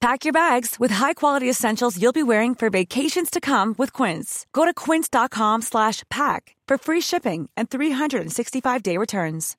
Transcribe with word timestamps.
Pack 0.00 0.24
your 0.24 0.32
bags 0.32 0.76
with 0.78 0.90
high-quality 0.90 1.48
essentials 1.48 2.00
you'll 2.00 2.12
be 2.12 2.22
wearing 2.22 2.54
for 2.54 2.68
vacations 2.70 3.30
to 3.30 3.40
come 3.40 3.74
with 3.78 3.92
Quince. 3.92 4.44
Go 4.52 4.64
to 4.64 4.74
quince.com 4.74 5.62
slash 5.62 6.02
pack 6.10 6.54
for 6.68 6.76
free 6.78 7.00
shipping 7.00 7.48
and 7.56 7.70
365-day 7.70 8.98
returns. 8.98 9.56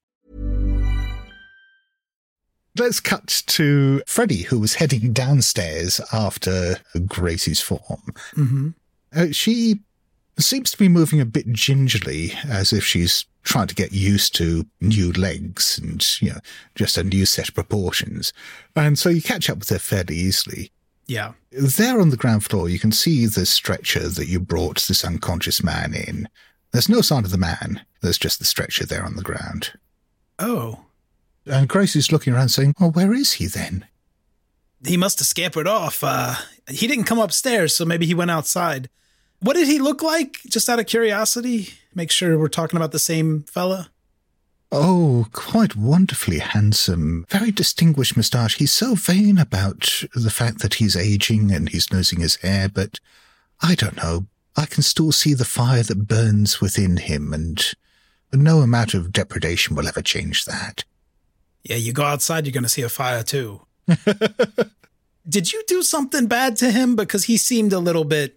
Let's 2.77 2.99
cut 2.99 3.43
to 3.47 4.03
Freddie, 4.05 4.43
who 4.43 4.59
was 4.59 4.75
heading 4.75 5.11
downstairs 5.11 5.99
after 6.13 6.75
Gracie's 7.07 7.59
form. 7.59 8.03
Mm-hmm. 8.35 8.69
Uh, 9.15 9.31
she 9.31 9.79
seems 10.37 10.69
to 10.69 10.77
be 10.77 10.87
moving 10.87 11.19
a 11.19 11.25
bit 11.25 11.51
gingerly, 11.51 12.33
as 12.47 12.71
if 12.71 12.83
she's 12.83 13.25
trying 13.47 13.67
to 13.67 13.75
get 13.75 13.93
used 13.93 14.35
to 14.35 14.65
new 14.81 15.11
legs 15.13 15.79
and, 15.79 16.21
you 16.21 16.29
know, 16.29 16.39
just 16.75 16.97
a 16.97 17.03
new 17.03 17.25
set 17.25 17.47
of 17.47 17.55
proportions. 17.55 18.33
And 18.75 18.99
so 18.99 19.09
you 19.09 19.21
catch 19.21 19.49
up 19.49 19.59
with 19.59 19.69
her 19.69 19.79
fairly 19.79 20.15
easily. 20.15 20.71
Yeah. 21.07 21.31
There 21.51 22.01
on 22.01 22.09
the 22.09 22.17
ground 22.17 22.43
floor, 22.43 22.67
you 22.67 22.77
can 22.77 22.91
see 22.91 23.25
the 23.25 23.45
stretcher 23.45 24.09
that 24.09 24.27
you 24.27 24.41
brought 24.41 24.81
this 24.81 25.05
unconscious 25.05 25.63
man 25.63 25.93
in. 25.93 26.27
There's 26.73 26.89
no 26.89 26.99
sign 26.99 27.23
of 27.23 27.31
the 27.31 27.37
man. 27.37 27.81
There's 28.01 28.17
just 28.17 28.39
the 28.39 28.45
stretcher 28.45 28.85
there 28.85 29.05
on 29.05 29.15
the 29.15 29.23
ground. 29.23 29.71
Oh. 30.37 30.81
And 31.45 31.69
Grace 31.69 31.95
is 31.95 32.11
looking 32.11 32.33
around 32.33 32.49
saying, 32.49 32.75
Well, 32.79 32.91
where 32.91 33.13
is 33.13 33.33
he 33.33 33.47
then? 33.47 33.87
He 34.85 34.97
must 34.97 35.19
have 35.19 35.27
scampered 35.27 35.67
off. 35.67 36.03
Uh, 36.03 36.35
he 36.69 36.85
didn't 36.85 37.05
come 37.05 37.19
upstairs, 37.19 37.73
so 37.73 37.85
maybe 37.85 38.05
he 38.05 38.13
went 38.13 38.29
outside. 38.29 38.89
What 39.39 39.55
did 39.55 39.67
he 39.67 39.79
look 39.79 40.01
like? 40.01 40.39
Just 40.47 40.69
out 40.69 40.79
of 40.79 40.87
curiosity. 40.87 41.69
Make 41.93 42.11
sure 42.11 42.37
we're 42.37 42.47
talking 42.47 42.77
about 42.77 42.91
the 42.91 42.99
same 42.99 43.43
fella. 43.43 43.89
Oh, 44.71 45.27
quite 45.31 45.75
wonderfully 45.75 46.39
handsome. 46.39 47.25
Very 47.29 47.51
distinguished 47.51 48.17
moustache. 48.17 48.57
He's 48.57 48.73
so 48.73 48.95
vain 48.95 49.37
about 49.37 50.03
the 50.13 50.29
fact 50.29 50.59
that 50.59 50.75
he's 50.75 50.95
aging 50.95 51.51
and 51.51 51.69
he's 51.69 51.91
losing 51.91 52.19
his 52.19 52.35
hair, 52.37 52.67
but 52.67 52.99
I 53.61 53.75
don't 53.75 53.95
know. 53.95 54.25
I 54.57 54.65
can 54.65 54.83
still 54.83 55.11
see 55.11 55.33
the 55.33 55.45
fire 55.45 55.83
that 55.83 56.07
burns 56.07 56.59
within 56.59 56.97
him, 56.97 57.31
and 57.31 57.73
no 58.33 58.59
amount 58.59 58.93
of 58.93 59.13
depredation 59.13 59.75
will 59.75 59.87
ever 59.87 60.01
change 60.01 60.45
that. 60.45 60.83
Yeah, 61.63 61.75
you 61.77 61.93
go 61.93 62.03
outside, 62.03 62.45
you're 62.45 62.53
going 62.53 62.63
to 62.63 62.69
see 62.69 62.81
a 62.81 62.89
fire 62.89 63.23
too. 63.23 63.61
Did 65.29 65.53
you 65.53 65.63
do 65.67 65.83
something 65.83 66.27
bad 66.27 66.55
to 66.57 66.71
him? 66.71 66.95
Because 66.95 67.25
he 67.25 67.37
seemed 67.37 67.71
a 67.71 67.79
little 67.79 68.05
bit 68.05 68.36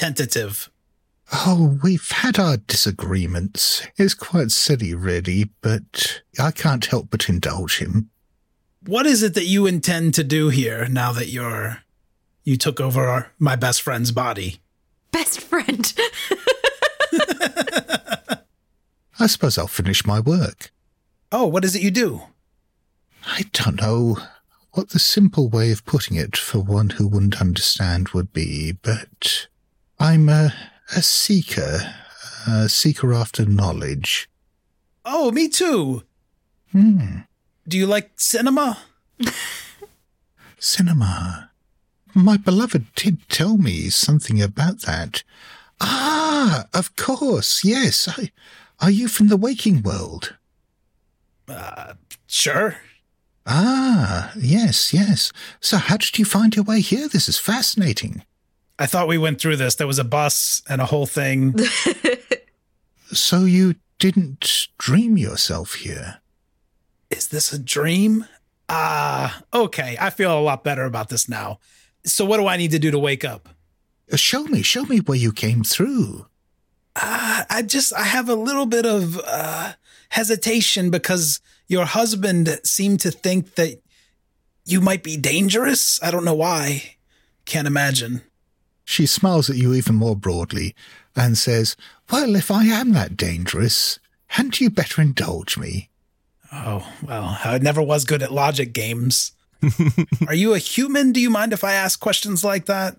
tentative. 0.00 0.70
Oh, 1.30 1.78
we've 1.82 2.10
had 2.10 2.38
our 2.38 2.56
disagreements. 2.56 3.86
It's 3.98 4.14
quite 4.14 4.50
silly, 4.50 4.94
really, 4.94 5.50
but 5.60 6.22
I 6.38 6.52
can't 6.52 6.86
help 6.86 7.10
but 7.10 7.28
indulge 7.28 7.80
him. 7.80 8.08
What 8.86 9.04
is 9.04 9.22
it 9.22 9.34
that 9.34 9.44
you 9.44 9.66
intend 9.66 10.14
to 10.14 10.24
do 10.24 10.48
here 10.48 10.88
now 10.88 11.12
that 11.12 11.28
you're 11.28 11.82
you 12.44 12.56
took 12.56 12.80
over 12.80 13.04
our, 13.06 13.30
my 13.38 13.56
best 13.56 13.82
friend's 13.82 14.10
body? 14.10 14.62
Best 15.12 15.38
friend. 15.42 15.92
I 19.20 19.26
suppose 19.26 19.58
I'll 19.58 19.66
finish 19.66 20.06
my 20.06 20.18
work. 20.18 20.72
Oh, 21.30 21.46
what 21.46 21.62
is 21.62 21.76
it 21.76 21.82
you 21.82 21.90
do? 21.90 22.22
I 23.26 23.42
don't 23.52 23.82
know 23.82 24.16
what 24.72 24.88
the 24.88 24.98
simple 24.98 25.50
way 25.50 25.70
of 25.72 25.84
putting 25.84 26.16
it 26.16 26.38
for 26.38 26.58
one 26.58 26.88
who 26.90 27.06
wouldn't 27.06 27.42
understand 27.42 28.08
would 28.10 28.32
be, 28.32 28.72
but 28.72 29.48
I'm 30.00 30.30
a, 30.30 30.54
a 30.96 31.02
seeker, 31.02 31.94
a 32.48 32.70
seeker 32.70 33.12
after 33.12 33.44
knowledge. 33.44 34.30
Oh, 35.04 35.30
me 35.30 35.46
too. 35.46 36.04
Hmm. 36.72 37.18
Do 37.68 37.76
you 37.76 37.86
like 37.86 38.12
cinema? 38.16 38.78
Cinema. 40.58 41.50
My 42.14 42.38
beloved 42.38 42.94
did 42.94 43.28
tell 43.28 43.58
me 43.58 43.90
something 43.90 44.40
about 44.40 44.80
that. 44.82 45.22
Ah, 45.82 46.64
of 46.72 46.96
course, 46.96 47.62
yes. 47.62 48.08
I, 48.08 48.30
are 48.80 48.90
you 48.90 49.06
from 49.06 49.28
the 49.28 49.36
waking 49.36 49.82
world? 49.82 50.36
Uh, 51.46 51.94
sure. 52.26 52.76
Ah, 53.46 54.32
yes, 54.34 54.94
yes. 54.94 55.30
So 55.60 55.76
how 55.76 55.98
did 55.98 56.18
you 56.18 56.24
find 56.24 56.56
your 56.56 56.64
way 56.64 56.80
here? 56.80 57.06
This 57.06 57.28
is 57.28 57.38
fascinating. 57.38 58.22
I 58.80 58.86
thought 58.86 59.06
we 59.06 59.18
went 59.18 59.40
through 59.40 59.56
this. 59.56 59.76
There 59.76 59.86
was 59.86 59.98
a 60.00 60.04
bus 60.04 60.62
and 60.68 60.80
a 60.80 60.86
whole 60.86 61.06
thing. 61.06 61.54
So 63.12 63.44
you 63.44 63.74
didn't 63.98 64.68
dream 64.78 65.16
yourself 65.18 65.74
here? 65.74 66.20
is 67.10 67.26
this 67.28 67.52
a 67.52 67.58
dream? 67.58 68.24
Ah, 68.68 69.42
okay. 69.52 69.96
I 70.00 70.10
feel 70.10 70.38
a 70.38 70.38
lot 70.40 70.62
better 70.62 70.84
about 70.84 71.08
this 71.08 71.28
now. 71.28 71.58
So 72.04 72.24
what 72.24 72.36
do 72.36 72.46
I 72.46 72.56
need 72.56 72.70
to 72.70 72.78
do 72.78 72.92
to 72.92 73.00
wake 73.00 73.24
up? 73.24 73.48
Uh, 74.12 74.16
Show 74.16 74.44
me, 74.44 74.62
show 74.62 74.84
me 74.84 74.98
where 74.98 75.18
you 75.18 75.32
came 75.32 75.64
through. 75.64 76.26
Uh, 76.94 77.42
I 77.50 77.62
just, 77.62 77.92
I 77.92 78.04
have 78.04 78.28
a 78.28 78.36
little 78.36 78.64
bit 78.66 78.86
of 78.86 79.20
uh, 79.26 79.72
hesitation 80.10 80.90
because 80.90 81.40
your 81.66 81.84
husband 81.84 82.60
seemed 82.62 83.00
to 83.00 83.10
think 83.10 83.56
that 83.56 83.82
you 84.64 84.80
might 84.80 85.02
be 85.02 85.16
dangerous. 85.16 86.00
I 86.00 86.12
don't 86.12 86.24
know 86.24 86.34
why. 86.34 86.94
Can't 87.44 87.66
imagine. 87.66 88.22
She 88.90 89.06
smiles 89.06 89.48
at 89.48 89.54
you 89.54 89.72
even 89.72 89.94
more 89.94 90.16
broadly 90.16 90.74
and 91.14 91.38
says, 91.38 91.76
Well, 92.10 92.34
if 92.34 92.50
I 92.50 92.64
am 92.64 92.90
that 92.90 93.16
dangerous, 93.16 94.00
hadn't 94.26 94.60
you 94.60 94.68
better 94.68 95.00
indulge 95.00 95.56
me? 95.56 95.90
Oh, 96.52 96.92
well, 97.00 97.38
I 97.44 97.58
never 97.58 97.80
was 97.80 98.04
good 98.04 98.20
at 98.20 98.32
logic 98.32 98.72
games. 98.72 99.30
Are 100.26 100.34
you 100.34 100.54
a 100.54 100.58
human? 100.58 101.12
Do 101.12 101.20
you 101.20 101.30
mind 101.30 101.52
if 101.52 101.62
I 101.62 101.74
ask 101.74 102.00
questions 102.00 102.42
like 102.42 102.66
that? 102.66 102.96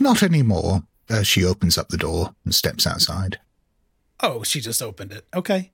Not 0.00 0.20
anymore, 0.20 0.82
as 1.08 1.28
she 1.28 1.44
opens 1.44 1.78
up 1.78 1.90
the 1.90 1.96
door 1.96 2.34
and 2.44 2.52
steps 2.52 2.84
outside. 2.84 3.38
Oh, 4.18 4.42
she 4.42 4.60
just 4.60 4.82
opened 4.82 5.12
it. 5.12 5.28
Okay. 5.32 5.70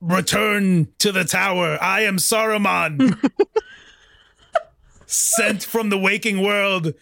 Return 0.00 0.86
to 1.00 1.10
the 1.10 1.24
tower. 1.24 1.78
I 1.82 2.02
am 2.02 2.18
Saruman. 2.18 3.18
Sent 5.06 5.64
from 5.64 5.88
the 5.88 5.98
waking 5.98 6.44
world 6.44 6.94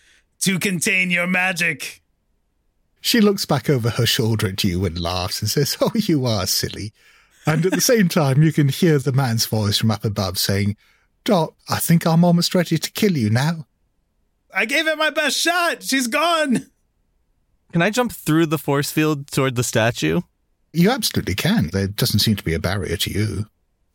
to 0.44 0.58
contain 0.58 1.10
your 1.10 1.26
magic. 1.26 2.02
She 3.00 3.22
looks 3.22 3.46
back 3.46 3.70
over 3.70 3.88
her 3.88 4.04
shoulder 4.04 4.48
at 4.48 4.62
you 4.62 4.84
and 4.84 5.00
laughs 5.00 5.40
and 5.40 5.50
says, 5.50 5.76
Oh, 5.80 5.90
you 5.94 6.26
are 6.26 6.46
silly. 6.46 6.92
And 7.46 7.64
at 7.64 7.72
the 7.72 7.80
same 7.80 8.08
time, 8.08 8.42
you 8.42 8.52
can 8.52 8.68
hear 8.68 8.98
the 8.98 9.12
man's 9.12 9.46
voice 9.46 9.78
from 9.78 9.90
up 9.90 10.04
above 10.04 10.38
saying, 10.38 10.76
Dot, 11.24 11.54
I 11.70 11.78
think 11.78 12.06
I'm 12.06 12.24
almost 12.24 12.54
ready 12.54 12.76
to 12.76 12.92
kill 12.92 13.16
you 13.16 13.30
now. 13.30 13.66
I 14.54 14.66
gave 14.66 14.86
it 14.86 14.98
my 14.98 15.08
best 15.08 15.38
shot. 15.38 15.82
She's 15.82 16.06
gone. 16.06 16.66
Can 17.72 17.80
I 17.80 17.88
jump 17.88 18.12
through 18.12 18.46
the 18.46 18.58
force 18.58 18.90
field 18.90 19.28
toward 19.28 19.56
the 19.56 19.64
statue? 19.64 20.20
You 20.74 20.90
absolutely 20.90 21.34
can. 21.34 21.68
There 21.68 21.88
doesn't 21.88 22.20
seem 22.20 22.36
to 22.36 22.44
be 22.44 22.52
a 22.52 22.58
barrier 22.58 22.98
to 22.98 23.10
you. 23.10 23.46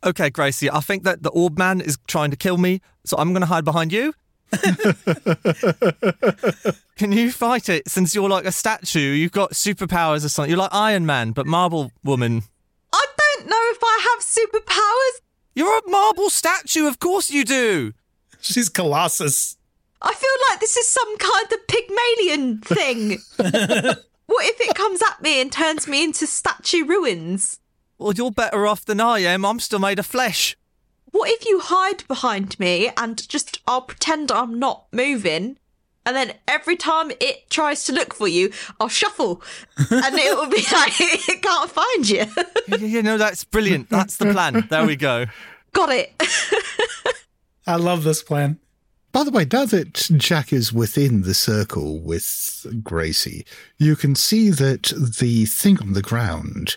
Okay, 0.04 0.30
Gracie, 0.30 0.70
I 0.70 0.80
think 0.80 1.04
that 1.04 1.22
the 1.22 1.30
orb 1.30 1.58
man 1.58 1.80
is 1.80 1.96
trying 2.08 2.30
to 2.32 2.36
kill 2.36 2.58
me, 2.58 2.80
so 3.04 3.16
I'm 3.18 3.32
going 3.32 3.42
to 3.42 3.46
hide 3.46 3.64
behind 3.64 3.92
you. 3.92 4.14
Can 6.96 7.12
you 7.12 7.30
fight 7.30 7.68
it 7.68 7.88
since 7.88 8.12
you're 8.14 8.28
like 8.28 8.44
a 8.44 8.52
statue? 8.52 9.12
You've 9.12 9.32
got 9.32 9.52
superpowers 9.52 10.24
or 10.24 10.28
something. 10.28 10.50
You're 10.50 10.58
like 10.58 10.74
Iron 10.74 11.06
Man, 11.06 11.32
but 11.32 11.46
Marble 11.46 11.92
Woman. 12.04 12.42
I 12.92 13.04
don't 13.16 13.48
know 13.48 13.70
if 13.70 13.78
I 13.82 13.98
have 14.10 14.20
superpowers. 14.24 15.20
You're 15.54 15.78
a 15.78 15.88
marble 15.88 16.30
statue, 16.30 16.86
of 16.86 16.98
course 16.98 17.30
you 17.30 17.44
do. 17.44 17.92
She's 18.40 18.68
Colossus. 18.68 19.56
I 20.02 20.14
feel 20.14 20.30
like 20.48 20.60
this 20.60 20.76
is 20.76 20.88
some 20.88 21.18
kind 21.18 21.52
of 21.52 21.66
Pygmalion 21.66 22.60
thing. 22.60 23.18
what 24.26 24.46
if 24.46 24.60
it 24.60 24.74
comes 24.74 25.02
at 25.02 25.22
me 25.22 25.40
and 25.40 25.52
turns 25.52 25.86
me 25.86 26.04
into 26.04 26.26
statue 26.26 26.84
ruins? 26.84 27.60
Well, 27.98 28.14
you're 28.14 28.30
better 28.30 28.66
off 28.66 28.84
than 28.86 29.00
I 29.00 29.20
am. 29.20 29.44
I'm 29.44 29.60
still 29.60 29.78
made 29.78 29.98
of 29.98 30.06
flesh. 30.06 30.56
What 31.10 31.30
if 31.30 31.44
you 31.46 31.60
hide 31.60 32.06
behind 32.06 32.58
me 32.60 32.90
and 32.96 33.28
just 33.28 33.60
I'll 33.66 33.82
pretend 33.82 34.30
I'm 34.30 34.58
not 34.58 34.86
moving? 34.92 35.56
And 36.06 36.16
then 36.16 36.32
every 36.48 36.76
time 36.76 37.10
it 37.20 37.50
tries 37.50 37.84
to 37.84 37.92
look 37.92 38.14
for 38.14 38.26
you, 38.26 38.52
I'll 38.80 38.88
shuffle. 38.88 39.42
And 39.76 40.18
it 40.18 40.34
will 40.34 40.48
be 40.48 40.56
like, 40.72 40.94
it 40.98 41.42
can't 41.42 41.70
find 41.70 42.08
you. 42.08 42.26
Yeah, 42.68 42.76
yeah, 42.78 42.86
yeah, 42.86 43.00
no, 43.02 43.18
that's 43.18 43.44
brilliant. 43.44 43.90
That's 43.90 44.16
the 44.16 44.32
plan. 44.32 44.66
There 44.70 44.86
we 44.86 44.96
go. 44.96 45.26
Got 45.72 45.90
it. 45.90 46.12
I 47.66 47.76
love 47.76 48.02
this 48.02 48.22
plan. 48.22 48.58
By 49.12 49.24
the 49.24 49.30
way, 49.30 49.46
now 49.52 49.64
that 49.66 49.94
Jack 50.16 50.52
is 50.52 50.72
within 50.72 51.22
the 51.22 51.34
circle 51.34 52.00
with 52.00 52.66
Gracie, 52.82 53.44
you 53.76 53.96
can 53.96 54.14
see 54.14 54.50
that 54.50 54.92
the 54.96 55.46
thing 55.46 55.80
on 55.80 55.92
the 55.92 56.02
ground 56.02 56.76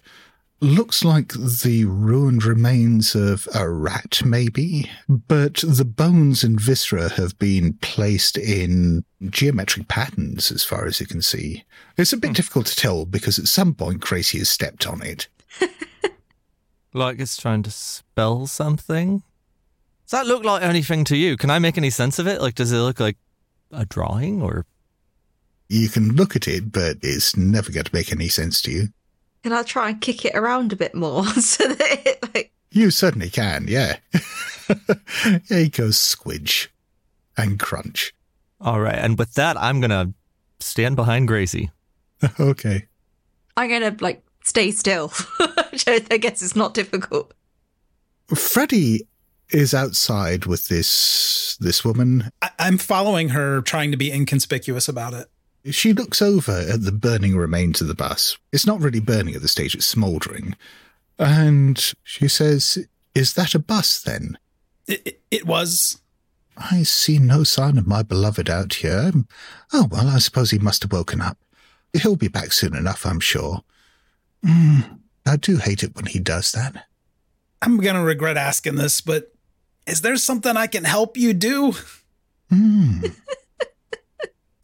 looks 0.63 1.04
like 1.04 1.33
the 1.33 1.86
ruined 1.86 2.44
remains 2.44 3.15
of 3.15 3.48
a 3.54 3.69
rat, 3.69 4.21
maybe, 4.25 4.89
but 5.07 5.63
the 5.68 5.86
bones 5.86 6.44
and 6.44 6.60
viscera 6.60 7.10
have 7.10 7.38
been 7.38 7.74
placed 7.81 8.38
in 8.38 9.04
geometric 9.30 9.88
patterns 9.88 10.51
as 10.51 10.63
far 10.63 10.86
as 10.86 11.00
you 11.00 11.06
can 11.06 11.21
see. 11.21 11.63
It's 11.98 12.13
a 12.13 12.18
bit 12.18 12.30
hmm. 12.30 12.33
difficult 12.33 12.65
to 12.68 12.75
tell 12.75 13.06
because 13.06 13.38
at 13.38 13.48
some 13.48 13.74
point 13.74 14.00
Gracie 14.00 14.39
has 14.39 14.50
stepped 14.50 14.88
on 14.88 15.01
it. 15.01 15.27
Like 16.94 17.19
it's 17.19 17.38
trying 17.38 17.63
to 17.63 17.71
spell 17.71 18.45
something. 18.45 19.24
Does 20.06 20.12
that 20.12 20.27
look 20.27 20.44
like 20.44 20.62
anything 20.62 21.04
to 21.06 21.18
you? 21.18 21.38
Can 21.38 21.50
I 21.50 21.59
make 21.59 21.77
any 21.77 21.89
sense 21.89 22.19
of 22.19 22.27
it? 22.27 22.39
Like, 22.42 22.56
does 22.56 22.71
it 22.71 22.77
look 22.77 23.00
like 23.00 23.18
a 23.71 23.86
drawing 23.86 24.42
or? 24.42 24.66
You 25.69 25.89
can 25.89 26.13
look 26.16 26.36
at 26.36 26.48
it, 26.48 26.71
but 26.71 26.98
it's 27.01 27.36
never 27.36 27.71
going 27.71 27.86
to 27.86 27.95
make 27.95 28.12
any 28.12 28.27
sense 28.27 28.62
to 28.63 28.71
you. 28.71 28.88
Can 29.44 29.51
I 29.54 29.63
try 29.63 29.90
and 29.90 30.00
kick 30.01 30.24
it 30.25 30.36
around 30.36 30.72
a 30.74 30.75
bit 30.78 30.95
more 30.95 31.25
so 31.28 31.68
that 31.68 32.01
it 32.07 32.34
like 32.34 32.51
You 32.72 32.92
certainly 32.92 33.30
can, 33.30 33.66
yeah. 33.68 33.98
yeah, 35.50 35.57
he 35.60 35.69
goes 35.69 35.98
squidge 35.98 36.68
and 37.38 37.60
crunch. 37.60 38.13
All 38.62 38.80
right, 38.80 38.98
and 38.98 39.18
with 39.19 39.34
that, 39.34 39.57
I'm 39.57 39.81
gonna 39.81 40.13
stand 40.60 40.95
behind 40.95 41.28
Gracie. 41.28 41.72
okay. 42.40 42.88
I'm 43.57 43.69
gonna 43.69 43.95
like 44.00 44.24
stay 44.45 44.72
still. 44.72 45.10
Which 45.72 45.84
I 45.88 46.01
I 46.10 46.18
guess 46.18 46.42
it's 46.42 46.56
not 46.56 46.74
difficult. 46.74 47.34
Freddie 48.34 49.07
is 49.50 49.74
outside 49.74 50.45
with 50.45 50.68
this 50.69 51.57
this 51.60 51.84
woman. 51.84 52.31
I- 52.42 52.51
I'm 52.57 52.78
following 52.78 53.30
her, 53.30 53.62
trying 53.62 53.92
to 53.92 53.98
be 53.98 54.12
inconspicuous 54.12 54.88
about 54.88 55.13
it. 55.13 55.30
She 55.71 55.94
looks 55.94 56.21
over 56.21 56.51
at 56.51 56.83
the 56.83 56.92
burning 56.92 57.38
remains 57.38 57.80
of 57.80 57.88
the 57.88 57.95
bus. 57.95 58.38
It's 58.51 58.68
not 58.68 58.81
really 58.81 59.00
burning 59.00 59.36
at 59.36 59.42
the 59.42 59.48
stage, 59.48 59.75
it's 59.75 59.86
smouldering. 59.86 60.56
And 61.18 61.94
she 62.04 62.27
says, 62.27 62.86
Is 63.15 63.33
that 63.33 63.56
a 63.56 63.60
bus 63.60 64.01
then? 64.01 64.38
It, 64.88 65.01
it, 65.06 65.21
it 65.31 65.48
was. 65.48 66.01
I 66.57 66.83
see 66.83 67.18
no 67.18 67.44
sign 67.44 67.77
of 67.77 67.88
my 67.88 68.04
beloved 68.04 68.50
out 68.50 68.75
here. 68.75 69.12
Oh, 69.71 69.88
well, 69.89 70.07
I 70.07 70.19
suppose 70.19 70.51
he 70.51 70.60
must 70.60 70.83
have 70.83 70.92
woken 70.92 71.21
up. 71.21 71.38
He'll 71.94 72.16
be 72.16 72.27
back 72.27 72.51
soon 72.51 72.75
enough, 72.75 73.06
I'm 73.06 73.19
sure. 73.19 73.63
Mm, 74.45 75.00
I 75.25 75.38
do 75.38 75.57
hate 75.57 75.83
it 75.83 75.95
when 75.95 76.06
he 76.06 76.19
does 76.19 76.51
that. 76.51 76.86
I'm 77.62 77.77
going 77.77 77.95
to 77.95 78.01
regret 78.01 78.38
asking 78.38 78.75
this, 78.75 79.00
but 79.00 79.33
is 79.88 80.01
there 80.01 80.18
something 80.18 80.57
I 80.57 80.68
can 80.68 80.83
help 80.83 81.18
you 81.18 81.33
do? 81.33 81.74
Hmm. 82.50 83.06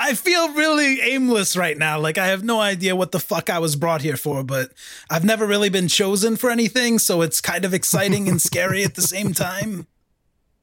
I 0.01 0.13
feel 0.13 0.54
really 0.54 1.01
aimless 1.01 1.57
right 1.57 1.78
now. 1.78 2.00
Like 2.00 2.18
I 2.18 2.28
have 2.28 2.44
no 2.44 2.62
idea 2.62 2.96
what 2.96 3.12
the 3.12 3.19
fuck 3.19 3.50
I 3.50 3.60
was 3.60 3.75
brought 3.75 4.01
here 4.01 4.16
for, 4.18 4.44
but 4.44 4.72
I've 5.10 5.25
never 5.25 5.46
really 5.46 5.69
been 5.69 5.90
chosen 5.90 6.38
for 6.38 6.50
anything, 6.50 7.00
so 7.00 7.21
it's 7.21 7.42
kind 7.42 7.66
of 7.66 7.73
exciting 7.73 8.30
and 8.30 8.42
scary 8.42 8.83
at 8.83 8.95
the 8.95 9.02
same 9.02 9.33
time. 9.33 9.88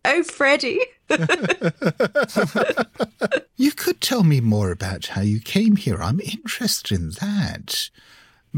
Oh, 0.08 0.22
Freddy. 0.22 0.78
You 3.56 3.72
could 3.72 4.00
tell 4.00 4.22
me 4.22 4.40
more 4.40 4.70
about 4.70 5.06
how 5.06 5.22
you 5.22 5.40
came 5.40 5.76
here. 5.76 6.02
I'm 6.02 6.20
interested 6.20 6.96
in 6.96 7.10
that. 7.20 7.90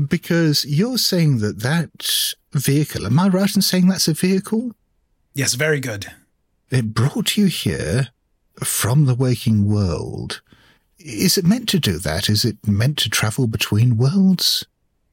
Because 0.08 0.64
you're 0.64 0.98
saying 0.98 1.38
that 1.38 1.60
that 1.60 2.34
vehicle, 2.52 3.06
am 3.06 3.18
I 3.18 3.28
right 3.28 3.54
in 3.54 3.62
saying 3.62 3.88
that's 3.88 4.08
a 4.08 4.14
vehicle? 4.14 4.72
Yes, 5.34 5.54
very 5.54 5.80
good. 5.80 6.10
It 6.70 6.94
brought 6.94 7.36
you 7.36 7.46
here 7.46 8.08
from 8.62 9.06
the 9.06 9.14
waking 9.14 9.72
world. 9.72 10.40
Is 10.98 11.38
it 11.38 11.46
meant 11.46 11.68
to 11.70 11.78
do 11.78 11.98
that? 11.98 12.28
Is 12.28 12.44
it 12.44 12.56
meant 12.66 12.98
to 12.98 13.10
travel 13.10 13.46
between 13.46 13.96
worlds? 13.96 14.66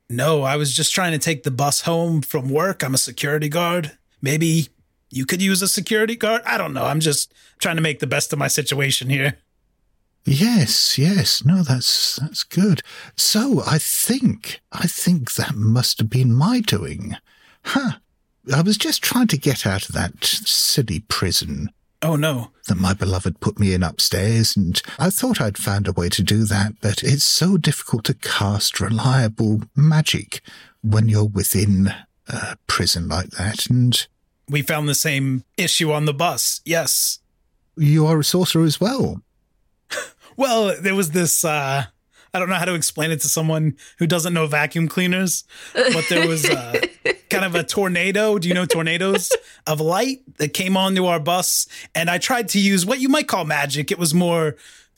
No, 0.10 0.44
I 0.44 0.56
was 0.56 0.76
just 0.76 0.94
trying 0.94 1.12
to 1.12 1.20
take 1.20 1.44
the 1.44 1.52
bus 1.52 1.82
home 1.82 2.22
from 2.22 2.50
work. 2.50 2.84
I'm 2.84 2.94
a 2.94 3.00
security 3.00 3.50
guard. 3.50 3.98
Maybe 4.22 4.70
you 5.10 5.26
could 5.26 5.42
use 5.42 5.62
a 5.62 5.68
security 5.68 6.16
guard. 6.16 6.42
I 6.46 6.58
don't 6.58 6.74
know. 6.74 6.86
I'm 6.86 7.00
just 7.00 7.34
trying 7.60 7.76
to 7.76 7.82
make 7.82 8.00
the 8.00 8.08
best 8.08 8.34
of 8.34 8.40
my 8.40 8.48
situation 8.48 9.10
here. 9.10 9.38
Yes, 10.26 10.98
yes. 10.98 11.46
No, 11.46 11.62
that's 11.62 12.16
that's 12.16 12.44
good. 12.44 12.82
So 13.16 13.62
I 13.66 13.78
think 13.78 14.60
I 14.72 14.88
think 14.88 15.36
that 15.36 15.56
must 15.56 16.00
have 16.00 16.10
been 16.10 16.34
my 16.34 16.62
doing. 16.62 17.16
Huh. 17.64 18.00
I 18.54 18.62
was 18.62 18.78
just 18.78 19.04
trying 19.04 19.28
to 19.28 19.38
get 19.38 19.66
out 19.66 19.88
of 19.88 19.96
that 19.96 20.24
silly 20.24 21.00
prison 21.00 21.70
Oh 22.06 22.16
no. 22.16 22.52
that 22.68 22.76
my 22.78 22.94
beloved 22.94 23.40
put 23.40 23.60
me 23.60 23.74
in 23.74 23.82
upstairs, 23.84 24.56
and 24.56 24.80
I 25.00 25.10
thought 25.10 25.42
I'd 25.42 25.58
found 25.58 25.88
a 25.88 25.92
way 25.92 26.08
to 26.10 26.22
do 26.24 26.44
that, 26.46 26.74
but 26.82 27.04
it's 27.04 27.24
so 27.24 27.58
difficult 27.58 28.04
to 28.06 28.14
cast 28.14 28.80
reliable 28.80 29.62
magic 29.76 30.42
when 30.84 31.10
you're 31.10 31.24
within 31.26 31.92
a 32.28 32.58
prison 32.68 33.08
like 33.08 33.32
that, 33.32 33.68
and 33.70 34.08
We 34.48 34.62
found 34.62 34.88
the 34.88 34.94
same 34.96 35.44
issue 35.58 35.92
on 35.92 36.06
the 36.06 36.14
bus. 36.14 36.62
Yes. 36.66 37.20
you 37.76 38.06
are 38.06 38.20
a 38.20 38.24
sorcerer 38.24 38.64
as 38.66 38.80
well. 38.80 39.22
Well, 40.38 40.76
there 40.82 40.96
was 40.96 41.12
this 41.12 41.46
uh 41.46 41.86
I 42.36 42.40
don't 42.40 42.50
know 42.50 42.56
how 42.56 42.66
to 42.66 42.74
explain 42.76 43.12
it 43.12 43.22
to 43.22 43.30
someone 43.30 43.78
who 43.98 44.06
doesn't 44.06 44.34
know 44.34 44.46
vacuum 44.46 44.88
cleaners, 44.90 45.46
but 45.74 46.06
there 46.10 46.28
was 46.28 46.44
uh, 46.46 46.80
kind 47.30 47.46
of 47.46 47.56
a 47.56 47.64
tornado. 47.64 48.38
Do 48.38 48.48
you 48.50 48.54
know 48.54 48.66
tornadoes 48.66 49.32
of 49.68 49.80
light 49.80 50.20
that 50.38 50.54
came 50.54 50.76
onto 50.78 51.06
our 51.06 51.20
bus? 51.20 51.68
And 51.96 52.10
I 52.10 52.18
tried 52.18 52.50
to 52.50 52.60
use 52.60 52.86
what 52.86 53.00
you 53.00 53.08
might 53.10 53.28
call 53.28 53.46
magic. 53.46 53.90
It 53.90 53.98
was 53.98 54.14
more 54.14 54.56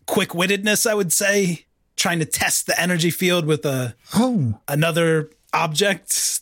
quick 0.07 0.29
wittedness, 0.29 0.89
I 0.89 0.95
would 0.95 1.13
say. 1.13 1.65
trying 1.95 2.19
to 2.19 2.25
test 2.25 2.65
the 2.67 2.79
energy 2.81 3.09
field 3.11 3.45
with 3.45 3.65
a 3.65 3.95
Oh, 4.15 4.59
another 4.67 5.29
object. 5.53 6.41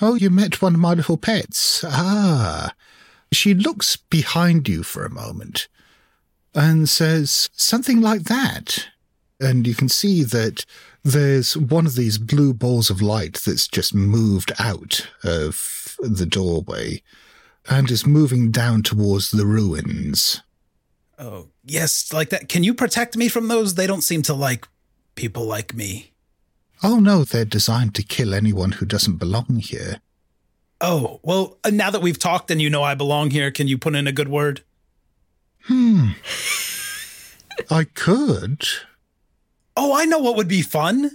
oh, 0.00 0.14
you 0.16 0.30
met 0.30 0.60
one 0.60 0.74
of 0.74 0.80
my 0.80 0.94
little 0.94 1.16
pets. 1.16 1.84
Ah. 1.86 2.72
She 3.32 3.54
looks 3.54 3.96
behind 3.96 4.68
you 4.68 4.82
for 4.82 5.04
a 5.04 5.10
moment 5.10 5.68
and 6.54 6.88
says 6.88 7.50
something 7.52 8.00
like 8.00 8.24
that. 8.24 8.86
And 9.44 9.66
you 9.66 9.74
can 9.74 9.88
see 9.88 10.22
that 10.24 10.64
there's 11.02 11.56
one 11.56 11.84
of 11.84 11.96
these 11.96 12.16
blue 12.16 12.54
balls 12.54 12.88
of 12.88 13.02
light 13.02 13.34
that's 13.34 13.68
just 13.68 13.94
moved 13.94 14.52
out 14.58 15.06
of 15.22 15.96
the 16.00 16.26
doorway 16.26 17.02
and 17.68 17.90
is 17.90 18.06
moving 18.06 18.50
down 18.50 18.82
towards 18.82 19.30
the 19.30 19.44
ruins. 19.44 20.42
Oh, 21.18 21.48
yes, 21.64 22.12
like 22.12 22.30
that. 22.30 22.48
Can 22.48 22.64
you 22.64 22.74
protect 22.74 23.16
me 23.16 23.28
from 23.28 23.48
those? 23.48 23.74
They 23.74 23.86
don't 23.86 24.02
seem 24.02 24.22
to 24.22 24.34
like 24.34 24.66
people 25.14 25.44
like 25.44 25.74
me. 25.74 26.12
Oh 26.82 26.98
no, 26.98 27.24
they're 27.24 27.44
designed 27.44 27.94
to 27.94 28.02
kill 28.02 28.34
anyone 28.34 28.72
who 28.72 28.86
doesn't 28.86 29.16
belong 29.16 29.56
here. 29.56 30.00
Oh, 30.80 31.20
well, 31.22 31.58
uh, 31.64 31.70
now 31.70 31.90
that 31.90 32.02
we've 32.02 32.18
talked 32.18 32.50
and 32.50 32.60
you 32.60 32.68
know 32.68 32.82
I 32.82 32.94
belong 32.94 33.30
here, 33.30 33.50
can 33.50 33.68
you 33.68 33.78
put 33.78 33.94
in 33.94 34.06
a 34.06 34.12
good 34.12 34.28
word? 34.28 34.62
Hmm. 35.64 36.10
I 37.70 37.84
could. 37.84 38.66
Oh, 39.76 39.94
I 39.94 40.04
know 40.04 40.18
what 40.18 40.36
would 40.36 40.48
be 40.48 40.62
fun. 40.62 41.10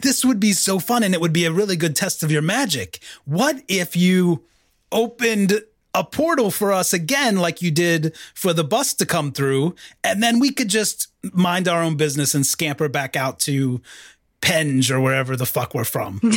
This 0.00 0.24
would 0.24 0.38
be 0.38 0.52
so 0.52 0.78
fun 0.78 1.02
and 1.02 1.14
it 1.14 1.20
would 1.20 1.32
be 1.32 1.44
a 1.44 1.52
really 1.52 1.76
good 1.76 1.96
test 1.96 2.22
of 2.22 2.30
your 2.30 2.42
magic. 2.42 3.00
What 3.24 3.62
if 3.66 3.96
you 3.96 4.44
opened 4.92 5.62
a 5.94 6.04
portal 6.04 6.50
for 6.50 6.72
us 6.72 6.92
again, 6.92 7.36
like 7.36 7.60
you 7.60 7.70
did 7.70 8.14
for 8.34 8.52
the 8.52 8.62
bus 8.62 8.94
to 8.94 9.06
come 9.06 9.32
through, 9.32 9.74
and 10.04 10.22
then 10.22 10.38
we 10.38 10.52
could 10.52 10.68
just 10.68 11.08
mind 11.32 11.66
our 11.66 11.82
own 11.82 11.96
business 11.96 12.34
and 12.34 12.46
scamper 12.46 12.88
back 12.88 13.16
out 13.16 13.40
to 13.40 13.80
Penge 14.40 14.92
or 14.92 15.00
wherever 15.00 15.34
the 15.34 15.46
fuck 15.46 15.74
we're 15.74 15.84
from? 15.84 16.20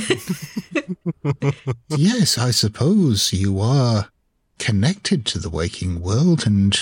yes, 1.90 2.38
I 2.38 2.50
suppose 2.50 3.32
you 3.32 3.60
are 3.60 4.10
connected 4.58 5.26
to 5.28 5.40
the 5.40 5.52
waking 5.52 6.02
world, 6.02 6.48
and 6.48 6.78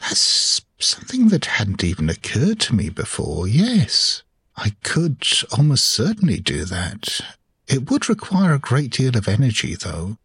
that's 0.00 0.60
something 0.78 1.28
that 1.28 1.44
hadn't 1.46 1.84
even 1.84 2.08
occurred 2.08 2.60
to 2.60 2.74
me 2.74 2.88
before. 2.88 3.48
Yes, 3.48 4.22
I 4.56 4.70
could 4.82 5.22
almost 5.56 5.86
certainly 5.86 6.38
do 6.38 6.64
that. 6.64 7.20
It 7.66 7.90
would 7.90 8.08
require 8.08 8.54
a 8.54 8.58
great 8.58 8.90
deal 8.92 9.16
of 9.16 9.28
energy, 9.28 9.74
though. 9.74 10.16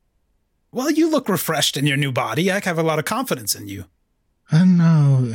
well, 0.72 0.90
you 0.90 1.10
look 1.10 1.30
refreshed 1.30 1.78
in 1.78 1.86
your 1.86 1.98
new 1.98 2.12
body. 2.12 2.52
I 2.52 2.60
have 2.64 2.80
a 2.80 2.84
lot 2.84 3.00
of 3.00 3.06
confidence 3.06 3.54
in 3.56 3.68
you. 3.68 3.86
Oh, 4.52 4.66
no. 4.66 5.34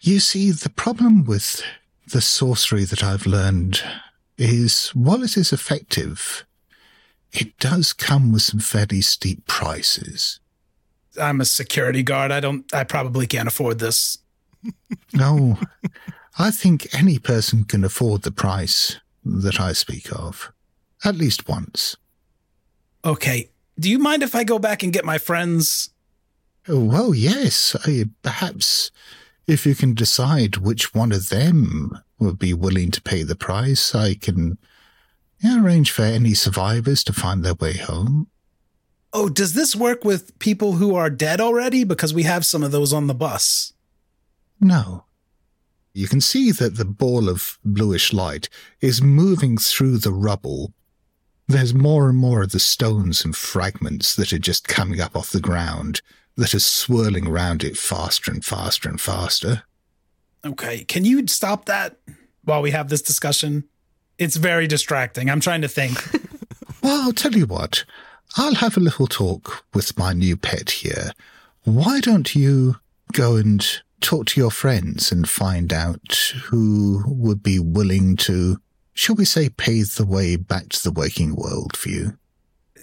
You 0.00 0.20
see, 0.20 0.50
the 0.50 0.70
problem 0.70 1.24
with 1.24 1.62
the 2.06 2.20
sorcery 2.20 2.84
that 2.84 3.02
I've 3.02 3.26
learned 3.26 3.82
is 4.36 4.90
while 4.90 5.22
it 5.22 5.36
is 5.36 5.52
effective, 5.52 6.44
it 7.32 7.58
does 7.58 7.92
come 7.92 8.32
with 8.32 8.42
some 8.42 8.60
fairly 8.60 9.00
steep 9.00 9.46
prices. 9.46 10.40
I'm 11.20 11.40
a 11.40 11.44
security 11.44 12.02
guard. 12.02 12.30
I 12.30 12.40
don't, 12.40 12.72
I 12.72 12.84
probably 12.84 13.26
can't 13.26 13.48
afford 13.48 13.80
this. 13.80 14.18
No, 15.12 15.58
I 16.38 16.50
think 16.50 16.86
any 16.94 17.18
person 17.18 17.64
can 17.64 17.84
afford 17.84 18.22
the 18.22 18.30
price 18.30 18.96
that 19.24 19.60
I 19.60 19.72
speak 19.72 20.12
of, 20.12 20.52
at 21.04 21.16
least 21.16 21.48
once. 21.48 21.96
Okay. 23.04 23.50
Do 23.78 23.90
you 23.90 23.98
mind 23.98 24.22
if 24.22 24.34
I 24.34 24.44
go 24.44 24.58
back 24.58 24.82
and 24.82 24.92
get 24.92 25.04
my 25.04 25.18
friends? 25.18 25.90
Oh, 26.68 26.84
Well, 26.84 27.14
yes, 27.14 27.76
I, 27.86 28.04
perhaps 28.22 28.90
if 29.46 29.64
you 29.64 29.74
can 29.74 29.94
decide 29.94 30.58
which 30.58 30.94
one 30.94 31.12
of 31.12 31.28
them 31.28 31.98
would 32.18 32.38
be 32.38 32.52
willing 32.52 32.90
to 32.90 33.02
pay 33.02 33.22
the 33.22 33.36
price, 33.36 33.94
I 33.94 34.14
can 34.14 34.58
yeah, 35.40 35.62
arrange 35.62 35.90
for 35.90 36.02
any 36.02 36.34
survivors 36.34 37.04
to 37.04 37.12
find 37.12 37.44
their 37.44 37.54
way 37.54 37.76
home. 37.76 38.28
Oh, 39.12 39.28
does 39.28 39.54
this 39.54 39.74
work 39.74 40.04
with 40.04 40.38
people 40.38 40.72
who 40.74 40.94
are 40.94 41.08
dead 41.08 41.40
already? 41.40 41.84
Because 41.84 42.12
we 42.12 42.24
have 42.24 42.44
some 42.44 42.62
of 42.62 42.72
those 42.72 42.92
on 42.92 43.06
the 43.06 43.14
bus. 43.14 43.72
No. 44.60 45.04
You 45.94 46.08
can 46.08 46.20
see 46.20 46.52
that 46.52 46.76
the 46.76 46.84
ball 46.84 47.28
of 47.28 47.58
bluish 47.64 48.12
light 48.12 48.48
is 48.80 49.02
moving 49.02 49.56
through 49.58 49.98
the 49.98 50.12
rubble. 50.12 50.72
There's 51.48 51.74
more 51.74 52.08
and 52.08 52.18
more 52.18 52.42
of 52.42 52.52
the 52.52 52.60
stones 52.60 53.24
and 53.24 53.34
fragments 53.34 54.14
that 54.16 54.32
are 54.32 54.38
just 54.38 54.68
coming 54.68 55.00
up 55.00 55.16
off 55.16 55.30
the 55.30 55.40
ground 55.40 56.02
that 56.36 56.54
are 56.54 56.60
swirling 56.60 57.26
around 57.26 57.64
it 57.64 57.76
faster 57.76 58.30
and 58.30 58.44
faster 58.44 58.88
and 58.88 59.00
faster. 59.00 59.62
Okay. 60.44 60.84
Can 60.84 61.04
you 61.04 61.26
stop 61.26 61.64
that 61.64 61.96
while 62.44 62.62
we 62.62 62.70
have 62.70 62.90
this 62.90 63.02
discussion? 63.02 63.64
It's 64.18 64.36
very 64.36 64.66
distracting. 64.66 65.30
I'm 65.30 65.40
trying 65.40 65.62
to 65.62 65.68
think. 65.68 65.98
Well, 66.82 67.02
I'll 67.02 67.12
tell 67.12 67.34
you 67.34 67.46
what. 67.46 67.84
I'll 68.36 68.54
have 68.54 68.76
a 68.76 68.80
little 68.80 69.06
talk 69.06 69.64
with 69.74 69.98
my 69.98 70.12
new 70.12 70.36
pet 70.36 70.70
here. 70.70 71.12
Why 71.64 72.00
don't 72.00 72.34
you 72.34 72.76
go 73.12 73.36
and 73.36 73.66
talk 74.00 74.26
to 74.26 74.40
your 74.40 74.50
friends 74.50 75.10
and 75.12 75.28
find 75.28 75.72
out 75.72 76.32
who 76.44 77.02
would 77.06 77.42
be 77.42 77.58
willing 77.58 78.16
to, 78.16 78.58
shall 78.94 79.14
we 79.16 79.24
say, 79.24 79.48
pave 79.48 79.94
the 79.96 80.06
way 80.06 80.36
back 80.36 80.68
to 80.70 80.82
the 80.82 80.92
waking 80.92 81.34
world 81.36 81.76
for 81.76 81.88
you? 81.88 82.18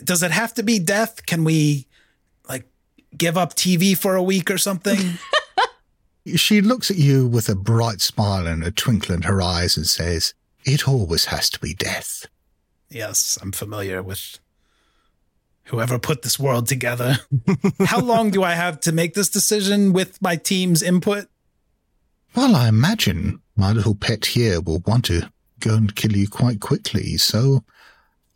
Does 0.04 0.24
it 0.24 0.32
have 0.32 0.54
to 0.56 0.64
be 0.64 0.80
death? 0.80 1.26
Can 1.26 1.44
we, 1.44 1.88
like, 2.50 2.68
give 3.18 3.38
up 3.38 3.56
TV 3.56 3.98
for 3.98 4.16
a 4.16 4.24
week 4.24 4.50
or 4.52 4.58
something? 4.58 5.18
She 6.36 6.60
looks 6.60 6.90
at 6.90 6.98
you 6.98 7.28
with 7.28 7.50
a 7.50 7.56
bright 7.56 8.02
smile 8.02 8.48
and 8.48 8.64
a 8.64 8.72
twinkle 8.72 9.14
in 9.14 9.22
her 9.22 9.44
eyes 9.44 9.78
and 9.78 9.86
says, 9.86 10.34
It 10.64 10.88
always 10.88 11.26
has 11.26 11.52
to 11.52 11.60
be 11.60 11.76
death. 11.76 12.26
yes, 12.90 13.38
I'm 13.44 13.52
familiar 13.52 14.02
with 14.02 14.40
whoever 15.66 16.00
put 16.00 16.22
this 16.22 16.40
world 16.40 16.68
together. 16.68 17.18
How 17.86 18.00
long 18.00 18.32
do 18.32 18.44
I 18.44 18.54
have 18.54 18.80
to 18.82 18.92
make 18.92 19.14
this 19.14 19.30
decision 19.30 19.94
with 19.94 20.22
my 20.22 20.36
team's 20.36 20.82
input? 20.82 21.28
Well, 22.36 22.56
I 22.56 22.68
imagine 22.68 23.42
my 23.56 23.72
little 23.72 23.96
pet 23.96 24.26
here 24.26 24.62
will 24.62 24.82
want 24.86 25.06
to 25.06 25.30
go 25.60 25.76
and 25.76 25.96
kill 25.96 26.16
you 26.16 26.28
quite 26.28 26.60
quickly, 26.60 27.18
so 27.18 27.64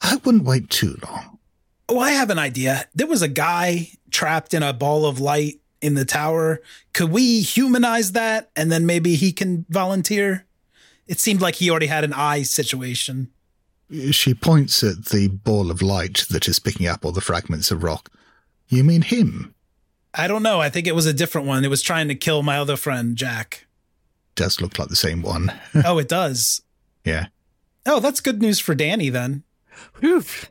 I 0.01 0.17
wouldn't 0.23 0.45
wait 0.45 0.69
too 0.69 0.97
long. 1.03 1.39
Oh, 1.87 1.99
I 1.99 2.11
have 2.11 2.29
an 2.29 2.39
idea. 2.39 2.85
There 2.95 3.07
was 3.07 3.21
a 3.21 3.27
guy 3.27 3.89
trapped 4.11 4.53
in 4.53 4.63
a 4.63 4.73
ball 4.73 5.05
of 5.05 5.19
light 5.19 5.59
in 5.81 5.95
the 5.95 6.05
tower. 6.05 6.61
Could 6.93 7.11
we 7.11 7.41
humanize 7.41 8.13
that 8.13 8.51
and 8.55 8.71
then 8.71 8.85
maybe 8.85 9.15
he 9.15 9.31
can 9.31 9.65
volunteer? 9.69 10.45
It 11.07 11.19
seemed 11.19 11.41
like 11.41 11.55
he 11.55 11.69
already 11.69 11.87
had 11.87 12.03
an 12.03 12.13
eye 12.13 12.43
situation. 12.43 13.31
She 14.11 14.33
points 14.33 14.83
at 14.83 15.05
the 15.05 15.27
ball 15.27 15.71
of 15.71 15.81
light 15.81 16.25
that 16.29 16.47
is 16.47 16.59
picking 16.59 16.87
up 16.87 17.03
all 17.03 17.11
the 17.11 17.21
fragments 17.21 17.71
of 17.71 17.83
rock. 17.83 18.11
You 18.67 18.83
mean 18.83 19.01
him? 19.01 19.55
I 20.13 20.27
don't 20.27 20.43
know. 20.43 20.59
I 20.59 20.69
think 20.69 20.87
it 20.87 20.95
was 20.95 21.05
a 21.05 21.13
different 21.13 21.47
one. 21.47 21.65
It 21.65 21.69
was 21.69 21.81
trying 21.81 22.07
to 22.07 22.15
kill 22.15 22.43
my 22.43 22.57
other 22.57 22.77
friend, 22.77 23.15
Jack. 23.15 23.65
Does 24.35 24.61
look 24.61 24.77
like 24.77 24.89
the 24.89 24.95
same 24.95 25.21
one. 25.21 25.51
oh, 25.85 25.97
it 25.97 26.07
does. 26.07 26.61
yeah. 27.03 27.27
Oh, 27.85 27.99
that's 27.99 28.19
good 28.19 28.41
news 28.41 28.59
for 28.59 28.75
Danny 28.75 29.09
then. 29.09 29.43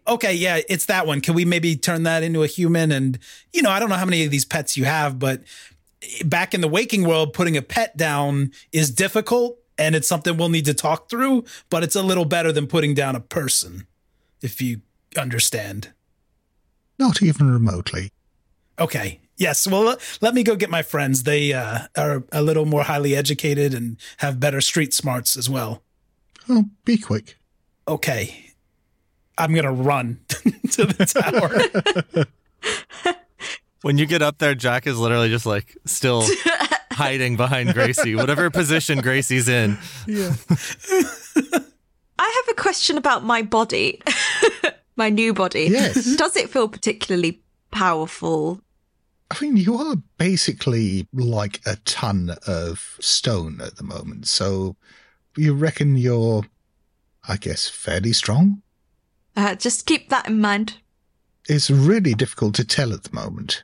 Okay, 0.07 0.35
yeah, 0.35 0.61
it's 0.69 0.87
that 0.87 1.07
one. 1.07 1.21
Can 1.21 1.35
we 1.35 1.45
maybe 1.45 1.77
turn 1.77 2.03
that 2.05 2.23
into 2.23 2.43
a 2.43 2.47
human? 2.47 2.91
And, 2.91 3.19
you 3.53 3.63
know, 3.63 3.71
I 3.71 3.79
don't 3.79 3.91
know 3.91 3.97
how 3.97 4.05
many 4.05 4.25
of 4.25 4.31
these 4.31 4.45
pets 4.45 4.77
you 4.77 4.85
have, 4.87 5.19
but 5.19 5.43
back 6.25 6.55
in 6.55 6.61
the 6.61 6.69
waking 6.69 7.07
world, 7.07 7.33
putting 7.35 7.57
a 7.57 7.63
pet 7.63 7.97
down 7.97 8.53
is 8.73 8.91
difficult 8.91 9.58
and 9.79 9.95
it's 9.95 10.09
something 10.09 10.37
we'll 10.37 10.49
need 10.49 10.65
to 10.67 10.75
talk 10.75 11.09
through, 11.09 11.45
but 11.71 11.83
it's 11.85 11.95
a 11.97 12.03
little 12.03 12.25
better 12.25 12.53
than 12.53 12.67
putting 12.67 12.95
down 12.95 13.15
a 13.17 13.21
person, 13.21 13.87
if 14.43 14.61
you 14.61 14.81
understand. 15.17 15.93
Not 16.99 17.23
even 17.23 17.51
remotely. 17.51 18.11
Okay. 18.79 19.21
Yes. 19.37 19.67
Well, 19.67 19.83
let- 19.83 20.19
let 20.21 20.35
me 20.35 20.43
go 20.43 20.57
get 20.57 20.69
my 20.71 20.83
friends. 20.83 21.23
They 21.23 21.53
uh, 21.53 21.87
are 21.97 22.25
a 22.33 22.43
little 22.43 22.65
more 22.67 22.83
highly 22.83 23.15
educated 23.15 23.73
and 23.73 23.97
have 24.19 24.41
better 24.41 24.61
street 24.61 24.93
smarts 24.93 25.37
as 25.37 25.49
well. 25.49 25.83
Oh, 26.49 26.65
be 26.85 26.99
quick. 26.99 27.37
Okay. 27.87 28.53
I'm 29.37 29.53
going 29.53 29.65
to 29.65 29.71
run 29.73 30.21
to 30.29 30.85
the 30.87 31.07
tower. 32.15 32.25
When 33.83 33.97
you 33.97 34.07
get 34.07 34.23
up 34.23 34.39
there, 34.39 34.57
Jack 34.57 34.89
is 34.89 34.99
literally 34.99 35.29
just 35.29 35.47
like 35.47 35.77
still 35.87 36.23
hiding 36.99 37.37
behind 37.37 37.73
Gracie, 37.75 38.15
whatever 38.17 38.51
position 38.51 39.01
Gracie's 39.01 39.49
in. 39.49 39.79
I 42.19 42.43
have 42.45 42.49
a 42.51 42.61
question 42.61 42.99
about 42.99 43.25
my 43.25 43.43
body, 43.43 44.03
my 44.97 45.09
new 45.09 45.33
body. 45.33 45.69
Yes. 45.71 46.17
Does 46.17 46.37
it 46.37 46.51
feel 46.51 46.69
particularly 46.69 47.41
powerful? 47.71 48.61
I 49.31 49.37
mean, 49.41 49.57
you 49.57 49.77
are 49.77 49.97
basically 50.17 51.07
like 51.13 51.61
a 51.67 51.77
ton 51.85 52.35
of 52.47 52.97
stone 53.01 53.61
at 53.61 53.77
the 53.77 53.85
moment, 53.85 54.27
so 54.27 54.77
you 55.37 55.55
reckon 55.55 55.97
you're, 55.97 56.45
I 57.29 57.37
guess, 57.37 57.69
fairly 57.69 58.13
strong? 58.13 58.63
Uh, 59.37 59.55
just 59.55 59.87
keep 59.87 60.09
that 60.09 60.27
in 60.27 60.41
mind. 60.41 60.79
It's 61.49 61.71
really 61.71 62.15
difficult 62.15 62.55
to 62.57 62.65
tell 62.65 62.93
at 62.93 63.05
the 63.05 63.15
moment. 63.15 63.63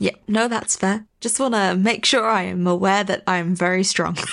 Yeah, 0.00 0.16
no, 0.26 0.48
that's 0.48 0.74
fair. 0.76 1.04
Just 1.20 1.38
want 1.38 1.52
to 1.52 1.76
make 1.76 2.06
sure 2.06 2.26
I 2.26 2.44
am 2.44 2.66
aware 2.66 3.04
that 3.04 3.22
I 3.26 3.36
am 3.36 3.54
very 3.54 3.84
strong. 3.84 4.16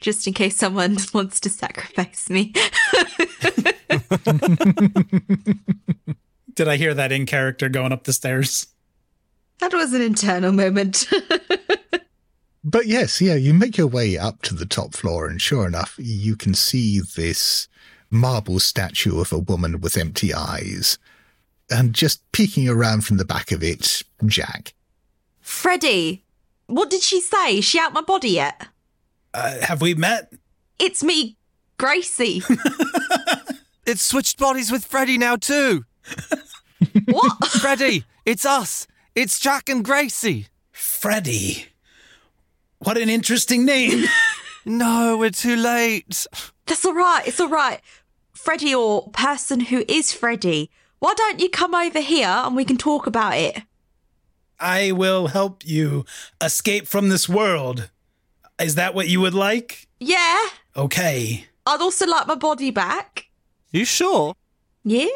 Just 0.00 0.26
in 0.26 0.32
case 0.32 0.56
someone 0.56 0.96
wants 1.14 1.38
to 1.40 1.50
sacrifice 1.50 2.30
me. 2.30 2.54
Did 6.54 6.68
I 6.68 6.76
hear 6.78 6.94
that 6.94 7.12
in 7.12 7.26
character 7.26 7.68
going 7.68 7.92
up 7.92 8.04
the 8.04 8.14
stairs? 8.14 8.68
that 9.58 9.74
was 9.74 9.92
an 9.92 10.00
internal 10.02 10.52
moment. 10.52 11.06
But 12.64 12.86
yes, 12.86 13.20
yeah, 13.20 13.36
you 13.36 13.54
make 13.54 13.76
your 13.76 13.86
way 13.86 14.18
up 14.18 14.42
to 14.42 14.54
the 14.54 14.66
top 14.66 14.94
floor, 14.94 15.28
and 15.28 15.40
sure 15.40 15.66
enough, 15.66 15.94
you 15.98 16.34
can 16.34 16.52
see 16.52 17.00
this 17.00 17.68
marble 18.10 18.58
statue 18.58 19.20
of 19.20 19.32
a 19.32 19.38
woman 19.38 19.80
with 19.80 19.96
empty 19.96 20.34
eyes. 20.34 20.98
And 21.70 21.92
just 21.94 22.20
peeking 22.32 22.68
around 22.68 23.04
from 23.04 23.16
the 23.16 23.24
back 23.24 23.50
of 23.50 23.62
it, 23.62 24.02
Jack. 24.24 24.74
Freddie, 25.40 26.24
what 26.66 26.90
did 26.90 27.02
she 27.02 27.20
say? 27.20 27.58
Is 27.58 27.64
she 27.64 27.78
out 27.78 27.92
my 27.92 28.02
body 28.02 28.30
yet? 28.30 28.68
Uh, 29.34 29.60
have 29.60 29.80
we 29.80 29.94
met? 29.94 30.32
It's 30.78 31.02
me, 31.02 31.36
Gracie. 31.76 32.42
It's 33.86 34.02
switched 34.02 34.36
bodies 34.36 34.72
with 34.72 34.84
Freddy 34.84 35.16
now 35.16 35.36
too. 35.36 35.84
what? 37.06 37.46
Freddy, 37.60 38.04
it's 38.24 38.44
us. 38.44 38.88
It's 39.14 39.38
Jack 39.38 39.68
and 39.68 39.84
Gracie. 39.84 40.48
Freddy. 40.72 41.66
What 42.78 42.98
an 42.98 43.08
interesting 43.08 43.64
name. 43.64 44.04
No, 44.64 45.16
we're 45.16 45.30
too 45.30 45.54
late. 45.54 46.26
That's 46.66 46.84
all 46.84 46.94
right. 46.94 47.22
It's 47.28 47.38
all 47.38 47.48
right. 47.48 47.80
Freddie 48.34 48.74
or 48.74 49.08
person 49.10 49.60
who 49.60 49.84
is 49.86 50.12
Freddie, 50.12 50.70
why 50.98 51.14
don't 51.14 51.40
you 51.40 51.48
come 51.48 51.74
over 51.74 52.00
here 52.00 52.26
and 52.28 52.56
we 52.56 52.64
can 52.64 52.76
talk 52.76 53.06
about 53.06 53.36
it? 53.36 53.62
I 54.58 54.92
will 54.92 55.28
help 55.28 55.66
you 55.66 56.04
escape 56.42 56.86
from 56.86 57.08
this 57.08 57.28
world. 57.28 57.90
Is 58.60 58.74
that 58.76 58.94
what 58.94 59.08
you 59.08 59.20
would 59.20 59.34
like? 59.34 59.86
Yeah. 60.00 60.46
Okay. 60.74 61.46
I'd 61.66 61.80
also 61.80 62.06
like 62.06 62.26
my 62.26 62.36
body 62.36 62.70
back. 62.70 63.28
You 63.70 63.84
sure? 63.84 64.34
Yeah. 64.84 65.08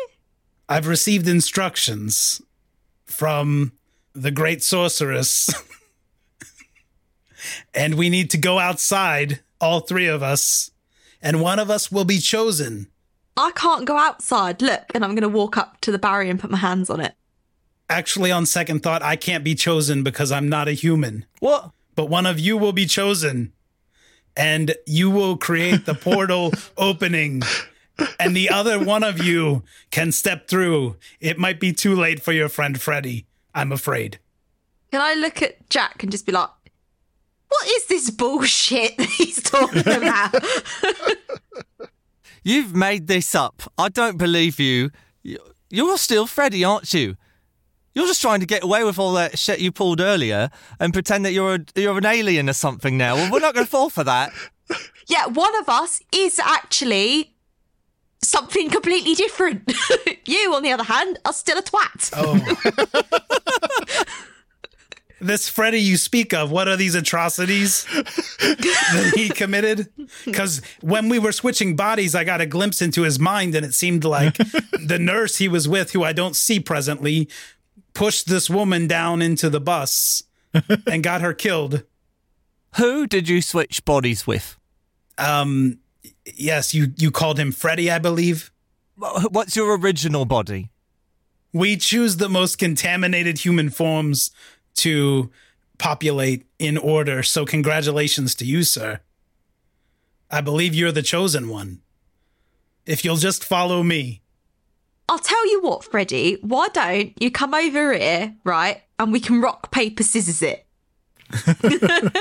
I've 0.68 0.86
received 0.86 1.26
instructions 1.26 2.42
from 3.06 3.72
the 4.12 4.30
great 4.30 4.62
sorceress. 4.62 5.50
and 7.74 7.94
we 7.94 8.10
need 8.10 8.30
to 8.30 8.38
go 8.38 8.58
outside, 8.58 9.40
all 9.60 9.80
three 9.80 10.06
of 10.06 10.22
us, 10.22 10.70
and 11.22 11.40
one 11.40 11.58
of 11.58 11.70
us 11.70 11.90
will 11.90 12.04
be 12.04 12.18
chosen. 12.18 12.88
I 13.36 13.52
can't 13.52 13.84
go 13.84 13.96
outside. 13.96 14.60
Look, 14.62 14.82
and 14.94 15.04
I'm 15.04 15.12
going 15.12 15.22
to 15.22 15.28
walk 15.28 15.56
up 15.56 15.80
to 15.82 15.92
the 15.92 15.98
barrier 15.98 16.30
and 16.30 16.40
put 16.40 16.50
my 16.50 16.58
hands 16.58 16.90
on 16.90 17.00
it. 17.00 17.14
Actually, 17.88 18.30
on 18.30 18.46
second 18.46 18.82
thought, 18.82 19.02
I 19.02 19.16
can't 19.16 19.42
be 19.42 19.54
chosen 19.54 20.02
because 20.02 20.30
I'm 20.30 20.48
not 20.48 20.68
a 20.68 20.72
human. 20.72 21.26
What? 21.40 21.70
But 21.94 22.06
one 22.06 22.26
of 22.26 22.38
you 22.38 22.56
will 22.56 22.72
be 22.72 22.86
chosen, 22.86 23.52
and 24.36 24.74
you 24.86 25.10
will 25.10 25.36
create 25.36 25.86
the 25.86 25.94
portal 25.94 26.52
opening. 26.76 27.42
And 28.18 28.34
the 28.34 28.48
other 28.48 28.82
one 28.82 29.02
of 29.02 29.22
you 29.22 29.64
can 29.90 30.12
step 30.12 30.48
through. 30.48 30.96
It 31.20 31.38
might 31.38 31.60
be 31.60 31.72
too 31.72 31.94
late 31.94 32.22
for 32.22 32.32
your 32.32 32.48
friend 32.48 32.80
Freddy, 32.80 33.26
I'm 33.54 33.72
afraid. 33.72 34.18
Can 34.92 35.00
I 35.00 35.14
look 35.14 35.42
at 35.42 35.68
Jack 35.68 36.02
and 36.02 36.10
just 36.10 36.26
be 36.26 36.32
like, 36.32 36.48
what 37.48 37.66
is 37.68 37.86
this 37.86 38.10
bullshit 38.10 38.96
that 38.98 39.08
he's 39.08 39.42
talking 39.42 39.80
about? 39.80 40.34
You've 42.42 42.74
made 42.74 43.06
this 43.06 43.34
up. 43.34 43.62
I 43.78 43.88
don't 43.88 44.16
believe 44.16 44.58
you. 44.60 44.90
You- 45.22 45.38
You're 45.68 45.98
still 45.98 46.26
Freddy, 46.26 46.64
aren't 46.64 46.92
you? 46.94 47.16
You're 47.94 48.06
just 48.06 48.20
trying 48.20 48.40
to 48.40 48.46
get 48.46 48.62
away 48.62 48.84
with 48.84 48.98
all 48.98 49.12
that 49.14 49.38
shit 49.38 49.58
you 49.60 49.72
pulled 49.72 50.00
earlier 50.00 50.50
and 50.78 50.92
pretend 50.92 51.24
that 51.24 51.32
you're 51.32 51.56
a, 51.56 51.60
you're 51.74 51.98
an 51.98 52.06
alien 52.06 52.48
or 52.48 52.52
something 52.52 52.96
now. 52.96 53.14
Well, 53.16 53.32
we're 53.32 53.40
not 53.40 53.52
going 53.54 53.66
to 53.66 53.70
fall 53.70 53.90
for 53.90 54.04
that. 54.04 54.32
yeah, 55.08 55.26
one 55.26 55.54
of 55.58 55.68
us 55.68 56.00
is 56.12 56.38
actually 56.38 57.34
something 58.22 58.70
completely 58.70 59.14
different. 59.14 59.72
you, 60.26 60.54
on 60.54 60.62
the 60.62 60.70
other 60.72 60.84
hand, 60.84 61.18
are 61.24 61.32
still 61.32 61.58
a 61.58 61.62
twat. 61.62 62.10
Oh. 62.16 62.36
this 65.20 65.48
Freddy 65.48 65.80
you 65.80 65.96
speak 65.96 66.32
of, 66.32 66.50
what 66.50 66.68
are 66.68 66.76
these 66.76 66.94
atrocities 66.94 67.84
that 67.84 69.12
he 69.14 69.28
committed? 69.34 69.88
Because 70.24 70.62
when 70.80 71.08
we 71.08 71.18
were 71.18 71.32
switching 71.32 71.76
bodies, 71.76 72.14
I 72.14 72.24
got 72.24 72.40
a 72.40 72.46
glimpse 72.46 72.82
into 72.82 73.02
his 73.02 73.18
mind, 73.18 73.54
and 73.54 73.64
it 73.64 73.74
seemed 73.74 74.04
like 74.04 74.36
the 74.86 74.98
nurse 74.98 75.36
he 75.36 75.48
was 75.48 75.68
with, 75.68 75.92
who 75.92 76.02
I 76.02 76.12
don't 76.12 76.36
see 76.36 76.60
presently, 76.60 77.28
pushed 77.92 78.28
this 78.28 78.48
woman 78.48 78.86
down 78.86 79.22
into 79.22 79.50
the 79.50 79.60
bus 79.60 80.22
and 80.86 81.02
got 81.02 81.20
her 81.20 81.34
killed. 81.34 81.84
Who 82.76 83.06
did 83.06 83.28
you 83.28 83.42
switch 83.42 83.84
bodies 83.84 84.26
with? 84.26 84.56
Um, 85.18 85.78
yes, 86.24 86.72
you 86.72 86.92
you 86.96 87.10
called 87.10 87.38
him 87.38 87.52
Freddy, 87.52 87.90
I 87.90 87.98
believe. 87.98 88.50
What's 88.96 89.56
your 89.56 89.76
original 89.78 90.24
body? 90.24 90.70
We 91.52 91.76
choose 91.76 92.18
the 92.18 92.28
most 92.28 92.58
contaminated 92.58 93.38
human 93.38 93.70
forms 93.70 94.30
to 94.80 95.30
populate 95.78 96.46
in 96.58 96.76
order. 96.76 97.22
So, 97.22 97.44
congratulations 97.44 98.34
to 98.36 98.44
you, 98.44 98.62
sir. 98.62 99.00
I 100.30 100.40
believe 100.40 100.74
you're 100.74 100.92
the 100.92 101.02
chosen 101.02 101.48
one. 101.48 101.80
If 102.86 103.04
you'll 103.04 103.16
just 103.16 103.44
follow 103.44 103.82
me. 103.82 104.22
I'll 105.08 105.18
tell 105.18 105.46
you 105.50 105.60
what, 105.62 105.84
Freddie, 105.84 106.38
why 106.42 106.68
don't 106.72 107.20
you 107.20 107.30
come 107.30 107.52
over 107.52 107.92
here, 107.92 108.36
right? 108.44 108.82
And 108.98 109.12
we 109.12 109.18
can 109.18 109.40
rock, 109.40 109.72
paper, 109.72 110.02
scissors 110.02 110.42
it. 110.42 110.66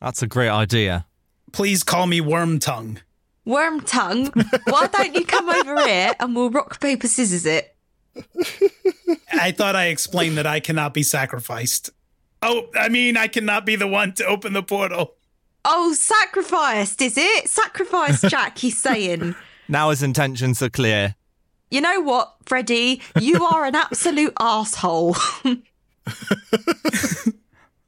That's 0.00 0.22
a 0.22 0.26
great 0.26 0.48
idea. 0.48 1.06
Please 1.52 1.84
call 1.84 2.06
me 2.06 2.20
Worm 2.20 2.58
Tongue. 2.58 2.98
Worm 3.44 3.80
tongue, 3.80 4.32
why 4.68 4.86
don't 4.86 5.16
you 5.16 5.24
come 5.24 5.48
over 5.48 5.84
here 5.84 6.12
and 6.20 6.36
we'll 6.36 6.50
rock, 6.50 6.80
paper, 6.80 7.08
scissors 7.08 7.44
it? 7.44 7.71
I 9.32 9.50
thought 9.52 9.74
I 9.76 9.86
explained 9.86 10.36
that 10.38 10.46
I 10.46 10.60
cannot 10.60 10.94
be 10.94 11.02
sacrificed. 11.02 11.90
Oh, 12.42 12.68
I 12.74 12.88
mean, 12.88 13.16
I 13.16 13.28
cannot 13.28 13.64
be 13.64 13.76
the 13.76 13.86
one 13.86 14.12
to 14.14 14.24
open 14.26 14.52
the 14.52 14.62
portal. 14.62 15.14
Oh, 15.64 15.92
sacrificed, 15.92 17.00
is 17.00 17.16
it? 17.16 17.48
Sacrificed, 17.48 18.28
Jack, 18.28 18.58
he's 18.58 18.80
saying. 18.80 19.34
Now 19.68 19.90
his 19.90 20.02
intentions 20.02 20.60
are 20.62 20.70
clear. 20.70 21.14
You 21.70 21.80
know 21.80 22.00
what, 22.00 22.34
Freddie? 22.46 23.00
You 23.18 23.44
are 23.44 23.64
an 23.64 23.74
absolute 23.76 24.34
asshole. 24.38 25.16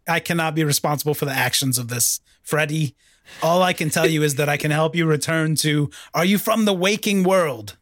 I 0.09 0.21
cannot 0.21 0.55
be 0.55 0.65
responsible 0.65 1.15
for 1.15 1.25
the 1.25 1.33
actions 1.33 1.79
of 1.79 1.89
this, 1.89 2.21
Freddy. 2.43 2.95
All 3.43 3.63
I 3.63 3.73
can 3.73 3.91
tell 3.91 4.07
you 4.07 4.23
is 4.23 4.37
that 4.37 4.49
I 4.49 4.57
can 4.57 4.71
help 4.71 4.95
you 4.95 5.07
return 5.07 5.55
to. 5.57 5.91
Are 6.15 6.25
you 6.25 6.39
from 6.39 6.65
the 6.67 6.73
waking 6.75 7.25
world? 7.25 7.77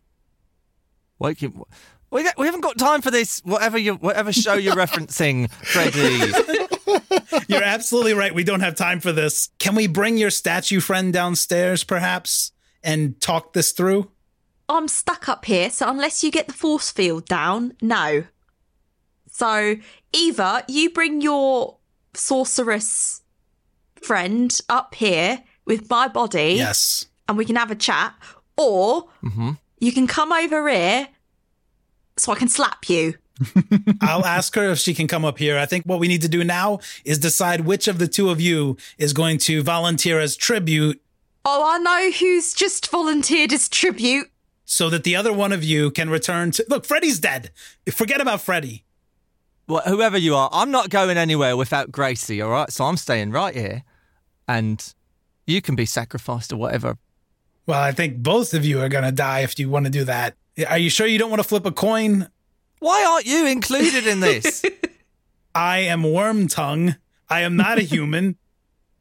Wait, 1.19 1.43
you- 1.43 1.67
we, 2.12 2.29
we 2.37 2.46
haven't 2.46 2.61
got 2.61 2.79
time 2.79 3.01
for 3.01 3.11
this. 3.11 3.40
Whatever 3.44 3.79
you, 3.79 3.94
whatever 3.94 4.33
show 4.33 4.55
you're 4.55 4.77
referencing, 4.87 5.51
Freddy. 5.51 6.33
You're 7.48 7.62
absolutely 7.62 8.12
right. 8.12 8.35
We 8.35 8.44
don't 8.44 8.61
have 8.61 8.75
time 8.75 9.01
for 9.01 9.12
this. 9.12 9.48
Can 9.59 9.75
we 9.75 9.87
bring 9.87 10.18
your 10.18 10.31
statue 10.31 10.81
friend 10.81 11.12
downstairs, 11.12 11.85
perhaps, 11.85 12.53
and 12.83 13.18
talk 13.20 13.55
this 13.55 13.72
through? 13.72 14.11
I'm 14.68 14.88
stuck 14.88 15.29
up 15.29 15.44
here, 15.46 15.70
so 15.70 15.88
unless 15.88 16.22
you 16.22 16.31
get 16.31 16.48
the 16.48 16.53
force 16.53 16.90
field 16.90 17.27
down, 17.27 17.75
no. 17.81 18.25
So 19.31 19.77
either 20.12 20.62
you 20.68 20.90
bring 20.90 21.20
your 21.22 21.79
sorceress 22.14 23.22
friend 24.03 24.57
up 24.68 24.94
here 24.94 25.42
with 25.64 25.88
my 25.88 26.09
body 26.09 26.55
Yes. 26.57 27.07
and 27.29 27.38
we 27.38 27.44
can 27.44 27.57
have 27.57 27.70
a 27.70 27.77
chat, 27.77 28.14
or 28.57 29.09
mm-hmm. 29.22 29.53
you 29.79 29.92
can 29.92 30.07
come 30.07 30.33
over 30.33 30.68
here 30.68 31.09
so 32.23 32.33
I 32.33 32.37
can 32.37 32.49
slap 32.49 32.89
you. 32.89 33.15
I'll 34.01 34.25
ask 34.25 34.55
her 34.55 34.71
if 34.71 34.79
she 34.79 34.95
can 34.95 35.09
come 35.09 35.25
up 35.25 35.39
here. 35.39 35.59
I 35.59 35.67
think 35.67 35.85
what 35.85 35.99
we 35.99 36.07
need 36.09 36.23
to 36.23 36.29
do 36.29 36.45
now 36.45 36.79
is 37.05 37.19
decide 37.19 37.63
which 37.63 37.89
of 37.89 37.99
the 37.99 38.07
two 38.09 38.31
of 38.31 38.41
you 38.41 38.77
is 38.99 39.13
going 39.13 39.39
to 39.39 39.63
volunteer 39.63 40.21
as 40.21 40.37
tribute 40.37 41.01
Oh, 41.45 41.69
I 41.69 41.79
know 41.79 42.13
who's 42.13 42.55
just 42.55 42.89
volunteered 42.89 43.53
as 43.53 43.69
tribute. 43.69 44.31
so 44.65 44.89
that 44.91 45.03
the 45.03 45.17
other 45.17 45.33
one 45.33 45.51
of 45.51 45.65
you 45.65 45.91
can 45.91 46.09
return 46.09 46.53
to. 46.53 46.65
Look, 46.69 46.87
Freddy's 46.87 47.19
dead. 47.19 47.51
Forget 47.91 48.21
about 48.21 48.41
Freddy. 48.43 48.85
Well, 49.67 49.83
whoever 49.85 50.17
you 50.17 50.37
are, 50.37 50.49
I'm 50.53 50.71
not 50.71 50.89
going 50.89 51.17
anywhere 51.17 51.57
without 51.57 51.91
Gracie, 51.91 52.41
all 52.41 52.51
right? 52.51 52.71
So 52.71 52.85
I'm 52.85 52.97
staying 52.97 53.33
right 53.33 53.55
here. 53.57 53.83
And 54.47 54.95
you 55.47 55.61
can 55.61 55.75
be 55.75 55.85
sacrificed 55.85 56.53
or 56.53 56.57
whatever. 56.59 56.97
Well, 57.67 57.81
I 57.81 57.91
think 57.91 58.19
both 58.19 58.55
of 58.55 58.65
you 58.65 58.81
are 58.81 58.89
going 58.89 59.05
to 59.05 59.13
die 59.13 59.41
if 59.41 59.59
you 59.59 59.69
want 59.69 59.87
to 59.87 59.91
do 59.91 60.05
that. 60.05 60.37
Are 60.69 60.79
you 60.79 60.91
sure 60.91 61.07
you 61.07 61.19
don't 61.19 61.31
want 61.31 61.43
to 61.43 61.49
flip 61.49 61.65
a 61.67 61.73
coin? 61.73 62.29
Why 62.79 63.05
aren't 63.09 63.27
you 63.27 63.47
included 63.47 64.07
in 64.07 64.21
this? 64.21 64.65
I 65.55 65.79
am 65.79 66.03
Worm 66.03 66.49
Tongue. 66.49 66.97
I 67.29 67.41
am 67.41 67.57
not 67.57 67.79
a 67.79 67.83
human. 67.83 68.37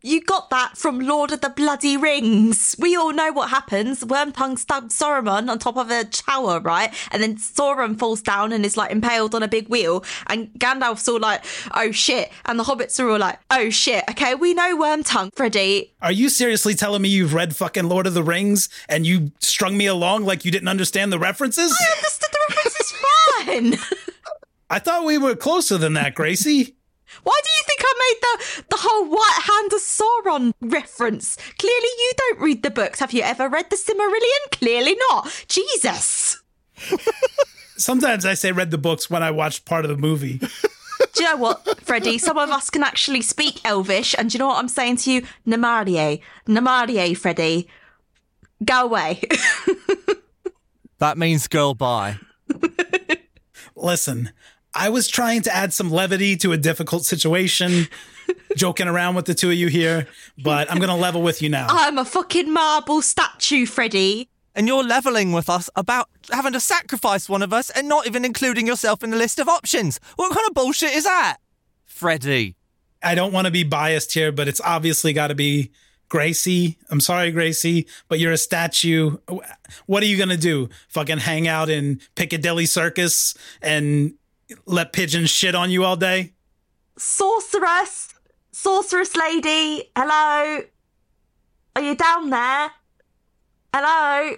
You 0.04 0.20
got 0.20 0.50
that 0.50 0.78
from 0.78 1.00
Lord 1.00 1.32
of 1.32 1.42
the 1.42 1.50
Bloody 1.50 1.96
Rings. 1.96 2.76
We 2.80 2.96
all 2.96 3.14
know 3.14 3.32
what 3.32 3.52
happens. 3.52 4.04
Wormtongue 4.04 4.58
stabs 4.58 4.98
Sauron 4.98 5.48
on 5.48 5.60
top 5.60 5.78
of 5.78 5.92
a 5.92 6.06
tower, 6.06 6.60
right? 6.60 6.92
And 7.12 7.22
then 7.22 7.36
Sauron 7.36 8.00
falls 8.00 8.24
down 8.24 8.52
and 8.52 8.66
is 8.66 8.76
like 8.76 8.90
impaled 8.90 9.36
on 9.36 9.44
a 9.44 9.48
big 9.48 9.68
wheel. 9.70 10.04
And 10.26 10.48
Gandalf's 10.58 11.08
all 11.08 11.20
like, 11.20 11.46
oh 11.76 11.92
shit. 11.92 12.32
And 12.46 12.58
the 12.58 12.64
hobbits 12.64 13.00
are 13.00 13.10
all 13.12 13.20
like, 13.20 13.38
oh 13.52 13.70
shit. 13.70 14.04
Okay, 14.10 14.34
we 14.34 14.56
know 14.56 14.76
Wormtongue, 14.76 15.36
Freddy. 15.36 15.94
Are 16.02 16.12
you 16.12 16.30
seriously 16.30 16.74
telling 16.74 17.04
me 17.04 17.10
you've 17.10 17.36
read 17.36 17.56
fucking 17.56 17.88
Lord 17.88 18.08
of 18.08 18.16
the 18.16 18.24
Rings 18.24 18.70
and 18.90 19.06
you 19.06 19.32
strung 19.38 19.78
me 19.78 19.86
along 19.86 20.26
like 20.26 20.46
you 20.46 20.50
didn't 20.50 20.68
understand 20.68 21.14
the 21.14 21.20
references? 21.20 21.72
I 21.80 21.96
understood 21.98 22.30
the 22.32 22.40
references 22.50 22.92
fine. 23.46 23.98
I 24.72 24.80
thought 24.80 25.06
we 25.06 25.20
were 25.20 25.36
closer 25.36 25.78
than 25.78 25.94
that, 25.94 26.16
Gracie. 26.16 26.76
Why 27.24 27.39
do 27.43 27.50
you 27.50 27.63
think 27.65 27.82
I 27.84 27.93
made 28.00 28.21
the 28.21 28.63
the 28.69 28.78
whole 28.80 29.06
White 29.10 29.41
Hand 29.43 29.74
of 29.74 29.82
Sauron 29.82 30.54
reference? 30.62 31.38
Clearly, 31.58 31.88
you 32.00 32.12
don't 32.17 32.39
read 32.41 32.63
the 32.63 32.71
books. 32.71 33.00
Have 33.00 33.13
you 33.13 33.21
ever 33.21 33.50
read 33.50 33.69
the 33.69 33.76
Silmarillion? 33.76 34.52
Clearly 34.60 34.95
not. 35.10 35.45
Jesus. 35.47 36.41
Sometimes 37.78 38.26
I 38.26 38.34
say 38.36 38.52
read 38.52 38.71
the 38.71 38.78
books 38.78 39.10
when 39.10 39.24
I 39.24 39.32
watched 39.32 39.65
part 39.65 39.86
of 39.86 39.89
the 39.89 39.97
movie. 39.97 40.38
Do 41.13 41.24
you 41.24 41.30
know 41.30 41.38
what, 41.38 41.82
Freddie? 41.82 42.17
Some 42.19 42.38
of 42.38 42.50
us 42.50 42.69
can 42.69 42.84
actually 42.84 43.21
speak 43.21 43.60
Elvish, 43.65 44.15
and 44.17 44.30
do 44.30 44.36
you 44.36 44.39
know 44.39 44.47
what 44.47 44.60
I'm 44.60 44.67
saying 44.69 44.97
to 44.97 45.12
you? 45.12 45.21
Namarie. 45.47 46.21
Namarie, 46.47 47.17
Freddie. 47.17 47.67
Go 48.63 48.86
away. 48.86 49.21
That 51.02 51.17
means 51.17 51.47
girl 51.47 51.74
bye. 51.74 52.19
Listen, 53.76 54.30
I 54.74 54.90
was 54.90 55.08
trying 55.08 55.42
to 55.44 55.56
add 55.56 55.74
some 55.74 55.92
levity 55.92 56.38
to 56.38 56.54
a 56.54 56.58
difficult 56.58 57.06
situation, 57.06 57.88
joking 58.56 58.88
around 58.88 59.16
with 59.16 59.26
the 59.26 59.34
two 59.34 59.50
of 59.50 59.56
you 59.56 59.68
here, 59.68 60.08
but 60.38 60.72
I'm 60.72 60.78
going 60.78 60.90
to 60.90 60.96
level 60.96 61.22
with 61.22 61.42
you 61.42 61.50
now. 61.50 61.68
I'm 61.70 61.98
a 61.98 62.06
fucking 62.06 62.52
marble 62.52 63.02
statue, 63.02 63.66
Freddie. 63.66 64.30
And 64.54 64.68
you're 64.68 64.84
leveling 64.84 65.32
with 65.32 65.50
us 65.50 65.70
about 65.78 66.10
having 66.30 66.52
to 66.54 66.60
sacrifice 66.60 67.30
one 67.30 67.42
of 67.42 67.54
us 67.54 67.70
and 67.70 67.88
not 67.88 68.06
even 68.06 68.26
including 68.26 68.68
yourself 68.68 69.02
in 69.02 69.10
the 69.10 69.18
list 69.18 69.40
of 69.40 69.48
options. 69.48 69.98
What 70.18 70.34
kind 70.34 70.46
of 70.48 70.54
bullshit 70.54 70.94
is 70.94 71.06
that? 71.06 71.38
Freddie. 71.86 72.56
I 73.02 73.16
don't 73.16 73.32
want 73.32 73.46
to 73.46 73.52
be 73.52 73.64
biased 73.64 74.14
here, 74.14 74.32
but 74.32 74.50
it's 74.50 74.62
obviously 74.62 75.14
got 75.14 75.28
to 75.28 75.36
be 75.36 75.72
Gracie. 76.10 76.78
I'm 76.90 77.00
sorry, 77.00 77.32
Gracie, 77.32 77.88
but 78.10 78.20
you're 78.20 78.34
a 78.34 78.38
statue. 78.38 79.18
What 79.86 80.04
are 80.04 80.06
you 80.06 80.18
going 80.18 80.30
to 80.30 80.38
do? 80.38 80.68
Fucking 80.90 81.20
hang 81.20 81.48
out 81.48 81.70
in 81.70 82.02
Piccadilly 82.16 82.66
Circus 82.66 83.34
and 83.62 84.16
let 84.66 84.94
pigeons 84.94 85.30
shit 85.30 85.56
on 85.56 85.72
you 85.72 85.84
all 85.84 85.96
day? 85.96 86.34
Sorceress. 86.98 88.14
Sorceress 88.52 89.16
lady. 89.16 89.90
Hello. 89.96 90.64
Are 91.76 91.82
you 91.82 91.96
down 91.96 92.30
there? 92.30 92.72
Hello. 93.74 94.36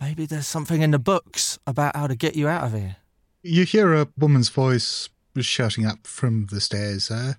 Maybe 0.00 0.26
there's 0.26 0.46
something 0.46 0.82
in 0.82 0.90
the 0.92 0.98
books 0.98 1.58
about 1.66 1.96
how 1.96 2.06
to 2.06 2.14
get 2.14 2.36
you 2.36 2.48
out 2.48 2.64
of 2.64 2.72
here. 2.72 2.96
You 3.42 3.64
hear 3.64 3.92
a 3.94 4.08
woman's 4.16 4.48
voice 4.48 5.08
shouting 5.40 5.84
up 5.84 6.06
from 6.06 6.46
the 6.50 6.60
stairs. 6.60 7.10
Uh, 7.10 7.34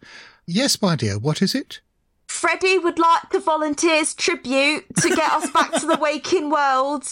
yes, 0.45 0.81
my 0.81 0.95
dear, 0.95 1.17
what 1.17 1.41
is 1.41 1.55
it? 1.55 1.81
Freddie 2.27 2.79
would 2.79 2.99
like 2.99 3.29
to 3.29 3.39
volunteers' 3.39 4.13
tribute 4.13 4.85
to 4.97 5.09
get 5.09 5.31
us 5.31 5.49
back 5.51 5.71
to 5.73 5.85
the 5.85 5.97
waking 5.97 6.49
world. 6.49 7.07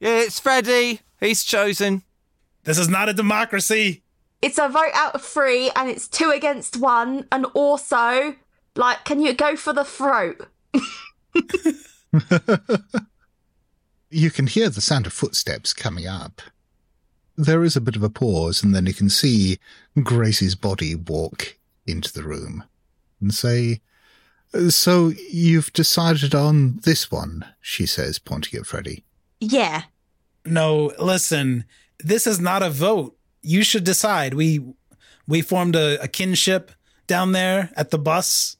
Yeah, 0.00 0.18
it's 0.20 0.38
Freddie. 0.38 1.00
He's 1.20 1.44
chosen. 1.44 2.02
This 2.64 2.78
is 2.78 2.88
not 2.88 3.08
a 3.08 3.14
democracy. 3.14 4.02
It's 4.42 4.58
a 4.58 4.68
vote 4.68 4.92
out 4.94 5.14
of 5.14 5.22
three, 5.22 5.70
and 5.76 5.88
it's 5.88 6.08
two 6.08 6.30
against 6.30 6.76
one. 6.76 7.26
And 7.30 7.46
also, 7.54 8.34
like, 8.76 9.04
can 9.04 9.20
you 9.20 9.34
go 9.34 9.56
for 9.56 9.72
the 9.72 9.84
throat? 9.84 10.48
You 14.10 14.32
can 14.32 14.48
hear 14.48 14.68
the 14.68 14.80
sound 14.80 15.06
of 15.06 15.12
footsteps 15.12 15.72
coming 15.72 16.06
up. 16.06 16.42
There 17.36 17.62
is 17.62 17.76
a 17.76 17.80
bit 17.80 17.94
of 17.94 18.02
a 18.02 18.10
pause, 18.10 18.62
and 18.62 18.74
then 18.74 18.86
you 18.86 18.92
can 18.92 19.08
see 19.08 19.58
Gracie's 20.02 20.56
body 20.56 20.96
walk 20.96 21.56
into 21.86 22.12
the 22.12 22.24
room 22.24 22.64
and 23.20 23.32
say, 23.32 23.80
So 24.68 25.12
you've 25.30 25.72
decided 25.72 26.34
on 26.34 26.80
this 26.82 27.12
one, 27.12 27.46
she 27.60 27.86
says, 27.86 28.18
pointing 28.18 28.58
at 28.58 28.66
Freddie. 28.66 29.04
Yeah. 29.38 29.84
No, 30.44 30.92
listen, 30.98 31.64
this 32.00 32.26
is 32.26 32.40
not 32.40 32.64
a 32.64 32.70
vote. 32.70 33.16
You 33.42 33.62
should 33.62 33.84
decide. 33.84 34.34
We 34.34 34.60
we 35.26 35.42
formed 35.42 35.76
a, 35.76 36.02
a 36.02 36.08
kinship 36.08 36.72
down 37.06 37.32
there 37.32 37.70
at 37.76 37.90
the 37.90 37.98
bus. 37.98 38.56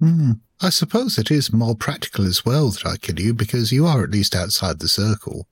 Hmm. 0.00 0.32
I 0.60 0.70
suppose 0.70 1.18
it 1.18 1.30
is 1.30 1.52
more 1.52 1.74
practical 1.74 2.24
as 2.24 2.44
well 2.44 2.70
that 2.70 2.86
I 2.86 2.96
kill 2.96 3.18
you 3.18 3.34
because 3.34 3.72
you 3.72 3.86
are 3.86 4.02
at 4.02 4.10
least 4.10 4.34
outside 4.34 4.78
the 4.78 4.88
circle. 4.88 5.46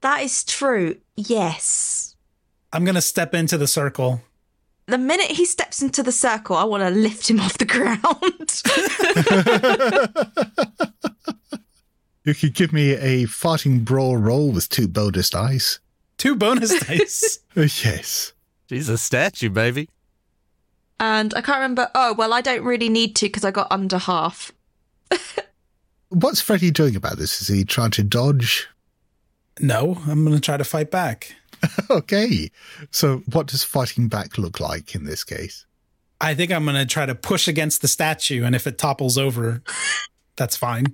That 0.00 0.22
is 0.22 0.44
true. 0.44 0.96
Yes. 1.16 2.16
I'm 2.72 2.84
going 2.84 2.96
to 2.96 3.00
step 3.00 3.34
into 3.34 3.56
the 3.56 3.68
circle. 3.68 4.20
The 4.86 4.98
minute 4.98 5.30
he 5.30 5.44
steps 5.44 5.80
into 5.80 6.02
the 6.02 6.10
circle, 6.10 6.56
I 6.56 6.64
want 6.64 6.82
to 6.82 6.90
lift 6.90 7.30
him 7.30 7.38
off 7.40 7.56
the 7.56 7.64
ground. 7.66 8.02
You 12.24 12.34
could 12.34 12.54
give 12.54 12.72
me 12.72 12.92
a 12.92 13.24
farting 13.24 13.84
brawl 13.84 14.16
roll 14.16 14.52
with 14.52 14.68
two 14.68 14.86
bonus 14.86 15.30
dice. 15.30 15.80
Two 16.22 16.36
bonus 16.36 16.78
dice. 16.86 17.40
Yes. 17.56 18.32
She's 18.68 18.88
a 18.88 18.96
statue, 18.96 19.50
baby. 19.50 19.88
and 21.00 21.34
I 21.34 21.40
can't 21.40 21.56
remember. 21.56 21.90
Oh, 21.96 22.14
well, 22.14 22.32
I 22.32 22.40
don't 22.40 22.62
really 22.62 22.88
need 22.88 23.16
to 23.16 23.26
because 23.26 23.44
I 23.44 23.50
got 23.50 23.66
under 23.72 23.98
half. 23.98 24.52
What's 26.10 26.40
Freddie 26.40 26.70
doing 26.70 26.94
about 26.94 27.18
this? 27.18 27.40
Is 27.42 27.48
he 27.48 27.64
trying 27.64 27.90
to 27.92 28.04
dodge? 28.04 28.68
No, 29.58 29.98
I'm 30.06 30.22
going 30.24 30.36
to 30.36 30.40
try 30.40 30.56
to 30.56 30.64
fight 30.64 30.90
back. 30.92 31.34
Okay. 31.90 32.50
So 32.92 33.22
what 33.30 33.46
does 33.48 33.64
fighting 33.64 34.06
back 34.08 34.38
look 34.38 34.60
like 34.60 34.94
in 34.94 35.04
this 35.04 35.24
case? 35.24 35.66
I 36.20 36.34
think 36.34 36.52
I'm 36.52 36.64
going 36.64 36.76
to 36.76 36.86
try 36.86 37.04
to 37.06 37.14
push 37.16 37.48
against 37.48 37.82
the 37.82 37.88
statue, 37.88 38.44
and 38.44 38.54
if 38.54 38.66
it 38.68 38.78
topples 38.78 39.18
over, 39.18 39.62
that's 40.36 40.56
fine. 40.56 40.86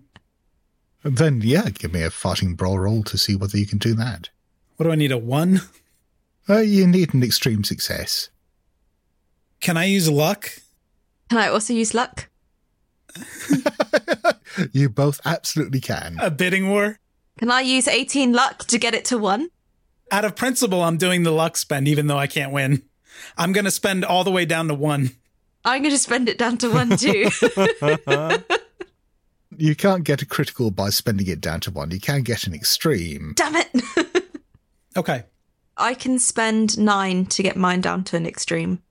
Then, 1.03 1.43
yeah, 1.43 1.69
give 1.69 1.93
me 1.93 2.03
a 2.03 2.11
fighting 2.11 2.55
brawl 2.55 2.79
roll 2.79 3.03
to 3.05 3.19
see 3.19 3.37
whether 3.37 3.59
you 3.59 3.67
can 3.67 3.79
do 3.79 3.93
that. 3.95 4.31
What 4.79 4.85
do 4.85 4.93
I 4.93 4.95
need? 4.95 5.13
A 5.13 5.19
one? 5.19 5.61
Uh, 6.49 6.61
you 6.61 6.87
need 6.87 7.13
an 7.13 7.23
extreme 7.23 7.65
success. 7.65 8.31
Can 9.61 9.77
I 9.77 9.85
use 9.85 10.09
luck? 10.09 10.51
Can 11.29 11.39
I 11.39 11.49
also 11.49 11.75
use 11.75 11.93
luck? 11.95 12.29
You 14.73 14.89
both 14.89 15.21
absolutely 15.25 15.81
can. 15.81 16.17
A 16.21 16.31
bidding 16.31 16.69
war? 16.69 16.99
Can 17.39 17.51
I 17.51 17.61
use 17.61 17.87
18 17.87 18.33
luck 18.33 18.65
to 18.67 18.79
get 18.79 18.93
it 18.95 19.05
to 19.07 19.19
one? 19.19 19.51
Out 20.11 20.25
of 20.25 20.35
principle, 20.35 20.83
I'm 20.83 20.97
doing 20.97 21.23
the 21.23 21.31
luck 21.31 21.57
spend, 21.57 21.87
even 21.87 22.09
though 22.09 22.19
I 22.19 22.27
can't 22.27 22.51
win. 22.51 22.83
I'm 23.37 23.53
going 23.53 23.67
to 23.67 23.71
spend 23.71 24.05
all 24.05 24.25
the 24.25 24.33
way 24.33 24.45
down 24.47 24.67
to 24.69 24.75
one. 24.75 25.11
I'm 25.65 25.83
going 25.83 25.95
to 25.95 25.99
spend 25.99 26.29
it 26.29 26.39
down 26.39 26.59
to 26.59 26.71
one 26.71 26.97
too. 26.97 27.31
You 29.61 29.75
can't 29.75 30.05
get 30.05 30.23
a 30.23 30.27
critical 30.27 30.71
by 30.71 30.91
spending 30.91 31.27
it 31.27 31.41
down 31.41 31.59
to 31.61 31.73
one. 31.73 31.91
You 31.91 31.99
can 31.99 32.23
get 32.23 32.47
an 32.47 32.55
extreme. 32.55 33.33
Damn 33.35 33.57
it. 33.57 33.69
Okay. 34.99 35.23
I 35.77 35.95
can 35.95 36.19
spend 36.19 36.77
nine 36.77 37.25
to 37.27 37.43
get 37.43 37.57
mine 37.57 37.81
down 37.81 38.03
to 38.05 38.17
an 38.17 38.27
extreme. 38.27 38.83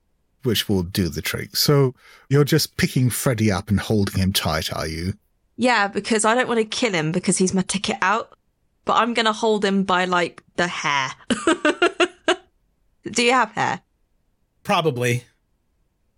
which 0.42 0.68
will 0.68 0.82
do 0.82 1.08
the 1.08 1.20
trick. 1.20 1.54
So 1.56 1.94
you're 2.30 2.44
just 2.44 2.76
picking 2.78 3.10
Freddy 3.10 3.52
up 3.52 3.68
and 3.68 3.78
holding 3.78 4.18
him 4.20 4.32
tight, 4.32 4.72
are 4.72 4.86
you? 4.86 5.12
Yeah, 5.56 5.88
because 5.88 6.24
I 6.24 6.34
don't 6.34 6.48
want 6.48 6.58
to 6.58 6.64
kill 6.64 6.92
him 6.94 7.12
because 7.12 7.36
he's 7.36 7.52
my 7.52 7.62
ticket 7.62 7.96
out. 8.00 8.32
But 8.86 8.94
I'm 8.94 9.12
going 9.12 9.26
to 9.26 9.32
hold 9.32 9.64
him 9.64 9.82
by 9.84 10.06
like 10.06 10.42
the 10.56 10.66
hair. 10.68 11.10
Do 13.10 13.22
you 13.22 13.32
have 13.32 13.52
hair? 13.52 13.80
Probably. 14.62 15.24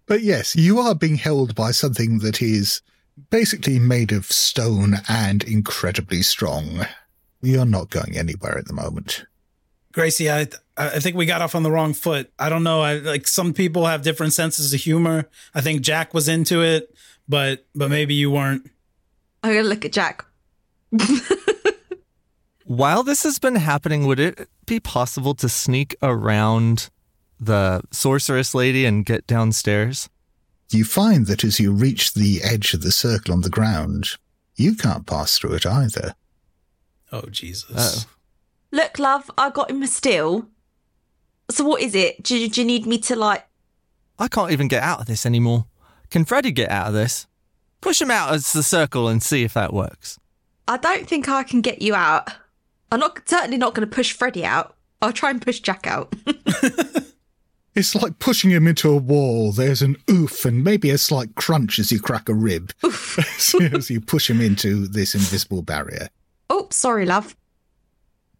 But 0.07 0.23
yes, 0.23 0.55
you 0.55 0.79
are 0.79 0.95
being 0.95 1.17
held 1.17 1.55
by 1.55 1.71
something 1.73 2.19
that 2.19 2.41
is 2.43 2.83
basically 3.31 3.79
made 3.79 4.13
of 4.13 4.27
stone 4.27 4.99
and 5.09 5.43
incredibly 5.45 6.23
strong. 6.23 6.87
You're 7.43 7.65
not 7.65 7.91
going 7.91 8.17
anywhere 8.17 8.59
at 8.59 8.67
the 8.67 8.73
moment. 8.73 9.25
Gracie, 9.93 10.31
I 10.31 10.47
I 10.77 11.01
think 11.01 11.17
we 11.17 11.27
got 11.27 11.43
off 11.43 11.55
on 11.55 11.63
the 11.63 11.71
wrong 11.71 11.93
foot. 11.93 12.33
I 12.39 12.49
don't 12.49 12.63
know. 12.63 12.81
I 12.81 12.95
like 12.99 13.27
some 13.27 13.53
people 13.53 13.87
have 13.87 14.03
different 14.03 14.33
senses 14.33 14.73
of 14.73 14.81
humor. 14.81 15.29
I 15.55 15.61
think 15.61 15.83
Jack 15.83 16.15
was 16.15 16.29
into 16.29 16.63
it, 16.63 16.95
but 17.29 17.67
but 17.75 17.91
maybe 17.91 18.15
you 18.15 18.31
weren't. 18.31 18.71
I'm 19.43 19.53
going 19.53 19.65
to 19.65 19.69
look 19.69 19.85
at 19.85 19.93
Jack. 19.93 20.25
While 22.65 23.03
this 23.03 23.25
has 23.25 23.39
been 23.39 23.57
happening, 23.57 24.07
would 24.07 24.21
it 24.21 24.49
be 24.67 24.81
possible 24.81 25.35
to 25.35 25.49
sneak 25.49 25.97
around 26.03 26.89
the 27.41 27.83
sorceress 27.91 28.55
lady 28.55 28.85
and 28.85 29.05
get 29.05 29.27
downstairs? 29.27 30.09
You 30.71 30.85
find 30.85 31.27
that 31.27 31.43
as 31.43 31.59
you 31.59 31.73
reach 31.73 32.15
the 32.15 32.41
edge 32.45 32.75
of 32.75 32.83
the 32.83 32.93
circle 32.93 33.35
on 33.35 33.41
the 33.41 33.51
ground, 33.51 34.11
you 34.55 34.77
can't 34.77 35.07
pass 35.07 35.37
through 35.39 35.55
it 35.55 35.67
either. 35.67 36.15
Oh 37.11 37.27
Jesus. 37.31 38.07
Oh. 38.07 38.11
Look, 38.73 38.99
love, 38.99 39.31
I 39.37 39.51
got 39.51 39.71
him 39.71 39.83
a 39.83 39.87
steal. 39.87 40.49
So 41.51 41.65
what 41.65 41.83
is 41.83 41.95
it? 41.95 42.23
Do, 42.23 42.49
do 42.49 42.61
you 42.61 42.67
need 42.67 42.87
me 42.87 42.99
to 42.99 43.17
like? 43.17 43.47
I 44.19 44.29
can't 44.29 44.53
even 44.53 44.69
get 44.69 44.83
out 44.83 45.01
of 45.01 45.07
this 45.07 45.27
anymore. 45.27 45.67
Can 46.11 46.25
Freddy 46.25 46.53
get 46.53 46.71
out 46.71 46.89
of 46.89 46.95
this? 46.95 47.27
Push 47.81 48.01
him 48.01 48.11
out 48.11 48.33
as 48.33 48.53
the 48.53 48.63
circle 48.63 49.09
and 49.09 49.23
see 49.23 49.43
if 49.43 49.55
that 49.55 49.73
works. 49.73 50.19
I 50.69 50.77
don't 50.77 51.09
think 51.09 51.29
I 51.29 51.43
can 51.43 51.61
get 51.61 51.83
you 51.83 51.95
out. 51.95 52.31
I'm 52.93 53.01
not 53.01 53.29
certainly 53.29 53.57
not 53.57 53.75
going 53.75 53.89
to 53.89 53.95
push 53.95 54.13
Freddy 54.13 54.45
out. 54.45 54.77
I'll 55.03 55.13
try 55.13 55.31
and 55.31 55.41
push 55.41 55.61
Jack 55.61 55.87
out. 55.87 56.15
It's 57.75 57.95
like 57.95 58.19
pushing 58.19 58.51
him 58.51 58.67
into 58.67 58.91
a 58.91 58.97
wall. 58.97 59.53
There's 59.53 59.81
an 59.81 59.97
oof 60.11 60.45
and 60.45 60.65
maybe 60.65 60.91
a 60.91 60.99
slight 60.99 61.37
crunch 61.37 61.79
as 61.79 61.93
you 61.93 62.01
crack 62.01 62.29
a 62.29 62.35
rib 62.35 62.73
as 62.83 63.91
you 63.91 64.01
push 64.01 64.29
him 64.29 64.41
into 64.41 64.89
this 64.89 65.15
invisible 65.15 65.63
barrier. 65.63 66.09
oh, 66.51 66.67
sorry, 66.71 67.07
love. 67.07 67.37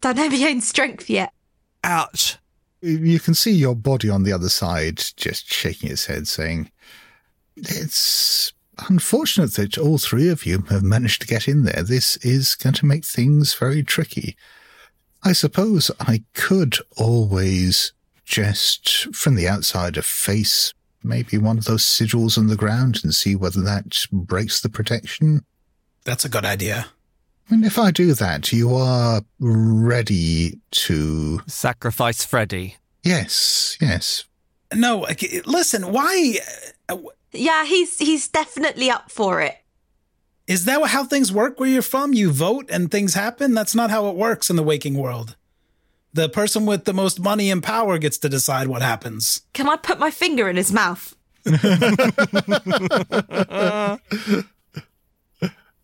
Don't 0.01 0.17
know 0.17 0.29
my 0.29 0.49
own 0.49 0.61
strength 0.61 1.09
yet. 1.09 1.31
Ouch. 1.83 2.37
You 2.81 3.19
can 3.19 3.35
see 3.35 3.51
your 3.51 3.75
body 3.75 4.09
on 4.09 4.23
the 4.23 4.33
other 4.33 4.49
side 4.49 4.97
just 5.15 5.51
shaking 5.51 5.91
its 5.91 6.07
head, 6.07 6.27
saying, 6.27 6.71
It's 7.55 8.53
unfortunate 8.89 9.53
that 9.53 9.77
all 9.77 9.99
three 9.99 10.29
of 10.29 10.45
you 10.45 10.63
have 10.69 10.81
managed 10.81 11.21
to 11.21 11.27
get 11.27 11.47
in 11.47 11.63
there. 11.63 11.83
This 11.83 12.17
is 12.17 12.55
going 12.55 12.73
to 12.73 12.85
make 12.85 13.05
things 13.05 13.53
very 13.53 13.83
tricky. 13.83 14.35
I 15.23 15.33
suppose 15.33 15.91
I 15.99 16.23
could 16.33 16.77
always 16.97 17.93
just 18.25 19.13
from 19.15 19.35
the 19.35 19.47
outside 19.47 19.97
efface 19.97 20.73
maybe 21.03 21.37
one 21.37 21.57
of 21.57 21.65
those 21.65 21.83
sigils 21.83 22.37
on 22.37 22.47
the 22.47 22.55
ground 22.55 22.99
and 23.03 23.13
see 23.13 23.35
whether 23.35 23.61
that 23.61 24.05
breaks 24.11 24.61
the 24.61 24.69
protection. 24.69 25.41
That's 26.03 26.25
a 26.25 26.29
good 26.29 26.45
idea. 26.45 26.87
And 27.51 27.65
if 27.65 27.77
I 27.77 27.91
do 27.91 28.13
that, 28.13 28.53
you 28.53 28.73
are 28.73 29.21
ready 29.39 30.59
to. 30.71 31.41
Sacrifice 31.47 32.23
Freddy. 32.23 32.77
Yes, 33.03 33.77
yes. 33.81 34.23
No, 34.73 35.05
listen, 35.45 35.91
why? 35.91 36.39
uh, 36.87 36.97
Yeah, 37.33 37.65
he's 37.65 37.99
he's 37.99 38.29
definitely 38.29 38.89
up 38.89 39.11
for 39.11 39.41
it. 39.41 39.57
Is 40.47 40.63
that 40.65 40.81
how 40.87 41.03
things 41.03 41.31
work 41.31 41.59
where 41.59 41.69
you're 41.69 41.81
from? 41.81 42.13
You 42.13 42.31
vote 42.31 42.67
and 42.69 42.89
things 42.89 43.15
happen? 43.15 43.53
That's 43.53 43.75
not 43.75 43.91
how 43.91 44.07
it 44.09 44.15
works 44.15 44.49
in 44.49 44.55
the 44.55 44.63
waking 44.63 44.95
world. 44.95 45.35
The 46.13 46.29
person 46.29 46.65
with 46.65 46.85
the 46.85 46.93
most 46.93 47.19
money 47.19 47.51
and 47.51 47.61
power 47.61 47.97
gets 47.97 48.17
to 48.19 48.29
decide 48.29 48.67
what 48.67 48.81
happens. 48.81 49.41
Can 49.53 49.67
I 49.67 49.75
put 49.75 49.99
my 49.99 50.11
finger 50.11 50.49
in 50.49 50.55
his 50.55 50.71
mouth? 50.71 51.15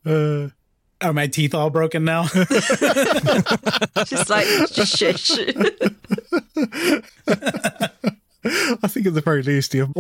Are 1.02 1.14
my 1.14 1.28
teeth 1.28 1.54
all 1.54 1.70
broken 1.70 2.06
now? 2.06 2.24
Just 4.06 4.30
like 4.30 4.48
just 4.72 4.98
shush. 4.98 5.30
I 8.84 8.88
think 8.88 9.06
at 9.06 9.14
the 9.14 9.22
very 9.24 9.44
least, 9.44 9.74
you. 9.76 9.88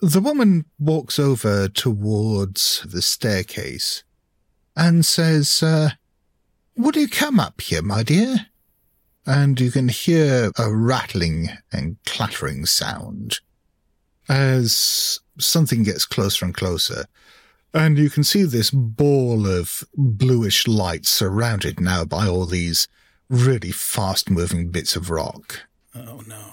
the 0.00 0.20
woman 0.20 0.64
walks 0.78 1.18
over 1.18 1.68
towards 1.68 2.86
the 2.88 3.02
staircase 3.02 4.04
and 4.76 5.04
says, 5.04 5.62
uh, 5.62 5.90
Would 6.76 6.96
you 6.96 7.08
come 7.08 7.38
up 7.38 7.60
here, 7.60 7.82
my 7.82 8.02
dear? 8.02 8.46
And 9.26 9.60
you 9.60 9.70
can 9.70 9.88
hear 9.88 10.52
a 10.58 10.74
rattling 10.74 11.50
and 11.72 11.96
clattering 12.06 12.64
sound 12.66 13.40
as 14.28 15.20
something 15.38 15.82
gets 15.82 16.06
closer 16.06 16.44
and 16.44 16.54
closer. 16.54 17.04
And 17.72 17.98
you 17.98 18.08
can 18.08 18.22
see 18.24 18.44
this 18.44 18.70
ball 18.70 19.46
of 19.46 19.82
bluish 19.96 20.68
light 20.68 21.06
surrounded 21.06 21.80
now 21.80 22.04
by 22.04 22.26
all 22.26 22.46
these 22.46 22.86
really 23.28 23.72
fast 23.72 24.30
moving 24.30 24.70
bits 24.70 24.96
of 24.96 25.10
rock. 25.10 25.62
oh 25.94 26.22
no. 26.26 26.44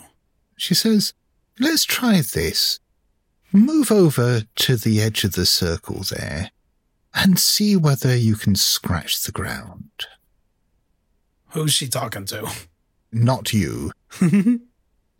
She 0.58 0.74
says, 0.74 1.14
Let's 1.60 1.86
try 1.86 2.22
this. 2.22 2.80
Move 3.52 3.92
over 3.92 4.44
to 4.56 4.78
the 4.78 5.02
edge 5.02 5.24
of 5.24 5.34
the 5.34 5.46
circle 5.46 6.02
there 6.10 6.52
and 7.14 7.38
see 7.38 7.76
whether 7.76 8.16
you 8.16 8.36
can 8.36 8.56
scratch 8.56 9.24
the 9.24 9.32
ground. 9.32 10.08
Who's 11.50 11.74
she 11.74 11.88
talking 11.88 12.26
to? 12.26 12.50
Not 13.12 13.54
you. 13.54 13.92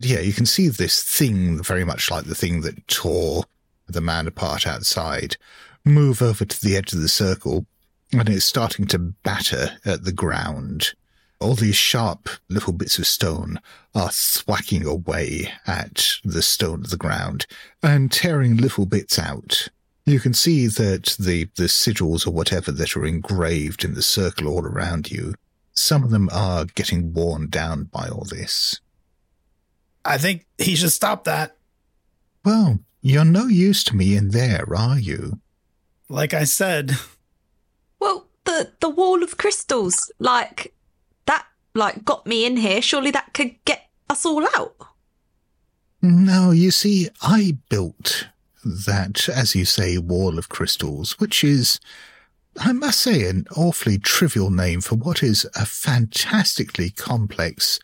yeah, 0.04 0.20
you 0.20 0.32
can 0.32 0.46
see 0.46 0.68
this 0.68 1.02
thing, 1.02 1.62
very 1.62 1.84
much 1.84 2.10
like 2.10 2.24
the 2.24 2.34
thing 2.34 2.62
that 2.62 2.86
tore 2.88 3.44
the 3.86 4.00
man 4.00 4.26
apart 4.26 4.66
outside, 4.66 5.36
move 5.84 6.22
over 6.22 6.44
to 6.44 6.60
the 6.60 6.76
edge 6.76 6.92
of 6.92 7.00
the 7.00 7.08
circle, 7.08 7.66
and 8.12 8.28
it's 8.28 8.44
starting 8.44 8.86
to 8.86 8.98
batter 8.98 9.78
at 9.84 10.04
the 10.04 10.12
ground. 10.12 10.94
All 11.40 11.54
these 11.54 11.76
sharp 11.76 12.28
little 12.48 12.72
bits 12.72 12.98
of 12.98 13.06
stone 13.06 13.60
are 13.94 14.10
thwacking 14.10 14.86
away 14.86 15.52
at 15.66 16.18
the 16.24 16.42
stone 16.42 16.84
of 16.84 16.90
the 16.90 16.96
ground 16.96 17.46
and 17.82 18.12
tearing 18.12 18.56
little 18.56 18.86
bits 18.86 19.18
out. 19.18 19.68
You 20.04 20.20
can 20.20 20.34
see 20.34 20.66
that 20.66 21.16
the, 21.18 21.48
the 21.56 21.64
sigils 21.64 22.26
or 22.26 22.30
whatever 22.30 22.70
that 22.72 22.96
are 22.96 23.06
engraved 23.06 23.84
in 23.84 23.94
the 23.94 24.02
circle 24.02 24.48
all 24.48 24.64
around 24.64 25.10
you, 25.10 25.34
some 25.74 26.04
of 26.04 26.10
them 26.10 26.28
are 26.32 26.64
getting 26.64 27.12
worn 27.12 27.48
down 27.48 27.84
by 27.84 28.08
all 28.08 28.24
this. 28.24 28.80
I 30.04 30.18
think 30.18 30.46
he 30.58 30.74
should 30.74 30.92
stop 30.92 31.24
that. 31.24 31.56
Well, 32.44 32.80
you're 33.00 33.24
no 33.24 33.46
use 33.46 33.84
to 33.84 33.96
me 33.96 34.16
in 34.16 34.30
there, 34.30 34.66
are 34.76 34.98
you? 34.98 35.40
Like 36.08 36.34
I 36.34 36.44
said, 36.44 36.92
well, 37.98 38.26
the 38.44 38.72
the 38.80 38.90
wall 38.90 39.22
of 39.22 39.36
crystals, 39.36 40.12
like 40.18 40.74
that, 41.26 41.46
like 41.74 42.04
got 42.04 42.26
me 42.26 42.44
in 42.44 42.56
here. 42.56 42.82
Surely 42.82 43.10
that 43.12 43.32
could 43.32 43.64
get 43.64 43.88
us 44.10 44.26
all 44.26 44.44
out. 44.56 44.74
No, 46.02 46.50
you 46.50 46.72
see, 46.72 47.08
I 47.22 47.56
built 47.68 48.28
that, 48.64 49.28
as 49.28 49.54
you 49.54 49.64
say, 49.64 49.98
wall 49.98 50.36
of 50.36 50.48
crystals, 50.48 51.18
which 51.20 51.44
is, 51.44 51.78
I 52.58 52.72
must 52.72 53.00
say, 53.00 53.28
an 53.28 53.46
awfully 53.56 53.98
trivial 53.98 54.50
name 54.50 54.80
for 54.80 54.96
what 54.96 55.22
is 55.22 55.46
a 55.54 55.64
fantastically 55.64 56.90
complex 56.90 57.80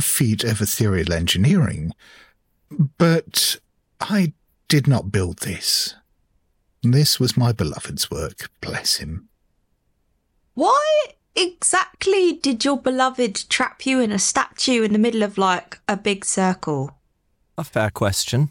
feat 0.00 0.44
of 0.44 0.60
ethereal 0.60 1.12
engineering. 1.12 1.92
But 2.98 3.58
I 4.00 4.32
did 4.68 4.86
not 4.86 5.12
build 5.12 5.40
this. 5.40 5.94
This 6.82 7.20
was 7.20 7.36
my 7.36 7.52
beloved's 7.52 8.10
work, 8.10 8.50
bless 8.60 8.96
him. 8.96 9.28
Why 10.54 11.04
exactly 11.34 12.32
did 12.32 12.64
your 12.64 12.78
beloved 12.78 13.48
trap 13.48 13.86
you 13.86 14.00
in 14.00 14.12
a 14.12 14.18
statue 14.18 14.82
in 14.82 14.92
the 14.92 14.98
middle 14.98 15.22
of 15.22 15.38
like 15.38 15.80
a 15.88 15.96
big 15.96 16.24
circle? 16.24 16.98
A 17.58 17.64
fair 17.64 17.90
question. 17.90 18.50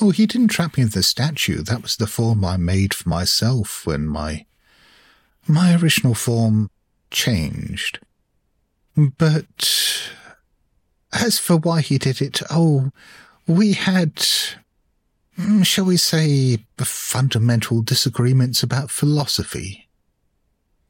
Oh, 0.00 0.10
he 0.10 0.26
didn't 0.26 0.48
trap 0.48 0.76
me 0.76 0.84
in 0.84 0.90
the 0.90 1.02
statue. 1.02 1.62
That 1.62 1.82
was 1.82 1.96
the 1.96 2.06
form 2.06 2.44
I 2.44 2.56
made 2.56 2.92
for 2.92 3.08
myself 3.08 3.86
when 3.86 4.06
my 4.06 4.46
my 5.48 5.74
original 5.74 6.14
form 6.14 6.70
changed. 7.10 8.00
But 8.96 10.10
as 11.12 11.38
for 11.38 11.56
why 11.56 11.80
he 11.80 11.98
did 11.98 12.20
it, 12.20 12.42
oh, 12.50 12.90
we 13.46 13.74
had, 13.74 14.16
mm, 15.38 15.64
shall 15.64 15.84
we 15.84 15.96
say, 15.96 16.58
fundamental 16.78 17.82
disagreements 17.82 18.62
about 18.62 18.90
philosophy. 18.90 19.88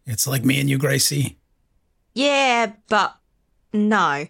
it's 0.07 0.27
like 0.27 0.45
me 0.45 0.61
and 0.61 0.71
you, 0.71 0.79
Gracie. 0.79 1.39
Yeah, 2.15 2.73
but 2.89 3.17
no. 3.73 4.27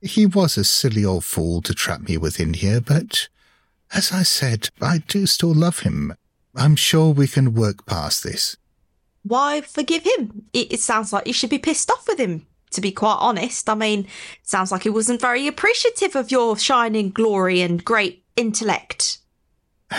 He 0.00 0.26
was 0.26 0.56
a 0.56 0.64
silly 0.64 1.04
old 1.04 1.24
fool 1.24 1.62
to 1.62 1.74
trap 1.74 2.02
me 2.02 2.16
within 2.18 2.54
here, 2.54 2.80
but 2.80 3.28
as 3.92 4.12
I 4.12 4.22
said, 4.22 4.68
I 4.80 4.98
do 4.98 5.26
still 5.26 5.54
love 5.54 5.80
him. 5.80 6.14
I'm 6.54 6.76
sure 6.76 7.10
we 7.10 7.26
can 7.26 7.54
work 7.54 7.86
past 7.86 8.22
this. 8.22 8.56
Why 9.24 9.62
forgive 9.62 10.04
him? 10.04 10.46
It, 10.52 10.72
it 10.72 10.80
sounds 10.80 11.12
like 11.12 11.26
you 11.26 11.32
should 11.32 11.50
be 11.50 11.58
pissed 11.58 11.90
off 11.90 12.06
with 12.06 12.18
him. 12.18 12.46
To 12.72 12.80
be 12.80 12.92
quite 12.92 13.18
honest, 13.20 13.68
I 13.68 13.74
mean, 13.74 14.00
it 14.00 14.08
sounds 14.48 14.72
like 14.72 14.82
he 14.82 14.90
wasn't 14.90 15.20
very 15.20 15.46
appreciative 15.46 16.16
of 16.16 16.32
your 16.32 16.56
shining 16.58 17.10
glory 17.10 17.60
and 17.60 17.84
great 17.84 18.24
intellect. 18.36 19.18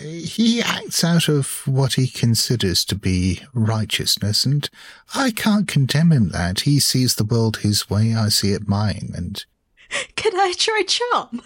He 0.00 0.62
acts 0.62 1.04
out 1.04 1.28
of 1.28 1.60
what 1.66 1.92
he 1.92 2.08
considers 2.08 2.86
to 2.86 2.94
be 2.94 3.42
righteousness, 3.52 4.46
and 4.46 4.68
I 5.14 5.30
can't 5.30 5.68
condemn 5.68 6.10
him 6.10 6.30
that. 6.30 6.60
He 6.60 6.80
sees 6.80 7.16
the 7.16 7.24
world 7.24 7.58
his 7.58 7.90
way, 7.90 8.14
I 8.14 8.30
see 8.30 8.52
it 8.52 8.66
mine, 8.66 9.10
and 9.14 9.44
Can 10.16 10.32
I 10.36 10.54
try 10.56 10.82
charm? 10.86 11.42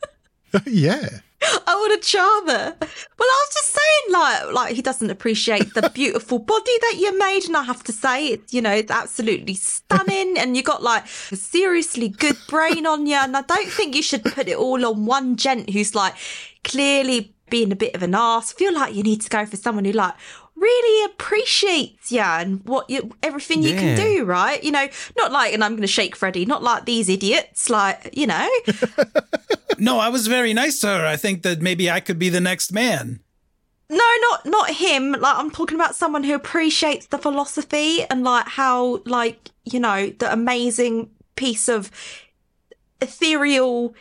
yeah. 0.66 1.20
I 1.42 1.74
want 1.74 2.02
to 2.02 2.08
charm 2.08 2.48
her. 2.48 2.76
Well, 2.80 3.28
I 3.28 3.46
was 3.46 3.54
just 3.54 3.76
saying, 3.76 4.12
like, 4.12 4.54
like 4.54 4.74
he 4.74 4.82
doesn't 4.82 5.10
appreciate 5.10 5.74
the 5.74 5.90
beautiful 5.94 6.38
body 6.38 6.78
that 6.80 6.96
you 6.98 7.18
made, 7.18 7.44
and 7.44 7.56
I 7.56 7.62
have 7.64 7.84
to 7.84 7.92
say, 7.92 8.28
it, 8.28 8.52
you 8.52 8.62
know, 8.62 8.72
it's 8.72 8.90
absolutely 8.90 9.54
stunning. 9.54 10.38
And 10.38 10.56
you 10.56 10.62
got 10.62 10.82
like 10.82 11.04
a 11.30 11.36
seriously 11.36 12.08
good 12.08 12.36
brain 12.48 12.86
on 12.86 13.06
you, 13.06 13.16
and 13.16 13.36
I 13.36 13.42
don't 13.42 13.70
think 13.70 13.94
you 13.94 14.02
should 14.02 14.24
put 14.24 14.48
it 14.48 14.56
all 14.56 14.84
on 14.84 15.06
one 15.06 15.36
gent 15.36 15.70
who's 15.70 15.94
like 15.94 16.14
clearly 16.64 17.34
being 17.50 17.70
a 17.70 17.76
bit 17.76 17.94
of 17.94 18.02
an 18.02 18.14
ass. 18.14 18.52
I 18.52 18.58
feel 18.58 18.74
like 18.74 18.94
you 18.94 19.02
need 19.02 19.20
to 19.22 19.28
go 19.28 19.46
for 19.46 19.56
someone 19.56 19.84
who 19.84 19.92
like 19.92 20.14
really 20.56 21.04
appreciates 21.04 22.10
you 22.10 22.20
and 22.20 22.64
what 22.64 22.88
you 22.88 23.12
everything 23.22 23.62
you 23.62 23.74
can 23.74 23.96
do, 23.96 24.24
right? 24.24 24.62
You 24.64 24.72
know, 24.72 24.88
not 25.16 25.30
like 25.30 25.52
and 25.52 25.62
I'm 25.62 25.72
going 25.72 25.82
to 25.82 25.86
shake 25.86 26.16
Freddie, 26.16 26.46
not 26.46 26.62
like 26.62 26.86
these 26.86 27.08
idiots, 27.08 27.70
like 27.70 28.10
you 28.12 28.26
know. 28.26 28.48
No, 29.78 29.98
I 29.98 30.08
was 30.08 30.26
very 30.26 30.54
nice 30.54 30.80
to 30.80 30.88
her. 30.88 31.06
I 31.06 31.16
think 31.16 31.42
that 31.42 31.60
maybe 31.60 31.90
I 31.90 32.00
could 32.00 32.18
be 32.18 32.28
the 32.28 32.40
next 32.40 32.72
man. 32.72 33.20
No, 33.88 34.04
not 34.20 34.46
not 34.46 34.70
him. 34.70 35.12
Like 35.12 35.36
I'm 35.36 35.50
talking 35.50 35.76
about 35.76 35.94
someone 35.94 36.24
who 36.24 36.34
appreciates 36.34 37.06
the 37.06 37.18
philosophy 37.18 38.04
and 38.04 38.24
like 38.24 38.48
how 38.48 39.02
like 39.06 39.50
you 39.64 39.78
know 39.78 40.10
the 40.10 40.32
amazing 40.32 41.10
piece 41.36 41.68
of 41.68 41.90
ethereal 43.00 43.94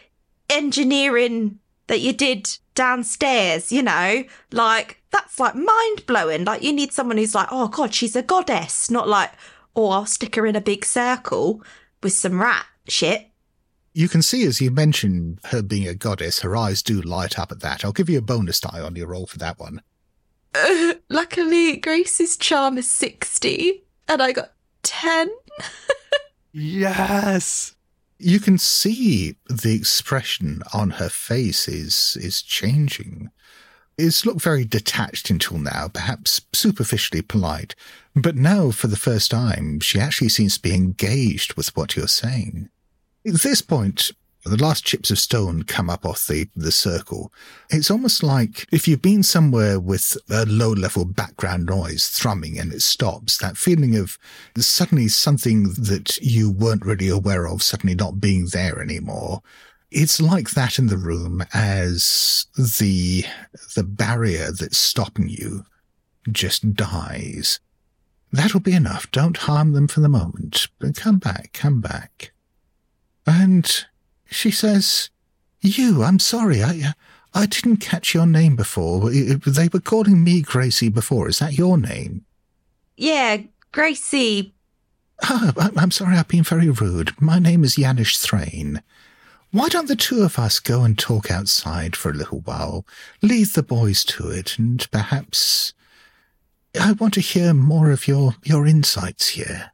engineering 0.50 1.60
that 1.88 2.02
you 2.02 2.13
did 2.13 2.58
downstairs. 2.74 3.72
You 3.72 3.84
know, 3.84 4.24
like 4.52 5.02
that's 5.15 5.39
like 5.39 5.56
mind 5.56 6.06
blowing. 6.06 6.45
Like 6.45 6.63
you 6.63 6.73
need 6.73 6.93
someone 6.93 7.17
who's 7.17 7.36
like, 7.36 7.47
oh 7.51 7.67
god, 7.67 7.93
she's 7.93 8.15
a 8.15 8.21
goddess, 8.21 8.91
not 8.91 9.08
like, 9.08 9.32
oh, 9.75 9.89
I'll 9.89 10.06
stick 10.06 10.36
her 10.36 10.45
in 10.45 10.56
a 10.56 10.62
big 10.62 10.86
circle 10.86 11.63
with 12.04 12.13
some 12.13 12.41
rat 12.41 12.65
shit. 12.88 13.28
You 13.93 14.10
can 14.10 14.21
see, 14.21 14.43
as 14.45 14.60
you 14.60 14.71
mention 14.71 15.39
her 15.45 15.62
being 15.62 15.88
a 15.88 15.95
goddess, 15.95 16.41
her 16.41 16.56
eyes 16.58 16.84
do 16.84 17.01
light 17.01 17.39
up 17.39 17.51
at 17.51 17.62
that. 17.62 17.86
I'll 17.86 17.93
give 17.93 18.10
you 18.10 18.19
a 18.19 18.21
bonus 18.21 18.60
die 18.60 18.82
on 18.82 18.95
your 18.95 19.08
roll 19.08 19.25
for 19.25 19.38
that 19.38 19.58
one. 19.58 19.82
Luckily, 21.10 21.78
Grace's 21.78 22.36
charm 22.36 22.78
is 22.78 22.89
sixty, 22.89 23.84
and 24.08 24.21
I 24.21 24.34
got 24.34 24.51
ten. 24.84 25.30
Yes. 26.58 27.75
You 28.17 28.39
can 28.39 28.58
see 28.58 29.36
the 29.49 29.75
expression 29.75 30.63
on 30.73 30.91
her 30.91 31.10
face 31.10 31.67
is 31.67 32.17
is 32.21 32.41
changing. 32.41 33.30
It's 33.97 34.25
looked 34.25 34.41
very 34.41 34.65
detached 34.65 35.29
until 35.29 35.58
now, 35.58 35.88
perhaps 35.88 36.41
superficially 36.53 37.21
polite, 37.21 37.75
but 38.13 38.36
now 38.36 38.71
for 38.71 38.88
the 38.88 38.97
first 38.97 39.31
time 39.31 39.79
she 39.79 39.99
actually 39.99 40.29
seems 40.29 40.55
to 40.55 40.62
be 40.62 40.73
engaged 40.73 41.53
with 41.53 41.75
what 41.77 41.95
you're 41.95 42.08
saying. 42.08 42.69
At 43.25 43.41
this 43.41 43.62
point, 43.62 44.12
the 44.43 44.62
last 44.62 44.86
chips 44.86 45.10
of 45.10 45.17
stone 45.17 45.63
come 45.63 45.89
up 45.89 46.05
off 46.05 46.27
the, 46.27 46.47
the 46.55 46.71
circle. 46.71 47.34
It's 47.71 47.89
almost 47.89 48.21
like 48.21 48.67
if 48.71 48.88
you've 48.88 49.01
been 49.01 49.23
somewhere 49.23 49.79
with 49.79 50.17
a 50.29 50.45
low 50.45 50.71
level 50.71 51.05
background 51.05 51.65
noise 51.65 52.10
thrumming 52.10 52.60
and 52.60 52.71
it 52.71 52.81
stops, 52.81 53.38
that 53.39 53.58
feeling 53.58 53.95
of 53.95 54.19
suddenly 54.58 55.08
something 55.08 55.73
that 55.73 56.17
you 56.21 56.51
weren't 56.51 56.86
really 56.86 57.10
aware 57.10 57.47
of 57.47 57.63
suddenly 57.63 57.95
not 57.95 58.21
being 58.21 58.47
there 58.51 58.81
anymore. 58.81 59.41
It's 59.97 60.19
like 60.19 60.49
that 60.51 60.77
in 60.77 60.88
the 60.88 60.97
room 60.97 61.41
as 61.53 62.47
the, 62.58 63.23
the 63.75 63.84
barrier 63.84 64.51
that's 64.51 64.77
stopping 64.77 65.29
you 65.29 65.63
just 66.29 66.73
dies. 66.73 67.62
That'll 68.29 68.60
be 68.60 68.73
enough. 68.73 69.10
Don't 69.12 69.38
harm 69.38 69.71
them 69.71 69.88
for 69.88 70.01
the 70.01 70.10
moment. 70.10 70.67
But 70.79 70.97
come 70.97 71.17
back, 71.19 71.51
come 71.53 71.79
back. 71.79 72.34
And 73.25 73.86
she 74.29 74.51
says, 74.51 75.12
You, 75.62 76.03
I'm 76.03 76.19
sorry, 76.19 76.62
I, 76.62 76.91
I 77.34 77.45
didn't 77.45 77.77
catch 77.77 78.13
your 78.13 78.25
name 78.25 78.58
before. 78.58 79.10
They 79.10 79.69
were 79.71 79.79
calling 79.79 80.25
me 80.25 80.41
Gracie 80.41 80.89
before. 80.89 81.29
Is 81.29 81.39
that 81.39 81.58
your 81.58 81.77
name? 81.77 82.25
Yeah, 82.97 83.38
Gracie. 83.71 84.53
Oh, 85.23 85.53
I'm 85.77 85.91
sorry, 85.91 86.17
I've 86.17 86.27
been 86.27 86.43
very 86.43 86.69
rude. 86.69 87.13
My 87.21 87.39
name 87.39 87.63
is 87.63 87.75
Yanish 87.75 88.17
Thrain. 88.17 88.81
Why 89.56 89.70
don't 89.70 89.88
the 89.88 89.96
two 89.96 90.22
of 90.24 90.38
us 90.38 90.60
go 90.60 90.84
and 90.84 91.00
talk 91.00 91.32
outside 91.32 91.96
for 91.96 92.10
a 92.10 92.13
little 92.13 92.41
while? 92.41 92.86
Leave 93.22 93.54
the 93.54 93.63
boys 93.63 94.04
to 94.04 94.30
it, 94.30 94.60
and 94.60 94.86
perhaps 94.91 95.72
I 96.78 96.91
want 96.91 97.13
to 97.13 97.22
hear 97.22 97.54
more 97.54 97.89
of 97.89 98.06
your, 98.06 98.36
your 98.44 98.68
insights 98.68 99.30
here. 99.30 99.72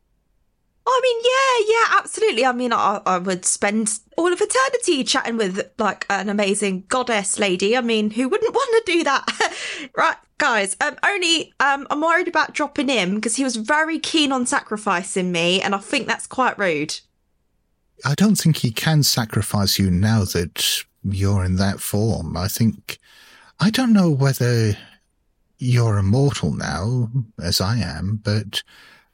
I 0.86 1.00
mean, 1.02 1.22
yeah, 1.24 1.76
yeah, 1.76 2.00
absolutely. 2.00 2.46
I 2.46 2.52
mean, 2.52 2.74
I, 2.74 3.02
I 3.08 3.17
would 3.17 3.44
spend 3.44 3.98
all 4.20 4.32
of 4.32 4.39
eternity 4.39 5.04
chatting 5.04 5.38
with 5.38 5.72
like 5.80 6.06
an 6.12 6.30
amazing 6.30 6.84
goddess 6.88 7.39
lady. 7.39 7.76
I 7.76 7.82
mean, 7.82 8.12
who 8.12 8.30
wouldn't 8.30 8.54
want 8.54 8.86
to 8.86 8.91
do 8.91 9.04
that? 9.06 9.89
right, 9.98 10.17
guys. 10.38 10.78
Um, 10.80 10.96
only 11.04 11.56
um, 11.60 11.88
I'm 11.89 12.02
worried 12.02 12.28
about 12.28 12.54
dropping 12.54 12.89
him 12.89 13.15
because 13.15 13.36
he 13.36 13.44
was 13.44 13.56
very 13.56 13.98
keen 13.98 14.32
on 14.32 14.46
sacrificing 14.46 15.32
me, 15.32 15.60
and 15.60 15.74
I 15.74 15.80
think 15.80 16.06
that's 16.06 16.28
quite 16.28 16.60
rude. 16.60 17.00
I 18.03 18.15
don't 18.15 18.35
think 18.35 18.57
he 18.57 18.71
can 18.71 19.03
sacrifice 19.03 19.77
you 19.77 19.91
now 19.91 20.23
that 20.25 20.83
you're 21.03 21.43
in 21.43 21.55
that 21.57 21.79
form. 21.79 22.35
I 22.37 22.47
think, 22.47 22.99
I 23.59 23.69
don't 23.69 23.93
know 23.93 24.09
whether 24.09 24.77
you're 25.57 25.97
immortal 25.97 26.53
now, 26.53 27.09
as 27.41 27.61
I 27.61 27.77
am, 27.77 28.19
but 28.23 28.63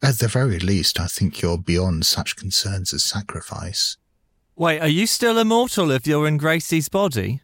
at 0.02 0.20
the 0.20 0.28
very 0.28 0.60
least, 0.60 1.00
I 1.00 1.08
think 1.08 1.42
you're 1.42 1.58
beyond 1.58 2.06
such 2.06 2.36
concerns 2.36 2.94
as 2.94 3.04
sacrifice. 3.04 3.98
Wait, 4.56 4.80
are 4.80 4.88
you 4.88 5.06
still 5.06 5.38
immortal 5.38 5.92
if 5.92 6.08
you're 6.08 6.28
in 6.28 6.38
Gracie's 6.38 6.90
body? 6.90 7.42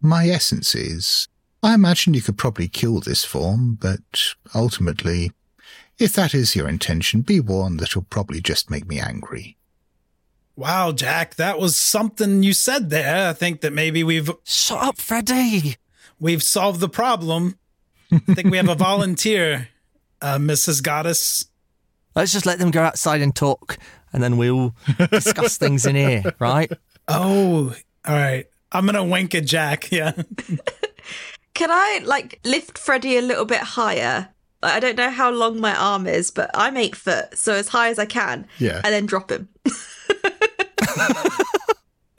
My 0.00 0.28
essence 0.28 0.74
is, 0.74 1.28
I 1.62 1.74
imagine 1.74 2.14
you 2.14 2.22
could 2.22 2.38
probably 2.38 2.68
kill 2.68 3.00
this 3.00 3.24
form, 3.24 3.76
but 3.80 4.34
ultimately, 4.54 5.32
if 5.98 6.14
that 6.14 6.32
is 6.32 6.56
your 6.56 6.68
intention, 6.68 7.20
be 7.20 7.40
warned 7.40 7.80
that 7.80 7.90
it'll 7.90 8.02
probably 8.02 8.40
just 8.40 8.70
make 8.70 8.86
me 8.86 8.98
angry. 8.98 9.58
Wow, 10.60 10.92
Jack, 10.92 11.36
that 11.36 11.58
was 11.58 11.74
something 11.74 12.42
you 12.42 12.52
said 12.52 12.90
there. 12.90 13.30
I 13.30 13.32
think 13.32 13.62
that 13.62 13.72
maybe 13.72 14.04
we've 14.04 14.30
Shut 14.44 14.82
up, 14.82 14.98
Freddie. 14.98 15.76
we've 16.20 16.42
solved 16.42 16.80
the 16.80 16.88
problem. 16.88 17.58
I 18.12 18.18
think 18.34 18.50
we 18.50 18.58
have 18.58 18.68
a 18.68 18.74
volunteer, 18.74 19.68
uh, 20.20 20.36
Mrs. 20.36 20.82
Goddess. 20.82 21.46
Let's 22.14 22.34
just 22.34 22.44
let 22.44 22.58
them 22.58 22.70
go 22.70 22.82
outside 22.82 23.22
and 23.22 23.34
talk, 23.34 23.78
and 24.12 24.22
then 24.22 24.36
we'll 24.36 24.74
discuss 25.10 25.56
things 25.56 25.86
in 25.86 25.96
here, 25.96 26.34
right? 26.38 26.70
Oh, 27.08 27.74
all 28.06 28.14
right. 28.14 28.44
I'm 28.70 28.84
gonna 28.84 29.02
wink 29.02 29.34
at 29.34 29.46
Jack. 29.46 29.90
Yeah. 29.90 30.12
Can 31.54 31.70
I 31.70 32.02
like 32.04 32.38
lift 32.44 32.76
Freddie 32.76 33.16
a 33.16 33.22
little 33.22 33.46
bit 33.46 33.62
higher? 33.62 34.28
I 34.62 34.78
don't 34.78 34.98
know 34.98 35.08
how 35.08 35.30
long 35.30 35.58
my 35.58 35.74
arm 35.74 36.06
is, 36.06 36.30
but 36.30 36.50
I'm 36.52 36.76
eight 36.76 36.96
foot, 36.96 37.38
so 37.38 37.54
as 37.54 37.68
high 37.68 37.88
as 37.88 37.98
I 37.98 38.04
can. 38.04 38.46
Yeah. 38.58 38.82
And 38.84 38.92
then 38.92 39.06
drop 39.06 39.30
him. 39.30 39.48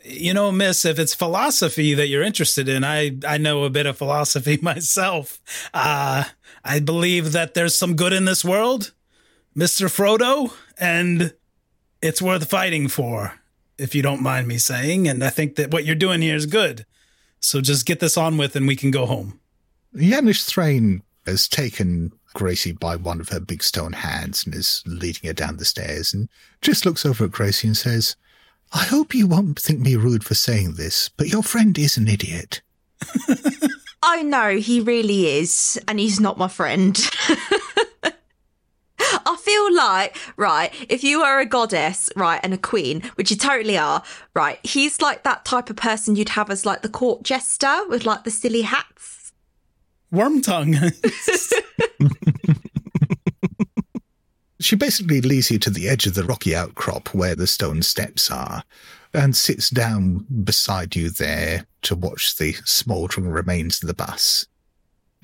You 0.03 0.33
know, 0.33 0.51
Miss, 0.51 0.83
if 0.83 0.99
it's 0.99 1.15
philosophy 1.15 1.93
that 1.93 2.07
you're 2.07 2.21
interested 2.21 2.67
in, 2.67 2.83
I 2.83 3.17
I 3.25 3.37
know 3.37 3.63
a 3.63 3.69
bit 3.69 3.85
of 3.85 3.97
philosophy 3.97 4.57
myself. 4.61 5.39
Uh, 5.73 6.25
I 6.63 6.79
believe 6.79 7.31
that 7.31 7.53
there's 7.53 7.77
some 7.77 7.95
good 7.95 8.13
in 8.13 8.25
this 8.25 8.43
world, 8.43 8.93
Mister 9.55 9.87
Frodo, 9.87 10.53
and 10.77 11.33
it's 12.01 12.21
worth 12.21 12.49
fighting 12.49 12.87
for, 12.87 13.39
if 13.77 13.95
you 13.95 14.01
don't 14.01 14.21
mind 14.21 14.47
me 14.47 14.57
saying. 14.57 15.07
And 15.07 15.23
I 15.23 15.29
think 15.29 15.55
that 15.55 15.71
what 15.71 15.85
you're 15.85 15.95
doing 15.95 16.21
here 16.21 16.35
is 16.35 16.45
good. 16.45 16.85
So 17.39 17.61
just 17.61 17.85
get 17.85 17.99
this 17.99 18.17
on 18.17 18.37
with, 18.37 18.55
and 18.55 18.67
we 18.67 18.75
can 18.75 18.91
go 18.91 19.05
home. 19.05 19.39
Yanish 19.95 20.45
Thrain 20.45 21.03
has 21.25 21.47
taken 21.47 22.11
Gracie 22.33 22.71
by 22.71 22.95
one 22.95 23.19
of 23.19 23.29
her 23.29 23.39
big 23.39 23.63
stone 23.63 23.93
hands 23.93 24.45
and 24.45 24.55
is 24.55 24.83
leading 24.85 25.27
her 25.27 25.33
down 25.33 25.57
the 25.57 25.65
stairs 25.65 26.13
and 26.13 26.29
just 26.61 26.85
looks 26.85 27.05
over 27.05 27.25
at 27.25 27.31
Gracie 27.31 27.67
and 27.67 27.77
says, 27.77 28.15
I 28.73 28.85
hope 28.85 29.13
you 29.13 29.27
won't 29.27 29.59
think 29.59 29.79
me 29.79 29.95
rude 29.95 30.23
for 30.23 30.35
saying 30.35 30.75
this, 30.75 31.09
but 31.09 31.27
your 31.27 31.43
friend 31.43 31.77
is 31.77 31.97
an 31.97 32.07
idiot. 32.07 32.61
I 34.03 34.23
know 34.23 34.57
he 34.57 34.79
really 34.79 35.27
is, 35.27 35.79
and 35.87 35.99
he's 35.99 36.19
not 36.19 36.37
my 36.37 36.47
friend. 36.47 36.97
I 38.99 39.35
feel 39.35 39.75
like, 39.75 40.17
right, 40.37 40.73
if 40.89 41.03
you 41.03 41.21
are 41.21 41.39
a 41.39 41.45
goddess, 41.45 42.09
right, 42.15 42.39
and 42.43 42.53
a 42.53 42.57
queen, 42.57 43.01
which 43.15 43.29
you 43.29 43.37
totally 43.37 43.77
are, 43.77 44.03
right, 44.33 44.59
he's 44.63 45.01
like 45.01 45.23
that 45.23 45.45
type 45.45 45.69
of 45.69 45.75
person 45.75 46.15
you'd 46.15 46.29
have 46.29 46.49
as 46.49 46.65
like 46.65 46.81
the 46.81 46.89
court 46.89 47.23
jester 47.23 47.81
with 47.89 48.05
like 48.05 48.23
the 48.23 48.31
silly 48.31 48.61
hats. 48.61 49.20
Wormtongue. 50.13 50.91
She 54.61 54.75
basically 54.75 55.21
leads 55.21 55.49
you 55.49 55.57
to 55.59 55.71
the 55.71 55.89
edge 55.89 56.05
of 56.05 56.13
the 56.13 56.23
rocky 56.23 56.55
outcrop 56.55 57.15
where 57.15 57.35
the 57.35 57.47
stone 57.47 57.81
steps 57.81 58.29
are 58.29 58.63
and 59.11 59.35
sits 59.35 59.71
down 59.71 60.25
beside 60.43 60.95
you 60.95 61.09
there 61.09 61.65
to 61.81 61.95
watch 61.95 62.37
the 62.37 62.53
smouldering 62.63 63.27
remains 63.27 63.81
of 63.81 63.87
the 63.87 63.93
bus. 63.93 64.45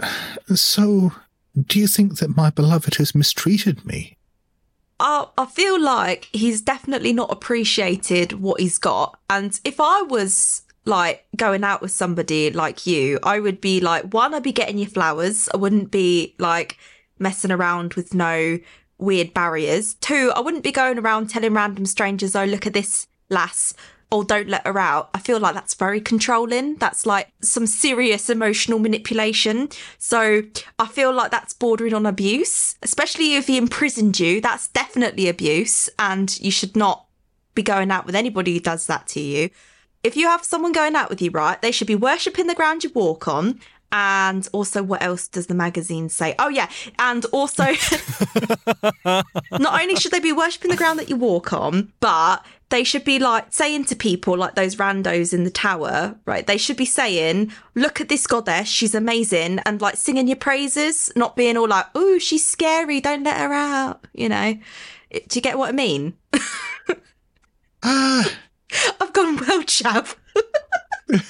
So, 0.56 1.12
do 1.56 1.80
you 1.80 1.88
think 1.88 2.20
that 2.20 2.38
my 2.38 2.50
beloved 2.50 2.96
has 2.96 3.16
mistreated 3.16 3.86
me? 3.86 4.18
I, 5.00 5.28
I 5.38 5.46
feel 5.46 5.80
like 5.80 6.30
he's 6.32 6.62
definitely 6.62 7.14
not 7.14 7.32
appreciated 7.32 8.34
what 8.34 8.60
he's 8.60 8.78
got. 8.78 9.20
And 9.30 9.60
if 9.64 9.80
I 9.80 10.04
was 10.04 10.64
like 10.88 11.26
going 11.36 11.64
out 11.64 11.82
with 11.82 11.92
somebody 11.92 12.50
like 12.50 12.88
you, 12.88 13.20
I 13.22 13.40
would 13.40 13.62
be 13.62 13.80
like, 13.80 14.14
one, 14.14 14.34
I'd 14.34 14.42
be 14.42 14.52
getting 14.52 14.78
you 14.78 14.88
flowers. 14.88 15.50
I 15.54 15.58
wouldn't 15.58 15.92
be 15.92 16.34
like 16.40 16.78
messing 17.20 17.52
around 17.52 17.94
with 17.94 18.14
no 18.14 18.58
weird 18.98 19.34
barriers. 19.34 19.94
Two, 19.96 20.32
I 20.36 20.40
wouldn't 20.40 20.64
be 20.64 20.72
going 20.72 20.98
around 20.98 21.30
telling 21.30 21.54
random 21.54 21.86
strangers, 21.86 22.36
oh, 22.36 22.46
look 22.46 22.66
at 22.66 22.74
this 22.74 23.06
lass. 23.30 23.74
or 24.10 24.24
don't 24.24 24.48
let 24.48 24.66
her 24.66 24.80
out, 24.80 25.10
I 25.14 25.20
feel 25.20 25.40
like 25.40 25.54
that's 25.54 25.74
very 25.74 26.00
controlling. 26.00 26.76
That's 26.76 27.06
like 27.06 27.30
some 27.42 27.68
serious 27.68 28.30
emotional 28.30 28.80
manipulation. 28.80 29.70
So 29.98 30.44
I 30.80 30.88
feel 30.88 31.12
like 31.12 31.32
that's 31.32 31.54
bordering 31.54 31.94
on 31.94 32.06
abuse, 32.06 32.76
especially 32.82 33.36
if 33.36 33.48
he 33.48 33.58
imprisoned 33.58 34.20
you. 34.20 34.40
That's 34.40 34.70
definitely 34.70 35.28
abuse, 35.28 35.90
and 36.00 36.40
you 36.40 36.52
should 36.52 36.76
not 36.78 37.06
be 37.54 37.64
going 37.64 37.92
out 37.92 38.06
with 38.06 38.16
anybody 38.16 38.54
who 38.54 38.60
does 38.60 38.88
that 38.88 39.08
to 39.08 39.20
you. 39.20 39.50
If 40.04 40.16
you 40.16 40.28
have 40.28 40.44
someone 40.44 40.72
going 40.72 40.96
out 40.96 41.10
with 41.10 41.22
you, 41.22 41.32
right, 41.32 41.62
they 41.62 41.72
should 41.72 41.88
be 41.88 41.96
worshipping 41.96 42.48
the 42.48 42.56
ground 42.56 42.84
you 42.84 42.92
walk 42.94 43.28
on. 43.28 43.60
And 43.90 44.46
also, 44.52 44.84
what 44.84 45.02
else 45.02 45.30
does 45.30 45.48
the 45.48 45.54
magazine 45.54 46.10
say? 46.10 46.36
Oh, 46.40 46.50
yeah. 46.50 46.70
And 47.00 47.24
also, 47.26 47.64
not 49.06 49.82
only 49.82 49.96
should 49.96 50.12
they 50.12 50.20
be 50.20 50.34
worshipping 50.34 50.72
the 50.72 50.78
ground 50.78 51.00
that 51.00 51.10
you 51.10 51.16
walk 51.16 51.54
on, 51.54 51.94
but 52.02 52.46
they 52.70 52.84
should 52.84 53.06
be 53.06 53.18
like 53.18 53.54
saying 53.54 53.86
to 53.86 53.96
people 53.96 54.36
like 54.36 54.56
those 54.56 54.76
randos 54.76 55.34
in 55.34 55.46
the 55.46 55.50
tower, 55.50 56.18
right? 56.26 56.46
They 56.46 56.58
should 56.58 56.76
be 56.76 56.86
saying, 56.86 57.54
look 57.76 58.02
at 58.02 58.10
this 58.10 58.28
goddess, 58.28 58.68
she's 58.68 58.94
amazing, 58.94 59.60
and 59.60 59.82
like 59.82 59.96
singing 59.96 60.28
your 60.28 60.36
praises, 60.36 61.10
not 61.16 61.38
being 61.38 61.56
all 61.56 61.70
like, 61.70 61.86
oh, 61.96 62.18
she's 62.20 62.46
scary, 62.46 63.00
don't 63.00 63.24
let 63.24 63.38
her 63.38 63.54
out, 63.54 64.06
you 64.14 64.28
know? 64.28 64.54
Do 65.12 65.22
you 65.32 65.42
get 65.42 65.58
what 65.58 65.70
I 65.70 65.74
mean? 65.74 66.14
Ah, 67.84 68.28
I've 69.00 69.14
gone 69.14 69.38
well, 69.38 69.64
chav. 69.64 70.16
and 71.10 71.24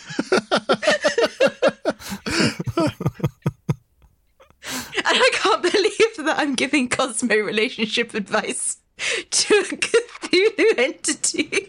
I 5.06 5.30
can't 5.34 5.62
believe 5.62 6.18
that 6.18 6.36
I'm 6.38 6.56
giving 6.56 6.90
Cosmo 6.90 7.36
relationship 7.36 8.14
advice 8.14 8.78
to 8.98 9.54
a 9.56 9.76
Cthulhu 9.76 10.78
entity. 10.78 11.68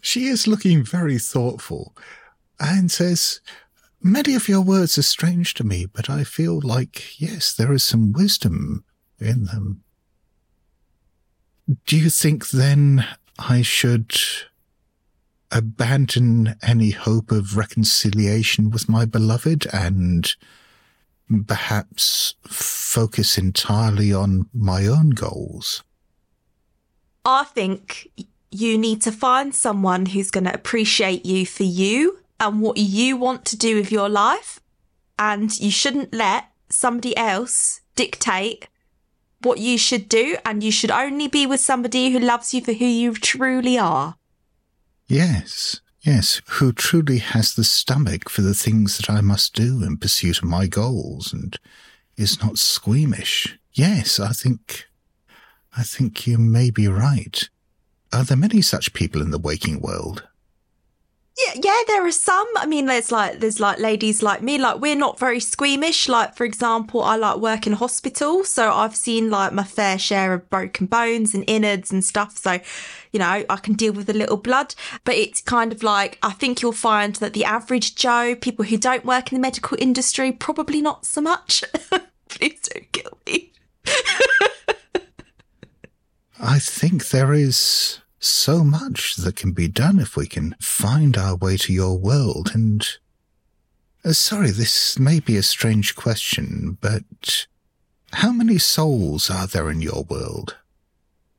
she 0.00 0.26
is 0.26 0.46
looking 0.46 0.84
very 0.84 1.18
thoughtful 1.18 1.94
and 2.60 2.90
says, 2.90 3.40
Many 4.04 4.34
of 4.34 4.48
your 4.48 4.62
words 4.62 4.98
are 4.98 5.02
strange 5.02 5.54
to 5.54 5.64
me, 5.64 5.86
but 5.86 6.10
I 6.10 6.24
feel 6.24 6.60
like, 6.60 7.20
yes, 7.20 7.54
there 7.54 7.72
is 7.72 7.84
some 7.84 8.12
wisdom 8.12 8.84
in 9.20 9.44
them. 9.44 9.84
Do 11.86 11.96
you 11.96 12.10
think 12.10 12.50
then 12.50 13.06
I 13.38 13.62
should 13.62 14.14
abandon 15.50 16.56
any 16.62 16.90
hope 16.90 17.30
of 17.30 17.56
reconciliation 17.56 18.70
with 18.70 18.88
my 18.88 19.04
beloved 19.04 19.66
and 19.72 20.34
perhaps 21.46 22.34
focus 22.42 23.38
entirely 23.38 24.12
on 24.12 24.48
my 24.52 24.86
own 24.86 25.10
goals? 25.10 25.82
I 27.24 27.44
think 27.44 28.08
you 28.50 28.76
need 28.76 29.00
to 29.02 29.12
find 29.12 29.54
someone 29.54 30.06
who's 30.06 30.30
going 30.30 30.44
to 30.44 30.54
appreciate 30.54 31.24
you 31.24 31.46
for 31.46 31.62
you 31.62 32.18
and 32.40 32.60
what 32.60 32.76
you 32.76 33.16
want 33.16 33.44
to 33.46 33.56
do 33.56 33.76
with 33.76 33.92
your 33.92 34.08
life. 34.08 34.60
And 35.18 35.56
you 35.60 35.70
shouldn't 35.70 36.12
let 36.12 36.50
somebody 36.68 37.16
else 37.16 37.80
dictate 37.94 38.66
what 39.44 39.58
you 39.58 39.78
should 39.78 40.08
do. 40.08 40.36
And 40.44 40.62
you 40.62 40.72
should 40.72 40.90
only 40.90 41.28
be 41.28 41.46
with 41.46 41.60
somebody 41.60 42.10
who 42.10 42.18
loves 42.18 42.52
you 42.54 42.60
for 42.60 42.72
who 42.72 42.84
you 42.84 43.14
truly 43.14 43.78
are. 43.78 44.16
Yes, 45.06 45.80
yes, 46.00 46.40
who 46.48 46.72
truly 46.72 47.18
has 47.18 47.54
the 47.54 47.64
stomach 47.64 48.28
for 48.28 48.42
the 48.42 48.54
things 48.54 48.96
that 48.96 49.10
I 49.10 49.20
must 49.20 49.54
do 49.54 49.82
in 49.82 49.96
pursuit 49.98 50.38
of 50.38 50.44
my 50.44 50.66
goals 50.66 51.32
and 51.32 51.58
is 52.16 52.42
not 52.42 52.58
squeamish. 52.58 53.58
Yes, 53.72 54.20
I 54.20 54.32
think, 54.32 54.86
I 55.76 55.82
think 55.82 56.26
you 56.26 56.38
may 56.38 56.70
be 56.70 56.88
right. 56.88 57.48
Are 58.12 58.24
there 58.24 58.36
many 58.36 58.62
such 58.62 58.92
people 58.92 59.22
in 59.22 59.30
the 59.30 59.38
waking 59.38 59.80
world? 59.80 60.28
Yeah, 61.38 61.54
yeah, 61.64 61.80
there 61.86 62.06
are 62.06 62.12
some. 62.12 62.46
I 62.56 62.66
mean, 62.66 62.84
there's 62.86 63.10
like 63.10 63.40
there's 63.40 63.58
like 63.58 63.78
ladies 63.78 64.22
like 64.22 64.42
me. 64.42 64.58
Like 64.58 64.80
we're 64.80 64.94
not 64.94 65.18
very 65.18 65.40
squeamish. 65.40 66.06
Like 66.06 66.36
for 66.36 66.44
example, 66.44 67.02
I 67.02 67.16
like 67.16 67.38
work 67.38 67.66
in 67.66 67.72
hospital, 67.72 68.44
so 68.44 68.70
I've 68.70 68.94
seen 68.94 69.30
like 69.30 69.54
my 69.54 69.64
fair 69.64 69.98
share 69.98 70.34
of 70.34 70.50
broken 70.50 70.86
bones 70.86 71.34
and 71.34 71.42
innards 71.46 71.90
and 71.90 72.04
stuff. 72.04 72.36
So, 72.36 72.60
you 73.12 73.18
know, 73.18 73.44
I 73.48 73.56
can 73.56 73.72
deal 73.74 73.94
with 73.94 74.10
a 74.10 74.12
little 74.12 74.36
blood. 74.36 74.74
But 75.04 75.14
it's 75.14 75.40
kind 75.40 75.72
of 75.72 75.82
like 75.82 76.18
I 76.22 76.32
think 76.32 76.60
you'll 76.60 76.72
find 76.72 77.14
that 77.16 77.32
the 77.32 77.46
average 77.46 77.94
Joe, 77.94 78.34
people 78.34 78.66
who 78.66 78.76
don't 78.76 79.06
work 79.06 79.32
in 79.32 79.36
the 79.38 79.42
medical 79.42 79.78
industry, 79.80 80.32
probably 80.32 80.82
not 80.82 81.06
so 81.06 81.22
much. 81.22 81.64
Please 82.28 82.60
don't 82.60 82.92
kill 82.92 83.18
me. 83.26 83.52
I 86.38 86.58
think 86.58 87.08
there 87.08 87.32
is 87.32 88.01
so 88.24 88.62
much 88.64 89.16
that 89.16 89.36
can 89.36 89.52
be 89.52 89.68
done 89.68 89.98
if 89.98 90.16
we 90.16 90.26
can 90.26 90.54
find 90.60 91.16
our 91.16 91.36
way 91.36 91.56
to 91.58 91.72
your 91.72 91.98
world. 91.98 92.50
And 92.54 92.86
uh, 94.04 94.12
sorry, 94.12 94.50
this 94.50 94.98
may 94.98 95.20
be 95.20 95.36
a 95.36 95.42
strange 95.42 95.94
question, 95.96 96.78
but 96.80 97.46
how 98.12 98.32
many 98.32 98.58
souls 98.58 99.30
are 99.30 99.46
there 99.46 99.70
in 99.70 99.80
your 99.80 100.04
world? 100.04 100.56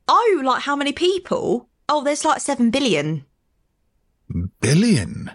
Oh, 0.08 0.42
like 0.44 0.64
how 0.64 0.76
many 0.76 0.92
people? 0.92 1.70
Oh, 1.88 2.04
there's 2.04 2.26
like 2.26 2.42
seven 2.42 2.70
billion. 2.70 3.26
Billion. 4.60 5.32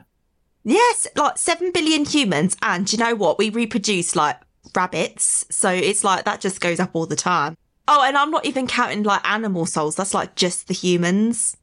Yes, 0.64 1.07
like 1.16 1.38
7 1.38 1.72
billion 1.72 2.05
humans. 2.05 2.55
And 2.61 2.92
you 2.92 2.99
know 2.99 3.14
what? 3.14 3.38
We 3.38 3.49
reproduce 3.49 4.14
like 4.14 4.38
rabbits. 4.74 5.46
So 5.51 5.70
it's 5.70 6.05
like 6.05 6.24
that 6.24 6.42
just 6.42 6.61
goes 6.61 6.78
up 6.78 6.90
all 6.92 7.07
the 7.07 7.16
time. 7.16 7.57
Oh, 7.91 8.05
and 8.05 8.18
I'm 8.18 8.30
not 8.30 8.45
even 8.45 8.66
counting 8.66 9.03
like 9.03 9.26
animal 9.28 9.64
souls. 9.64 9.97
That's 9.97 10.12
like 10.12 10.34
just 10.34 10.68
the 10.68 10.74
humans. 10.74 11.57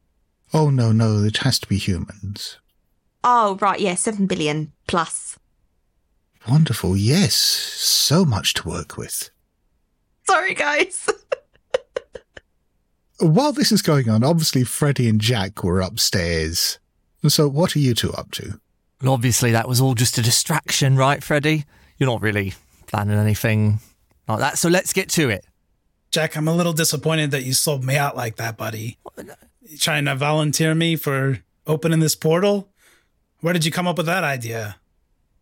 Oh, 0.53 0.71
no, 0.71 0.91
no, 0.91 1.23
it 1.23 1.37
has 1.37 1.59
to 1.59 1.67
be 1.67 1.77
humans. 1.77 2.57
Oh, 3.23 3.57
right. 3.61 3.79
Yeah, 3.79 3.93
7 3.93 4.25
billion 4.25 4.71
plus. 4.87 5.37
Wonderful. 6.49 6.97
Yes, 6.97 7.35
so 7.35 8.25
much 8.25 8.55
to 8.55 8.67
work 8.67 8.97
with. 8.97 9.29
Sorry, 10.27 10.55
guys. 10.55 11.07
While 13.19 13.53
this 13.53 13.71
is 13.71 13.83
going 13.83 14.09
on, 14.09 14.23
obviously 14.23 14.63
Freddie 14.63 15.07
and 15.07 15.21
Jack 15.21 15.63
were 15.63 15.79
upstairs. 15.79 16.79
So 17.27 17.47
what 17.47 17.75
are 17.75 17.79
you 17.79 17.93
two 17.93 18.11
up 18.13 18.31
to? 18.31 18.59
Well, 19.01 19.13
obviously, 19.13 19.51
that 19.51 19.67
was 19.67 19.79
all 19.79 19.93
just 19.93 20.17
a 20.17 20.23
distraction, 20.23 20.95
right, 20.95 21.23
Freddie? 21.23 21.65
You're 21.97 22.09
not 22.09 22.21
really 22.21 22.53
planning 22.87 23.17
anything 23.17 23.79
like 24.27 24.39
that. 24.39 24.57
So 24.57 24.69
let's 24.69 24.93
get 24.93 25.09
to 25.11 25.29
it. 25.29 25.45
Jack, 26.15 26.37
I'm 26.37 26.47
a 26.47 26.55
little 26.55 26.71
disappointed 26.71 27.31
that 27.31 27.43
you 27.43 27.51
sold 27.51 27.83
me 27.83 27.97
out 27.97 28.15
like 28.15 28.37
that, 28.37 28.55
buddy. 28.55 28.97
You 29.61 29.77
trying 29.77 30.05
to 30.05 30.15
volunteer 30.15 30.73
me 30.73 30.95
for 30.95 31.39
opening 31.67 31.99
this 31.99 32.15
portal? 32.15 32.69
Where 33.41 33.51
did 33.51 33.65
you 33.65 33.71
come 33.73 33.85
up 33.85 33.97
with 33.97 34.05
that 34.05 34.23
idea? 34.23 34.77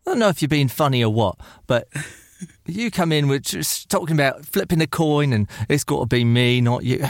I 0.03 0.09
don't 0.09 0.17
know 0.17 0.29
if 0.29 0.41
you're 0.41 0.49
being 0.49 0.69
funny 0.69 1.03
or 1.03 1.13
what, 1.13 1.37
but 1.67 1.87
you 2.65 2.89
come 2.89 3.11
in 3.11 3.27
with 3.27 3.43
just 3.43 3.87
talking 3.91 4.15
about 4.15 4.47
flipping 4.47 4.81
a 4.81 4.87
coin 4.87 5.31
and 5.31 5.47
it's 5.69 5.83
got 5.83 5.99
to 5.99 6.05
be 6.07 6.25
me, 6.25 6.59
not 6.59 6.83
you. 6.83 7.05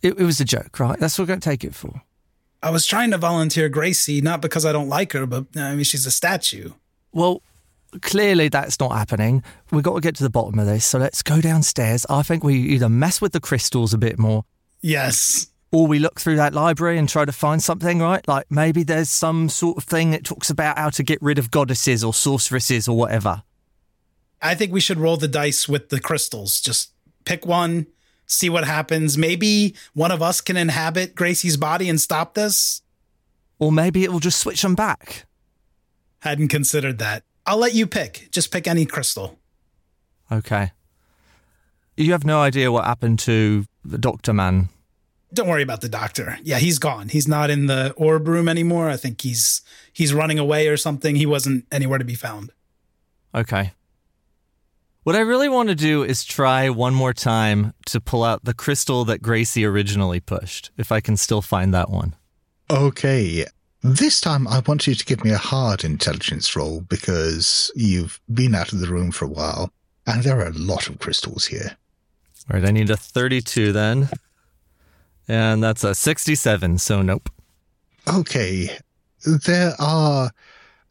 It, 0.00 0.20
it 0.20 0.24
was 0.24 0.38
a 0.38 0.44
joke, 0.44 0.78
right? 0.78 0.96
That's 0.96 1.18
what 1.18 1.24
we're 1.24 1.34
going 1.34 1.40
to 1.40 1.50
take 1.50 1.64
it 1.64 1.74
for. 1.74 2.02
I 2.62 2.70
was 2.70 2.86
trying 2.86 3.10
to 3.10 3.18
volunteer 3.18 3.68
Gracie, 3.68 4.20
not 4.20 4.40
because 4.40 4.64
I 4.64 4.70
don't 4.70 4.88
like 4.88 5.10
her, 5.14 5.26
but 5.26 5.46
I 5.56 5.74
mean, 5.74 5.82
she's 5.82 6.06
a 6.06 6.12
statue. 6.12 6.70
Well, 7.10 7.42
clearly 8.00 8.48
that's 8.48 8.80
not 8.80 8.92
happening. 8.92 9.42
We've 9.70 9.82
got 9.82 9.94
to 9.94 10.00
get 10.00 10.16
to 10.16 10.22
the 10.22 10.30
bottom 10.30 10.58
of 10.58 10.66
this. 10.66 10.84
So 10.86 10.98
let's 10.98 11.22
go 11.22 11.40
downstairs. 11.40 12.06
I 12.08 12.22
think 12.22 12.42
we 12.42 12.54
either 12.56 12.88
mess 12.88 13.20
with 13.20 13.32
the 13.32 13.40
crystals 13.40 13.92
a 13.92 13.98
bit 13.98 14.18
more 14.18 14.44
Yes. 14.80 15.48
or 15.70 15.86
we 15.86 15.98
look 15.98 16.20
through 16.20 16.36
that 16.36 16.54
library 16.54 16.98
and 16.98 17.08
try 17.08 17.24
to 17.24 17.32
find 17.32 17.62
something, 17.62 18.00
right? 18.00 18.26
Like 18.26 18.50
maybe 18.50 18.82
there's 18.82 19.10
some 19.10 19.48
sort 19.48 19.76
of 19.78 19.84
thing 19.84 20.10
that 20.12 20.24
talks 20.24 20.48
about 20.50 20.78
how 20.78 20.90
to 20.90 21.02
get 21.02 21.20
rid 21.22 21.38
of 21.38 21.50
goddesses 21.50 22.02
or 22.02 22.12
sorceresses 22.14 22.88
or 22.88 22.96
whatever. 22.96 23.42
I 24.40 24.54
think 24.54 24.72
we 24.72 24.80
should 24.80 24.98
roll 24.98 25.16
the 25.16 25.28
dice 25.28 25.68
with 25.68 25.88
the 25.90 26.00
crystals. 26.00 26.60
Just 26.60 26.90
pick 27.24 27.46
one, 27.46 27.86
see 28.26 28.48
what 28.50 28.64
happens. 28.64 29.16
Maybe 29.16 29.76
one 29.94 30.10
of 30.10 30.20
us 30.20 30.40
can 30.40 30.56
inhabit 30.56 31.14
Gracie's 31.14 31.56
body 31.56 31.88
and 31.88 32.00
stop 32.00 32.34
this. 32.34 32.82
Or 33.60 33.70
maybe 33.70 34.02
it 34.02 34.10
will 34.12 34.18
just 34.18 34.40
switch 34.40 34.62
them 34.62 34.74
back. 34.74 35.26
Hadn't 36.20 36.48
considered 36.48 36.98
that. 36.98 37.22
I'll 37.46 37.58
let 37.58 37.74
you 37.74 37.86
pick. 37.86 38.28
Just 38.30 38.50
pick 38.52 38.66
any 38.66 38.86
crystal. 38.86 39.38
Okay. 40.30 40.72
You 41.96 42.12
have 42.12 42.24
no 42.24 42.40
idea 42.40 42.72
what 42.72 42.84
happened 42.84 43.18
to 43.20 43.66
the 43.84 43.98
doctor 43.98 44.32
man. 44.32 44.68
Don't 45.34 45.48
worry 45.48 45.62
about 45.62 45.80
the 45.80 45.88
doctor. 45.88 46.38
Yeah, 46.42 46.58
he's 46.58 46.78
gone. 46.78 47.08
He's 47.08 47.26
not 47.26 47.50
in 47.50 47.66
the 47.66 47.92
orb 47.96 48.28
room 48.28 48.48
anymore. 48.48 48.90
I 48.90 48.96
think 48.96 49.20
he's 49.22 49.62
he's 49.92 50.12
running 50.12 50.38
away 50.38 50.68
or 50.68 50.76
something. 50.76 51.16
He 51.16 51.26
wasn't 51.26 51.66
anywhere 51.72 51.98
to 51.98 52.04
be 52.04 52.14
found. 52.14 52.52
Okay. 53.34 53.72
What 55.04 55.16
I 55.16 55.20
really 55.20 55.48
want 55.48 55.68
to 55.68 55.74
do 55.74 56.04
is 56.04 56.22
try 56.22 56.70
one 56.70 56.94
more 56.94 57.12
time 57.12 57.72
to 57.86 58.00
pull 58.00 58.22
out 58.22 58.44
the 58.44 58.54
crystal 58.54 59.04
that 59.06 59.20
Gracie 59.20 59.64
originally 59.64 60.20
pushed, 60.20 60.70
if 60.76 60.92
I 60.92 61.00
can 61.00 61.16
still 61.16 61.42
find 61.42 61.74
that 61.74 61.90
one. 61.90 62.14
Okay. 62.70 63.46
This 63.84 64.20
time 64.20 64.46
I 64.46 64.60
want 64.60 64.86
you 64.86 64.94
to 64.94 65.04
give 65.04 65.24
me 65.24 65.32
a 65.32 65.38
hard 65.38 65.82
intelligence 65.82 66.54
roll 66.54 66.82
because 66.82 67.72
you've 67.74 68.20
been 68.32 68.54
out 68.54 68.72
of 68.72 68.78
the 68.78 68.86
room 68.86 69.10
for 69.10 69.24
a 69.24 69.28
while 69.28 69.72
and 70.06 70.22
there 70.22 70.38
are 70.38 70.46
a 70.46 70.52
lot 70.52 70.88
of 70.88 71.00
crystals 71.00 71.46
here. 71.46 71.76
All 72.48 72.60
right, 72.60 72.68
I 72.68 72.70
need 72.70 72.90
a 72.90 72.96
32 72.96 73.72
then. 73.72 74.08
And 75.26 75.62
that's 75.62 75.82
a 75.82 75.96
67, 75.96 76.78
so 76.78 77.02
nope. 77.02 77.28
Okay, 78.06 78.70
there 79.24 79.74
are 79.80 80.30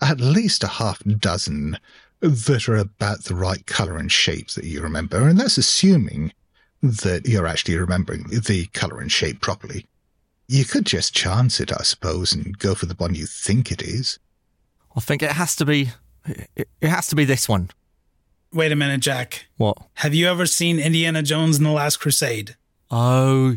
at 0.02 0.20
least 0.20 0.64
a 0.64 0.68
half 0.68 1.02
dozen 1.04 1.78
that 2.20 2.68
are 2.68 2.76
about 2.76 3.24
the 3.24 3.36
right 3.36 3.66
color 3.68 3.98
and 3.98 4.12
shape 4.12 4.50
that 4.52 4.66
you 4.66 4.82
remember, 4.82 5.28
and 5.28 5.40
that's 5.40 5.58
assuming 5.58 6.34
that 6.82 7.26
you're 7.26 7.48
actually 7.48 7.78
remembering 7.78 8.24
the 8.24 8.66
color 8.74 9.00
and 9.00 9.12
shape 9.12 9.42
properly. 9.42 9.86
You 10.52 10.66
could 10.66 10.86
just 10.86 11.14
chance 11.16 11.62
it, 11.62 11.72
I 11.72 11.84
suppose, 11.84 12.34
and 12.34 12.58
go 12.60 12.76
for 12.76 12.86
the 12.86 12.94
one 12.96 13.16
you 13.16 13.26
think 13.26 13.72
it 13.72 13.82
is. 13.82 14.20
I 14.98 15.00
think 15.00 15.24
it 15.24 15.32
has 15.32 15.56
to 15.56 15.66
be. 15.66 15.92
It, 16.26 16.68
it 16.82 16.90
has 16.90 17.08
to 17.08 17.16
be 17.16 17.24
this 17.24 17.48
one. 17.48 17.70
Wait 18.52 18.70
a 18.74 18.76
minute, 18.76 19.00
Jack. 19.00 19.46
What? 19.56 19.78
Have 19.94 20.14
you 20.14 20.28
ever 20.28 20.46
seen 20.46 20.78
Indiana 20.78 21.24
Jones 21.24 21.56
and 21.56 21.66
the 21.66 21.72
Last 21.72 22.02
Crusade? 22.02 22.58
Oh, 22.92 23.56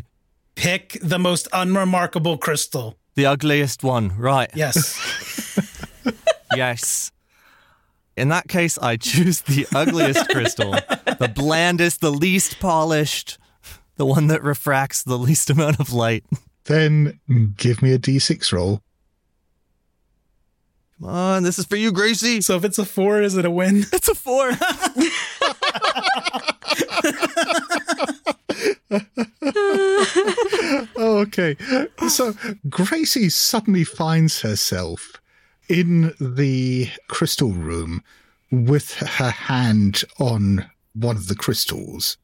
Pick 0.55 0.97
the 1.01 1.19
most 1.19 1.49
unremarkable 1.51 2.37
crystal. 2.37 2.95
the 3.15 3.25
ugliest 3.25 3.83
one. 3.83 4.17
Right. 4.17 4.49
Yes. 4.55 4.97
Yes. 6.55 7.11
In 8.15 8.29
that 8.29 8.47
case, 8.47 8.77
I 8.77 8.95
choose 8.95 9.41
the 9.41 9.67
ugliest 9.75 10.29
crystal, 10.29 10.71
the 10.71 11.29
blandest, 11.35 11.99
the 11.99 12.11
least 12.11 12.59
polished, 12.61 13.37
the 13.97 14.05
one 14.05 14.27
that 14.27 14.41
refracts 14.41 15.03
the 15.03 15.17
least 15.17 15.49
amount 15.49 15.81
of 15.81 15.91
light. 15.91 16.23
Then 16.65 17.19
give 17.57 17.81
me 17.81 17.93
a 17.93 17.99
d6 17.99 18.51
roll. 18.51 18.81
Come 20.99 21.09
on, 21.09 21.43
this 21.43 21.59
is 21.59 21.65
for 21.65 21.75
you, 21.75 21.91
Gracie. 21.91 22.41
so 22.41 22.55
if 22.55 22.63
it's 22.63 22.79
a 22.79 22.85
four, 22.85 23.21
is 23.21 23.35
it 23.35 23.45
a 23.45 23.51
win? 23.51 23.83
It's 23.93 24.07
a 24.07 24.15
four. 24.15 24.51
Oh, 30.97 31.17
okay. 31.19 31.57
So 32.07 32.33
Gracie 32.69 33.29
suddenly 33.29 33.83
finds 33.83 34.41
herself 34.41 35.13
in 35.67 36.13
the 36.19 36.89
crystal 37.07 37.51
room 37.51 38.03
with 38.51 38.93
her 38.93 39.29
hand 39.29 40.03
on 40.19 40.69
one 40.93 41.15
of 41.15 41.27
the 41.27 41.35
crystals. 41.35 42.17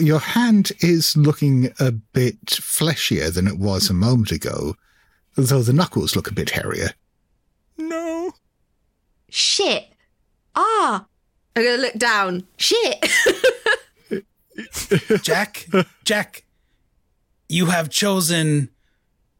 Your 0.00 0.20
hand 0.20 0.72
is 0.80 1.16
looking 1.16 1.72
a 1.80 1.92
bit 1.92 2.46
fleshier 2.46 3.30
than 3.30 3.46
it 3.46 3.58
was 3.58 3.88
a 3.90 3.94
moment 3.94 4.30
ago, 4.32 4.74
though 5.36 5.62
the 5.62 5.72
knuckles 5.72 6.14
look 6.16 6.28
a 6.30 6.34
bit 6.34 6.50
hairier. 6.50 6.90
no. 7.76 8.32
Shit. 9.30 9.84
Ah. 10.54 11.06
I'm 11.54 11.64
gonna 11.64 11.82
look 11.82 11.94
down. 11.94 12.46
Shit. 12.56 13.04
Jack, 15.22 15.66
Jack, 16.04 16.44
you 17.48 17.66
have 17.66 17.90
chosen 17.90 18.70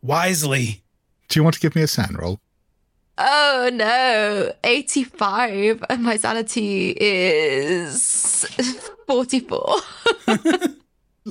wisely. 0.03 0.83
Do 1.29 1.39
you 1.39 1.45
want 1.45 1.55
to 1.55 1.61
give 1.61 1.75
me 1.75 1.83
a 1.83 1.87
SAN 1.87 2.17
roll? 2.19 2.41
Oh 3.19 3.69
no. 3.73 4.53
85 4.62 5.85
and 5.91 6.03
my 6.05 6.16
sanity 6.16 6.95
is 6.99 8.45
44. 9.07 9.77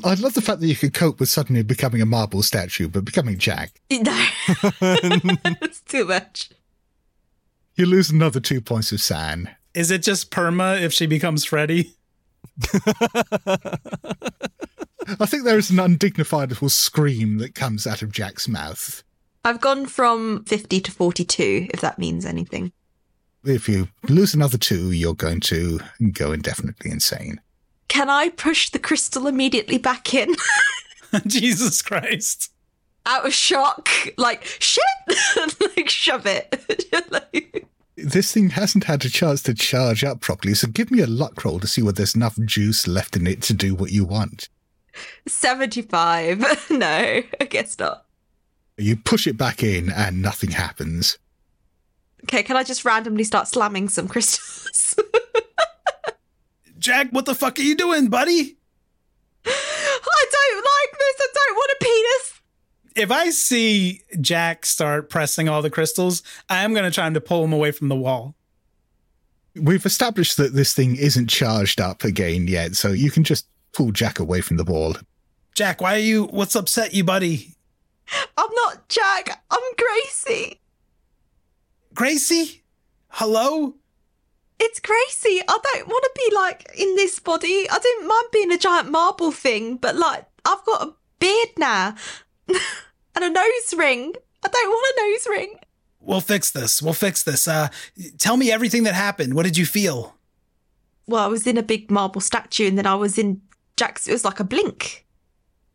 I 0.04 0.14
love 0.16 0.34
the 0.34 0.42
fact 0.42 0.60
that 0.60 0.68
you 0.68 0.76
could 0.76 0.94
cope 0.94 1.20
with 1.20 1.30
suddenly 1.30 1.64
becoming 1.64 2.02
a 2.02 2.06
marble 2.06 2.44
statue, 2.44 2.88
but 2.90 3.06
becoming 3.06 3.38
Jack. 3.38 3.82
no. 3.92 4.28
it's 5.62 5.82
too 5.82 6.06
much. 6.06 6.50
You 7.76 7.86
lose 7.86 8.10
another 8.10 8.40
two 8.40 8.60
points 8.60 8.92
of 8.92 9.02
SAN. 9.02 9.50
Is 9.74 9.90
it 9.92 10.04
just 10.04 10.30
perma 10.30 10.82
if 10.82 10.92
she 10.92 11.06
becomes 11.06 11.46
Freddy? 11.46 11.96
I 15.20 15.26
think 15.26 15.44
there 15.46 15.58
is 15.58 15.70
an 15.70 15.80
undignified 15.80 16.50
little 16.50 16.70
scream 16.70 17.38
that 17.38 17.56
comes 17.56 17.88
out 17.88 18.02
of 18.02 18.12
Jack's 18.12 18.48
mouth. 18.48 19.04
I've 19.48 19.62
gone 19.62 19.86
from 19.86 20.44
50 20.44 20.82
to 20.82 20.92
42, 20.92 21.68
if 21.74 21.80
that 21.80 21.98
means 21.98 22.26
anything. 22.26 22.74
If 23.46 23.70
you 23.70 23.88
lose 24.10 24.34
another 24.34 24.58
two, 24.58 24.92
you're 24.92 25.14
going 25.14 25.40
to 25.42 25.80
go 26.12 26.34
indefinitely 26.34 26.92
insane. 26.92 27.40
Can 27.88 28.10
I 28.10 28.28
push 28.28 28.72
the 28.72 28.78
crystal 28.80 29.26
immediately 29.26 29.78
back 29.78 30.14
in? 30.14 30.36
Jesus 31.28 31.82
Christ. 31.82 32.52
Out 33.06 33.26
of 33.26 33.34
shock, 33.34 33.88
like 34.18 34.44
shit, 34.44 34.84
like 35.78 35.88
shove 35.88 36.26
it. 36.26 37.06
Like- 37.10 37.66
This 37.96 38.34
thing 38.34 38.50
hasn't 38.50 38.84
had 38.84 39.06
a 39.06 39.10
chance 39.10 39.42
to 39.44 39.54
charge 39.54 40.04
up 40.04 40.20
properly, 40.20 40.56
so 40.56 40.68
give 40.68 40.92
me 40.92 41.00
a 41.02 41.08
luck 41.08 41.46
roll 41.46 41.62
to 41.62 41.68
see 41.68 41.82
whether 41.82 41.96
there's 41.96 42.16
enough 42.16 42.38
juice 42.44 42.86
left 42.86 43.16
in 43.16 43.26
it 43.26 43.42
to 43.44 43.54
do 43.54 43.76
what 43.76 43.92
you 43.94 44.04
want. 44.04 44.50
75. 45.26 46.70
No, 46.70 47.22
I 47.40 47.46
guess 47.50 47.80
not. 47.80 48.07
You 48.78 48.96
push 48.96 49.26
it 49.26 49.38
back 49.38 49.64
in 49.64 49.92
and 49.92 50.22
nothing 50.22 50.52
happens. 50.52 51.18
Okay, 52.24 52.44
can 52.44 52.56
I 52.56 52.64
just 52.64 52.86
randomly 52.86 53.24
start 53.24 53.48
slamming 53.48 53.90
some 53.90 54.08
crystals? 54.08 54.96
Jack, 56.80 57.10
what 57.12 57.26
the 57.26 57.36
fuck 57.36 57.58
are 57.58 57.64
you 57.64 57.76
doing, 57.76 58.08
buddy? 58.08 58.58
I 59.46 60.26
don't 60.32 60.58
like 60.58 61.00
this. 61.00 61.16
I 61.20 61.28
don't 61.34 61.56
want 61.56 61.72
a 61.72 61.84
penis. 61.84 62.42
If 62.96 63.12
I 63.12 63.30
see 63.30 64.02
Jack 64.22 64.66
start 64.66 65.10
pressing 65.10 65.50
all 65.50 65.62
the 65.62 65.70
crystals, 65.70 66.24
I 66.50 66.64
am 66.64 66.74
going 66.74 66.86
to 66.86 66.92
try 66.92 67.10
to 67.10 67.22
pull 67.22 67.44
him 67.44 67.54
away 67.54 67.72
from 67.72 67.90
the 67.90 67.96
wall. 67.96 68.36
We've 69.56 69.86
established 69.86 70.38
that 70.38 70.54
this 70.54 70.74
thing 70.74 70.96
isn't 70.96 71.28
charged 71.28 71.82
up 71.82 72.04
again 72.04 72.48
yet, 72.48 72.76
so 72.76 72.92
you 72.92 73.10
can 73.10 73.24
just 73.24 73.48
pull 73.74 73.92
Jack 73.92 74.20
away 74.20 74.42
from 74.42 74.58
the 74.58 74.64
wall. 74.64 74.96
Jack, 75.56 75.82
why 75.82 75.96
are 75.96 76.00
you, 76.00 76.26
what's 76.26 76.56
upset 76.56 76.94
you, 76.94 77.04
buddy? 77.04 77.57
I'm 78.38 78.50
not 78.56 78.90
Jack. 78.90 79.44
I'm 79.50 79.60
Gracie. 79.78 80.62
Gracie? 81.94 82.64
Hello? 83.10 83.76
It's 84.60 84.80
Gracie. 84.80 85.42
I 85.48 85.60
don't 85.64 85.88
want 85.88 86.04
to 86.04 86.12
be 86.16 86.36
like 86.36 86.70
in 86.78 86.96
this 86.96 87.20
body. 87.20 87.68
I 87.70 87.80
don't 87.80 88.08
mind 88.08 88.26
being 88.32 88.52
a 88.52 88.58
giant 88.58 88.92
marble 88.92 89.32
thing, 89.32 89.78
but 89.78 89.96
like 89.96 90.26
I've 90.46 90.64
got 90.66 90.88
a 90.88 90.94
beard 91.20 91.50
now 91.58 91.96
and 92.48 93.24
a 93.24 93.30
nose 93.30 93.74
ring. 93.76 94.14
I 94.44 94.48
don't 94.48 94.70
want 94.70 94.96
a 94.98 95.02
nose 95.02 95.28
ring. 95.28 95.60
We'll 96.00 96.22
fix 96.22 96.52
this. 96.52 96.82
We'll 96.82 96.94
fix 96.94 97.24
this. 97.24 97.48
Uh, 97.48 97.68
tell 98.18 98.38
me 98.38 98.52
everything 98.52 98.84
that 98.84 98.94
happened. 98.94 99.34
What 99.34 99.44
did 99.44 99.58
you 99.58 99.66
feel? 99.66 100.16
Well, 101.08 101.24
I 101.24 101.28
was 101.28 101.46
in 101.48 101.58
a 101.58 101.64
big 101.64 101.92
marble 101.92 102.22
statue 102.22 102.68
and 102.68 102.78
then 102.78 102.86
I 102.86 102.96
was 102.96 103.18
in 103.18 103.42
Jack's. 103.76 104.08
It 104.08 104.14
was 104.14 104.26
like 104.26 104.40
a 104.40 104.44
blink. 104.44 105.06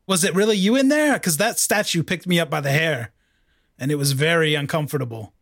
Was 0.07 0.25
it 0.25 0.35
really 0.35 0.57
you 0.57 0.77
in 0.77 0.89
there? 0.89 1.15
Because 1.15 1.37
that 1.37 1.59
statue 1.59 2.03
picked 2.03 2.27
me 2.27 2.41
up 2.41 2.51
by 2.51 2.61
the 2.61 2.73
hair 2.73 3.13
and 3.79 3.91
it 3.91 3.97
was 3.97 4.13
very 4.13 4.55
uncomfortable. 4.55 5.33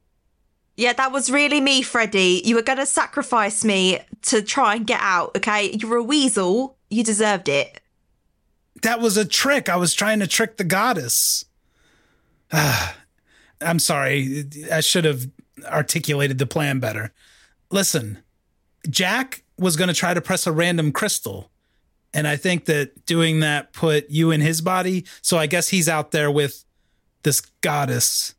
Yeah, 0.77 0.93
that 0.95 1.13
was 1.13 1.31
really 1.31 1.61
me, 1.61 1.83
Freddy. 1.83 2.41
You 2.45 2.55
were 2.55 2.63
going 2.63 2.79
to 2.79 2.87
sacrifice 2.87 3.65
me 3.65 4.01
to 4.23 4.41
try 4.41 4.77
and 4.77 4.87
get 4.87 5.01
out, 5.03 5.37
okay? 5.37 5.73
You're 5.73 5.97
a 5.97 6.03
weasel. 6.03 6.79
You 6.89 7.05
deserved 7.05 7.49
it. 7.49 7.81
That 8.83 9.01
was 9.01 9.17
a 9.17 9.27
trick. 9.27 9.69
I 9.69 9.77
was 9.77 9.93
trying 9.93 10.21
to 10.21 10.27
trick 10.27 10.57
the 10.57 10.65
goddess. 10.65 11.45
Ah, 12.53 12.97
I'm 13.61 13.79
sorry. 13.79 14.47
I 14.73 14.81
should 14.81 15.05
have 15.05 15.29
articulated 15.67 16.39
the 16.39 16.47
plan 16.47 16.81
better. 16.81 17.13
Listen, 17.71 18.23
Jack 18.89 19.43
was 19.59 19.77
going 19.77 19.89
to 19.89 19.95
try 19.95 20.15
to 20.15 20.21
press 20.23 20.47
a 20.47 20.53
random 20.53 20.93
crystal. 20.93 21.50
And 22.13 22.27
I 22.27 22.37
think 22.37 22.65
that 22.65 23.07
doing 23.07 23.41
that 23.41 23.73
put 23.73 24.11
you 24.11 24.31
in 24.31 24.41
his 24.41 24.61
body. 24.61 25.07
So 25.23 25.39
I 25.39 25.47
guess 25.47 25.69
he's 25.69 25.89
out 25.89 26.11
there 26.11 26.31
with 26.31 26.65
this 27.23 27.41
goddess. 27.61 28.35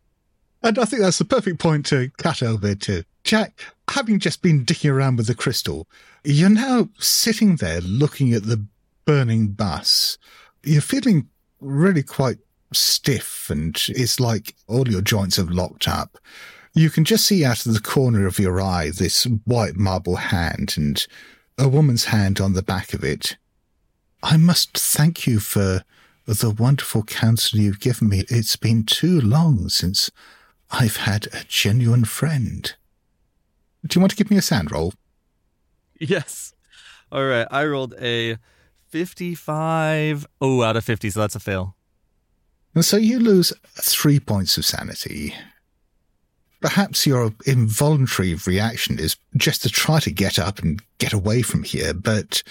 And 0.64 0.78
I 0.78 0.86
think 0.86 1.02
that's 1.02 1.18
the 1.18 1.26
perfect 1.26 1.60
point 1.60 1.86
to 1.88 2.12
cut 2.18 2.44
over 2.44 2.76
to. 2.76 3.04
Jack, 3.24 3.62
having 3.90 4.20
just 4.20 4.42
been 4.42 4.66
dicking 4.66 4.92
around 4.92 5.18
with 5.18 5.28
the 5.28 5.36
crystal, 5.36 5.88
you're 6.24 6.50
now 6.50 6.90
sitting 7.00 7.56
there 7.58 7.82
looking 7.82 8.34
at 8.34 8.44
the 8.44 8.66
burning 9.06 9.50
bus. 9.50 10.18
You're 10.64 10.82
feeling 10.82 11.28
really 11.60 12.04
quite 12.04 12.38
stiff 12.74 13.50
and 13.50 13.76
it's 13.90 14.20
like 14.20 14.56
all 14.68 14.88
your 14.88 15.02
joints 15.02 15.38
have 15.38 15.50
locked 15.50 15.88
up. 15.88 16.18
You 16.74 16.90
can 16.90 17.04
just 17.04 17.26
see 17.26 17.44
out 17.44 17.66
of 17.66 17.74
the 17.74 17.82
corner 17.82 18.26
of 18.26 18.40
your 18.40 18.62
eye 18.62 18.92
this 18.92 19.26
white 19.46 19.76
marble 19.76 20.16
hand 20.16 20.76
and 20.78 21.06
a 21.58 21.68
woman's 21.68 22.06
hand 22.06 22.40
on 22.40 22.54
the 22.54 22.64
back 22.64 22.94
of 22.94 23.04
it. 23.04 23.38
I 24.24 24.38
must 24.38 24.78
thank 24.78 25.26
you 25.26 25.40
for 25.40 25.84
the 26.26 26.52
wonderful 26.52 27.04
counsel 27.04 27.60
you've 27.60 27.80
given 27.80 28.10
me. 28.10 28.24
It's 28.30 28.56
been 28.56 28.84
too 28.84 29.20
long 29.20 29.70
since 29.70 30.12
I've 30.70 30.98
had 30.98 31.28
a 31.28 31.44
genuine 31.48 32.06
friend. 32.06 32.74
Do 33.86 33.98
you 33.98 34.02
want 34.02 34.12
to 34.12 34.18
give 34.18 34.30
me 34.30 34.38
a 34.38 34.42
SAN 34.42 34.68
roll? 34.68 34.94
Yes. 36.00 36.54
All 37.12 37.26
right. 37.26 37.48
I 37.50 37.66
rolled 37.66 37.96
a 38.00 38.38
55. 38.90 40.28
Oh, 40.40 40.62
out 40.62 40.78
of 40.78 40.86
50, 40.86 41.10
so 41.10 41.20
that's 41.20 41.36
a 41.36 41.40
fail. 41.40 41.76
And 42.76 42.86
so 42.86 42.98
you 42.98 43.20
lose 43.20 43.52
three 43.76 44.20
points 44.20 44.58
of 44.58 44.66
sanity. 44.66 45.34
Perhaps 46.62 47.08
your 47.08 47.34
involuntary 47.46 48.36
reaction 48.46 49.00
is 49.00 49.18
just 49.36 49.64
to 49.64 49.70
try 49.70 50.00
to 50.00 50.12
get 50.12 50.38
up 50.38 50.60
and 50.60 50.82
get 51.00 51.12
away 51.12 51.42
from 51.42 51.64
here, 51.64 51.94
but 51.94 52.44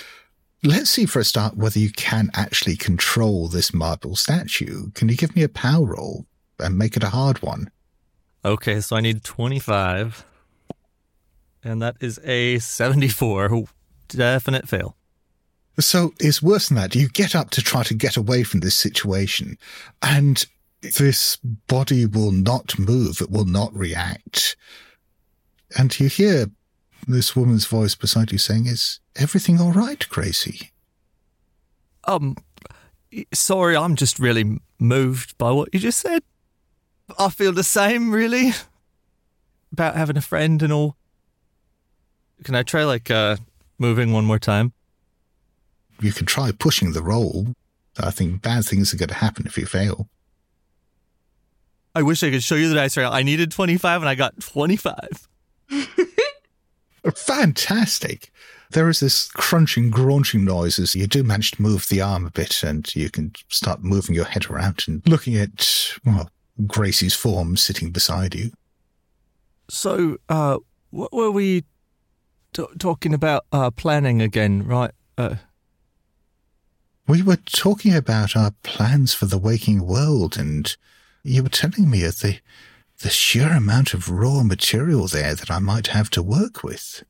let's 0.63 0.91
see 0.91 1.07
for 1.07 1.21
a 1.21 1.25
start 1.25 1.57
whether 1.57 1.79
you 1.79 1.91
can 1.91 2.31
actually 2.35 2.77
control 2.77 3.49
this 3.49 3.73
marble 3.73 4.17
statue. 4.17 4.91
Can 4.93 5.09
you 5.09 5.17
give 5.17 5.35
me 5.35 5.43
a 5.43 5.49
power 5.49 5.87
roll 5.87 6.27
and 6.59 6.77
make 6.79 6.97
it 6.97 7.05
a 7.05 7.11
hard 7.11 7.43
one? 7.43 7.71
Okay, 8.45 8.81
so 8.81 8.97
I 8.97 9.01
need 9.01 9.23
25. 9.25 10.25
And 11.63 11.83
that 11.83 11.97
is 12.01 12.19
a 12.25 12.59
74. 12.59 13.67
Definite 14.09 14.69
fail. 14.69 14.97
So 15.79 16.13
it's 16.21 16.43
worse 16.43 16.69
than 16.69 16.77
that. 16.77 16.95
You 16.95 17.09
get 17.09 17.35
up 17.35 17.51
to 17.51 17.63
try 17.63 17.83
to 17.85 17.95
get 17.95 18.17
away 18.17 18.43
from 18.43 18.61
this 18.61 18.77
situation, 18.77 19.57
and 20.03 20.45
this 20.83 21.37
body 21.37 22.07
will 22.07 22.33
not 22.33 22.79
move. 22.79 23.21
It 23.21 23.31
will 23.31 23.45
not 23.45 23.73
react. 23.75 24.57
And 25.79 25.99
you 25.99 26.09
hear 26.09 26.47
this 27.07 27.35
woman's 27.35 27.67
voice 27.67 27.95
beside 27.95 28.33
you 28.33 28.39
saying, 28.39 28.67
Is 28.67 29.01
everything 29.17 29.61
all 29.61 29.73
right, 29.73 30.07
Gracie? 30.09 30.71
Um, 32.05 32.37
sorry, 33.33 33.77
I'm 33.77 33.97
just 33.97 34.19
really 34.19 34.61
moved 34.79 35.37
by 35.39 35.51
what 35.51 35.69
you 35.73 35.81
just 35.81 36.01
said. 36.01 36.23
I 37.19 37.29
feel 37.29 37.53
the 37.53 37.65
same, 37.65 38.11
really, 38.13 38.53
about 39.73 39.97
having 39.97 40.17
a 40.17 40.23
friend 40.23 40.63
and 40.63 40.73
all. 40.73 40.97
Can 42.45 42.55
I 42.55 42.63
try, 42.63 42.85
like, 42.85 43.11
uh, 43.11 43.37
moving 43.79 44.13
one 44.13 44.25
more 44.25 44.39
time? 44.39 44.73
You 46.01 46.13
can 46.13 46.27
try 46.27 46.51
pushing 46.53 46.93
the 46.93 47.03
roll. 47.03 47.55
I 47.99 48.11
think 48.11 48.41
bad 48.41 48.65
things 48.65 48.95
are 48.95 48.97
going 48.97 49.11
to 49.11 49.15
happen 49.15 49.47
if 49.47 49.59
you 49.59 49.67
fail. 49.67 50.09
I 51.95 52.03
wish 52.03 52.23
I 52.23 52.31
could 52.31 52.43
show 52.43 52.55
you 52.55 52.69
the 52.69 52.77
dice 52.77 52.97
right 52.97 53.13
I 53.13 53.23
needed 53.23 53.51
25 53.51 54.03
and 54.03 54.09
I 54.09 54.15
got 54.15 54.41
25. 54.41 55.29
Fantastic. 57.15 58.31
There 58.71 58.89
is 58.89 59.01
this 59.01 59.29
crunching, 59.29 59.91
graunching 59.91 60.45
noise 60.45 60.79
as 60.79 60.95
you 60.95 61.07
do 61.07 61.25
manage 61.25 61.53
to 61.53 61.63
move 61.63 61.89
the 61.89 62.01
arm 62.01 62.27
a 62.27 62.31
bit 62.31 62.63
and 62.63 62.95
you 62.95 63.11
can 63.11 63.33
start 63.49 63.83
moving 63.83 64.15
your 64.15 64.27
head 64.27 64.49
around 64.49 64.85
and 64.87 65.03
looking 65.09 65.37
at, 65.37 65.93
well, 66.05 66.31
Gracie's 66.67 67.15
form 67.15 67.57
sitting 67.57 67.91
beside 67.91 68.35
you. 68.35 68.53
So, 69.69 70.19
uh, 70.29 70.59
what 70.91 71.13
were 71.13 71.31
we 71.31 71.65
t- 72.53 72.67
talking 72.79 73.15
about 73.15 73.45
uh, 73.53 73.71
planning 73.71 74.21
again, 74.21 74.65
right? 74.65 74.93
Uh, 75.17 75.37
we 77.07 77.23
were 77.23 77.37
talking 77.37 77.95
about 77.95 78.37
our 78.37 78.53
plans 78.63 79.15
for 79.15 79.27
the 79.27 79.39
waking 79.39 79.87
world, 79.87 80.37
and 80.37 80.77
you 81.23 81.43
were 81.43 81.49
telling 81.49 81.91
me 81.91 82.05
of 82.05 82.21
the 82.21 82.39
the 83.01 83.11
sheer 83.11 83.51
amount 83.51 83.95
of 83.95 84.11
raw 84.11 84.43
material 84.43 85.07
there 85.09 85.35
that 85.35 85.51
I 85.51 85.59
might 85.59 85.89
have 85.89 86.11
to 86.11 86.23
work 86.23 86.63
with. 86.63 87.03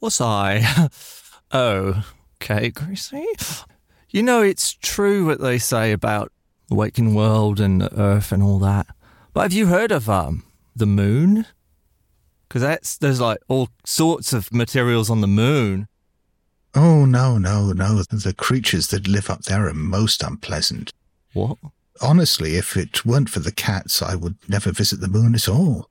Was 0.00 0.20
I? 0.20 0.88
oh, 1.52 2.04
okay, 2.36 2.70
Gracie. 2.70 3.26
You 4.10 4.22
know, 4.22 4.42
it's 4.42 4.74
true 4.74 5.26
what 5.26 5.40
they 5.40 5.58
say 5.58 5.92
about 5.92 6.32
the 6.68 6.74
waking 6.74 7.14
world 7.14 7.60
and 7.60 7.80
the 7.80 7.98
earth 7.98 8.32
and 8.32 8.42
all 8.42 8.58
that. 8.58 8.86
But 9.32 9.42
have 9.42 9.52
you 9.52 9.66
heard 9.66 9.92
of 9.92 10.10
um 10.10 10.44
the 10.74 10.86
moon? 10.86 11.46
Because 12.48 12.62
that's 12.62 12.98
there's 12.98 13.20
like 13.20 13.38
all 13.48 13.68
sorts 13.84 14.32
of 14.32 14.52
materials 14.52 15.08
on 15.08 15.20
the 15.20 15.28
moon. 15.28 15.88
Oh 16.74 17.04
no, 17.04 17.38
no, 17.38 17.72
no! 17.72 18.02
The 18.02 18.34
creatures 18.36 18.88
that 18.88 19.06
live 19.06 19.30
up 19.30 19.42
there 19.42 19.68
are 19.68 19.74
most 19.74 20.22
unpleasant. 20.22 20.92
What? 21.34 21.58
Honestly, 22.00 22.56
if 22.56 22.76
it 22.76 23.04
weren't 23.04 23.28
for 23.28 23.40
the 23.40 23.52
cats, 23.52 24.02
I 24.02 24.14
would 24.14 24.36
never 24.48 24.72
visit 24.72 25.00
the 25.00 25.08
moon 25.08 25.34
at 25.34 25.48
all. 25.48 25.88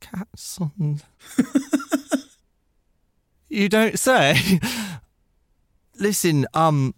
Cats 0.00 0.58
on. 0.60 1.00
you 3.48 3.68
don't 3.68 3.98
say. 3.98 4.36
Listen, 5.98 6.46
um, 6.54 6.94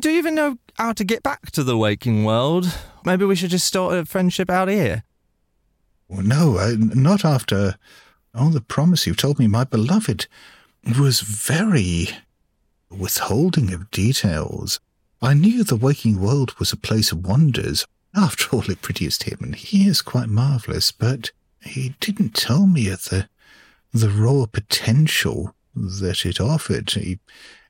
do 0.00 0.10
you 0.10 0.18
even 0.18 0.34
know 0.34 0.56
how 0.78 0.92
to 0.92 1.04
get 1.04 1.22
back 1.22 1.50
to 1.50 1.62
the 1.62 1.76
waking 1.76 2.24
world? 2.24 2.72
Maybe 3.04 3.24
we 3.24 3.36
should 3.36 3.50
just 3.50 3.66
start 3.66 3.94
a 3.94 4.06
friendship 4.06 4.48
out 4.48 4.68
here. 4.68 5.04
Well, 6.08 6.22
no, 6.22 6.56
uh, 6.56 6.74
not 6.78 7.24
after 7.24 7.76
all 8.34 8.50
the 8.50 8.60
promise 8.60 9.06
you 9.06 9.14
told 9.14 9.38
me, 9.38 9.46
my 9.46 9.64
beloved 9.64 10.26
was 10.98 11.20
very 11.20 12.08
withholding 12.90 13.72
of 13.72 13.90
details. 13.90 14.80
I 15.22 15.34
knew 15.34 15.64
the 15.64 15.76
waking 15.76 16.20
world 16.20 16.58
was 16.58 16.72
a 16.72 16.76
place 16.76 17.12
of 17.12 17.26
wonders. 17.26 17.84
After 18.14 18.56
all, 18.56 18.70
it 18.70 18.82
produced 18.82 19.24
him, 19.24 19.38
and 19.40 19.54
he 19.54 19.86
is 19.86 20.02
quite 20.02 20.28
marvellous, 20.28 20.92
but 20.92 21.30
he 21.62 21.94
didn't 22.00 22.34
tell 22.34 22.66
me 22.66 22.88
of 22.88 23.04
the, 23.04 23.28
the 23.92 24.08
raw 24.08 24.46
potential 24.46 25.54
that 25.74 26.24
it 26.24 26.40
offered. 26.40 26.90
He, 26.90 27.18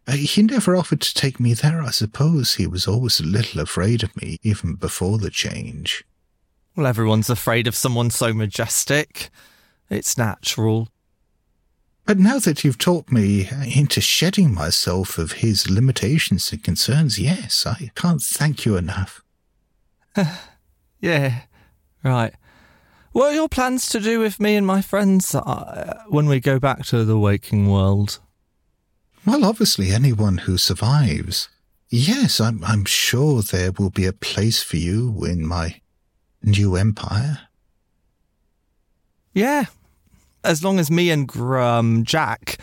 he 0.08 0.42
never 0.42 0.76
offered 0.76 1.00
to 1.00 1.14
take 1.14 1.40
me 1.40 1.52
there. 1.54 1.82
I 1.82 1.90
suppose 1.90 2.54
he 2.54 2.66
was 2.66 2.86
always 2.86 3.20
a 3.20 3.24
little 3.24 3.60
afraid 3.60 4.02
of 4.02 4.16
me, 4.16 4.38
even 4.42 4.74
before 4.74 5.18
the 5.18 5.30
change. 5.30 6.04
Well, 6.76 6.86
everyone's 6.86 7.28
afraid 7.28 7.66
of 7.66 7.74
someone 7.74 8.10
so 8.10 8.32
majestic. 8.32 9.28
It's 9.90 10.16
natural. 10.16 10.88
But 12.10 12.18
now 12.18 12.40
that 12.40 12.64
you've 12.64 12.76
taught 12.76 13.12
me 13.12 13.48
into 13.72 14.00
shedding 14.00 14.52
myself 14.52 15.16
of 15.16 15.30
his 15.30 15.70
limitations 15.70 16.50
and 16.50 16.60
concerns, 16.60 17.20
yes, 17.20 17.64
I 17.64 17.92
can't 17.94 18.20
thank 18.20 18.64
you 18.64 18.76
enough. 18.76 19.22
yeah, 21.00 21.42
right. 22.02 22.34
What 23.12 23.30
are 23.30 23.34
your 23.36 23.48
plans 23.48 23.88
to 23.90 24.00
do 24.00 24.18
with 24.18 24.40
me 24.40 24.56
and 24.56 24.66
my 24.66 24.82
friends 24.82 25.36
uh, 25.36 26.02
when 26.08 26.26
we 26.26 26.40
go 26.40 26.58
back 26.58 26.84
to 26.86 27.04
the 27.04 27.16
waking 27.16 27.70
world? 27.70 28.18
Well, 29.24 29.44
obviously, 29.44 29.92
anyone 29.92 30.38
who 30.38 30.58
survives. 30.58 31.48
Yes, 31.90 32.40
I'm, 32.40 32.64
I'm 32.64 32.86
sure 32.86 33.40
there 33.40 33.70
will 33.70 33.90
be 33.90 34.06
a 34.06 34.12
place 34.12 34.64
for 34.64 34.78
you 34.78 35.24
in 35.24 35.46
my 35.46 35.80
new 36.42 36.74
empire. 36.74 37.42
Yeah, 39.32 39.66
as 40.44 40.64
long 40.64 40.78
as 40.78 40.90
me 40.90 41.10
and 41.10 41.26
Grum 41.26 42.04
Jack 42.04 42.58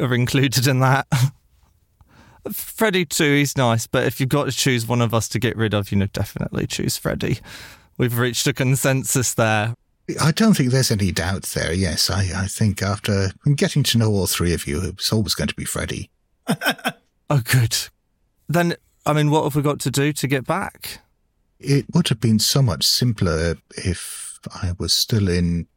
are 0.00 0.14
included 0.14 0.66
in 0.66 0.80
that. 0.80 1.06
Freddy 2.52 3.04
too, 3.04 3.36
he's 3.36 3.56
nice, 3.56 3.86
but 3.86 4.04
if 4.04 4.18
you've 4.18 4.28
got 4.28 4.44
to 4.44 4.52
choose 4.52 4.86
one 4.86 5.02
of 5.02 5.12
us 5.12 5.28
to 5.28 5.38
get 5.38 5.56
rid 5.56 5.74
of, 5.74 5.92
you 5.92 5.98
know, 5.98 6.06
definitely 6.06 6.66
choose 6.66 6.96
Freddy. 6.96 7.38
We've 7.98 8.18
reached 8.18 8.46
a 8.46 8.52
consensus 8.52 9.34
there. 9.34 9.74
I 10.20 10.32
don't 10.32 10.54
think 10.54 10.70
there's 10.70 10.90
any 10.90 11.12
doubt 11.12 11.42
there. 11.54 11.72
Yes, 11.72 12.10
I, 12.10 12.30
I 12.34 12.46
think 12.46 12.82
after 12.82 13.30
getting 13.54 13.82
to 13.84 13.98
know 13.98 14.10
all 14.10 14.26
three 14.26 14.54
of 14.54 14.66
you, 14.66 14.80
it's 14.82 15.12
always 15.12 15.34
going 15.34 15.48
to 15.48 15.54
be 15.54 15.64
Freddy. 15.64 16.10
oh, 17.30 17.42
good. 17.44 17.76
Then, 18.48 18.74
I 19.06 19.12
mean, 19.12 19.30
what 19.30 19.44
have 19.44 19.54
we 19.54 19.62
got 19.62 19.78
to 19.80 19.90
do 19.90 20.12
to 20.14 20.26
get 20.26 20.46
back? 20.46 21.00
It 21.60 21.86
would 21.94 22.08
have 22.08 22.20
been 22.20 22.38
so 22.38 22.62
much 22.62 22.84
simpler 22.84 23.56
if 23.76 24.40
I 24.54 24.72
was 24.78 24.94
still 24.94 25.28
in 25.28 25.68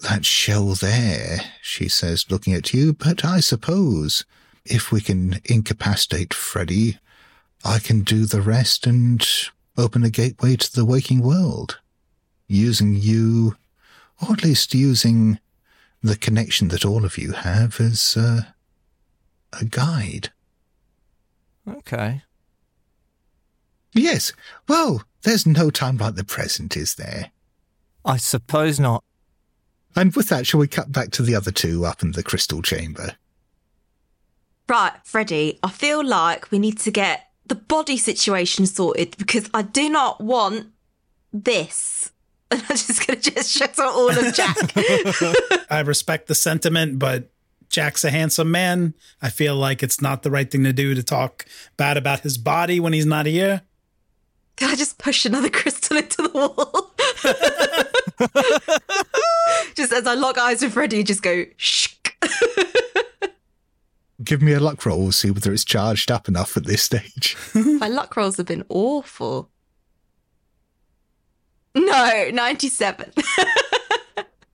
that 0.00 0.24
shell 0.24 0.74
there, 0.74 1.40
she 1.62 1.88
says, 1.88 2.30
looking 2.30 2.54
at 2.54 2.74
you, 2.74 2.92
but 2.92 3.24
I 3.24 3.40
suppose 3.40 4.24
if 4.64 4.92
we 4.92 5.00
can 5.00 5.40
incapacitate 5.44 6.34
Freddy, 6.34 6.98
I 7.64 7.78
can 7.78 8.02
do 8.02 8.26
the 8.26 8.42
rest 8.42 8.86
and 8.86 9.26
open 9.76 10.04
a 10.04 10.10
gateway 10.10 10.56
to 10.56 10.72
the 10.72 10.84
waking 10.84 11.22
world. 11.22 11.80
Using 12.46 12.94
you, 12.94 13.56
or 14.20 14.34
at 14.34 14.44
least 14.44 14.74
using 14.74 15.38
the 16.02 16.16
connection 16.16 16.68
that 16.68 16.84
all 16.84 17.04
of 17.04 17.16
you 17.16 17.32
have 17.32 17.80
as 17.80 18.16
uh, 18.16 18.42
a 19.58 19.64
guide. 19.64 20.30
Okay. 21.66 22.22
Yes. 23.94 24.32
Well, 24.68 25.04
there's 25.22 25.46
no 25.46 25.70
time 25.70 25.96
like 25.96 26.16
the 26.16 26.24
present, 26.24 26.76
is 26.76 26.96
there? 26.96 27.30
I 28.04 28.18
suppose 28.18 28.78
not. 28.78 29.02
And 29.96 30.14
with 30.14 30.28
that, 30.28 30.46
shall 30.46 30.60
we 30.60 30.68
cut 30.68 30.90
back 30.90 31.10
to 31.12 31.22
the 31.22 31.34
other 31.34 31.50
two 31.50 31.84
up 31.84 32.02
in 32.02 32.12
the 32.12 32.22
crystal 32.22 32.62
chamber? 32.62 33.16
Right, 34.68 34.92
Freddie, 35.04 35.58
I 35.62 35.70
feel 35.70 36.04
like 36.04 36.50
we 36.50 36.58
need 36.58 36.78
to 36.80 36.90
get 36.90 37.28
the 37.46 37.54
body 37.54 37.96
situation 37.96 38.66
sorted 38.66 39.16
because 39.18 39.50
I 39.52 39.62
do 39.62 39.88
not 39.88 40.20
want 40.20 40.68
this. 41.32 42.10
And 42.50 42.62
I'm 42.68 42.76
just 42.76 43.04
going 43.04 43.18
to 43.18 43.30
just 43.32 43.50
shut 43.50 43.78
out 43.80 43.94
all 43.94 44.10
of 44.10 44.32
Jack. 44.34 44.56
I 45.70 45.80
respect 45.80 46.28
the 46.28 46.36
sentiment, 46.36 46.98
but 47.00 47.30
Jack's 47.68 48.04
a 48.04 48.10
handsome 48.10 48.50
man. 48.50 48.94
I 49.20 49.30
feel 49.30 49.56
like 49.56 49.82
it's 49.82 50.00
not 50.00 50.22
the 50.22 50.30
right 50.30 50.48
thing 50.48 50.62
to 50.62 50.72
do 50.72 50.94
to 50.94 51.02
talk 51.02 51.46
bad 51.76 51.96
about 51.96 52.20
his 52.20 52.38
body 52.38 52.78
when 52.78 52.92
he's 52.92 53.06
not 53.06 53.26
here. 53.26 53.62
Can 54.56 54.70
I 54.70 54.76
just 54.76 54.98
push 54.98 55.24
another 55.24 55.50
crystal 55.50 55.96
into 55.96 56.22
the 56.22 56.28
wall? 56.28 56.92
Just 59.74 59.92
as 59.92 60.06
I 60.06 60.14
lock 60.14 60.38
eyes 60.38 60.62
with 60.62 60.72
Freddie, 60.72 61.02
just 61.02 61.22
go 61.22 61.44
shh. 61.56 61.94
Give 64.22 64.40
me 64.40 64.52
a 64.52 64.60
luck 64.60 64.86
roll. 64.86 65.02
We'll 65.02 65.12
see 65.12 65.30
whether 65.30 65.52
it's 65.52 65.64
charged 65.64 66.10
up 66.10 66.28
enough 66.28 66.56
at 66.56 66.64
this 66.66 66.82
stage. 66.82 67.36
My 67.54 67.88
luck 67.88 68.16
rolls 68.16 68.36
have 68.36 68.46
been 68.46 68.64
awful. 68.68 69.50
No, 71.74 72.30
97. 72.32 73.12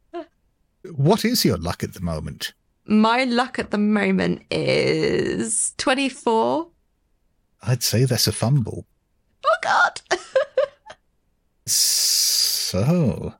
what 0.95 1.25
is 1.25 1.45
your 1.45 1.59
luck 1.59 1.85
at 1.85 1.93
the 1.93 2.01
moment? 2.01 2.55
My 2.87 3.25
luck 3.25 3.59
at 3.59 3.71
the 3.71 3.79
moment 3.79 4.43
is 4.51 5.75
24. 5.77 6.69
I'd 7.63 7.83
say 7.83 8.05
that's 8.07 8.27
a 8.27 8.33
fumble. 8.33 8.87
Oh, 9.47 9.57
God. 9.63 10.01
So, 11.67 13.35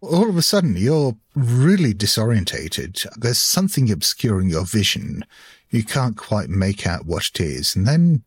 all 0.00 0.28
of 0.28 0.36
a 0.36 0.42
sudden, 0.42 0.76
you're 0.76 1.16
really 1.34 1.94
disorientated. 1.94 3.06
There's 3.16 3.38
something 3.38 3.90
obscuring 3.90 4.48
your 4.48 4.64
vision. 4.64 5.24
You 5.70 5.84
can't 5.84 6.16
quite 6.16 6.48
make 6.48 6.86
out 6.86 7.06
what 7.06 7.28
it 7.28 7.40
is. 7.40 7.74
And 7.74 7.86
then, 7.86 8.22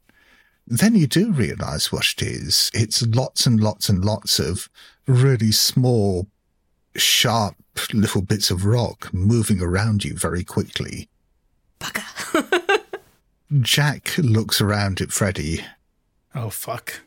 then 0.67 0.95
you 0.95 1.07
do 1.07 1.31
realize 1.31 1.91
what 1.91 2.13
it 2.17 2.21
is. 2.21 2.69
It's 2.73 3.05
lots 3.05 3.45
and 3.45 3.59
lots 3.61 3.89
and 3.89 4.03
lots 4.03 4.39
of 4.39 4.69
really 5.07 5.51
small, 5.51 6.27
sharp 6.95 7.55
little 7.93 8.21
bits 8.21 8.51
of 8.51 8.65
rock 8.65 9.13
moving 9.13 9.61
around 9.61 10.03
you 10.03 10.15
very 10.15 10.43
quickly. 10.43 11.09
Bugger. 11.79 12.81
Jack 13.61 14.17
looks 14.17 14.61
around 14.61 15.01
at 15.01 15.11
Freddy. 15.11 15.61
Oh, 16.33 16.49
fuck. 16.49 17.01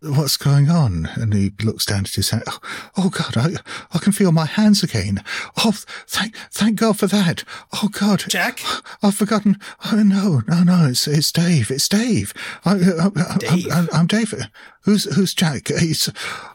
What's 0.00 0.36
going 0.36 0.70
on? 0.70 1.08
And 1.16 1.34
he 1.34 1.50
looks 1.62 1.84
down 1.84 2.00
at 2.00 2.14
his 2.14 2.30
hand. 2.30 2.44
Oh, 2.46 2.58
oh 2.96 3.10
God, 3.10 3.36
I, 3.36 3.56
I 3.92 3.98
can 3.98 4.12
feel 4.12 4.30
my 4.30 4.46
hands 4.46 4.84
again. 4.84 5.24
Oh, 5.64 5.72
thank, 6.06 6.36
thank 6.52 6.78
God 6.78 6.98
for 6.98 7.08
that. 7.08 7.42
Oh 7.72 7.88
God. 7.88 8.22
Jack? 8.28 8.60
I've 9.02 9.16
forgotten. 9.16 9.58
Oh, 9.90 10.02
no, 10.04 10.42
no, 10.46 10.62
no, 10.62 10.86
it's, 10.88 11.08
it's 11.08 11.32
Dave. 11.32 11.70
It's 11.72 11.88
Dave. 11.88 12.32
I, 12.64 12.74
I, 12.74 13.36
Dave? 13.38 13.66
I, 13.72 13.86
I'm 13.92 14.06
Dave. 14.06 14.34
Who's, 14.82 15.12
who's 15.16 15.34
Jack? 15.34 15.68
He's, 15.68 16.08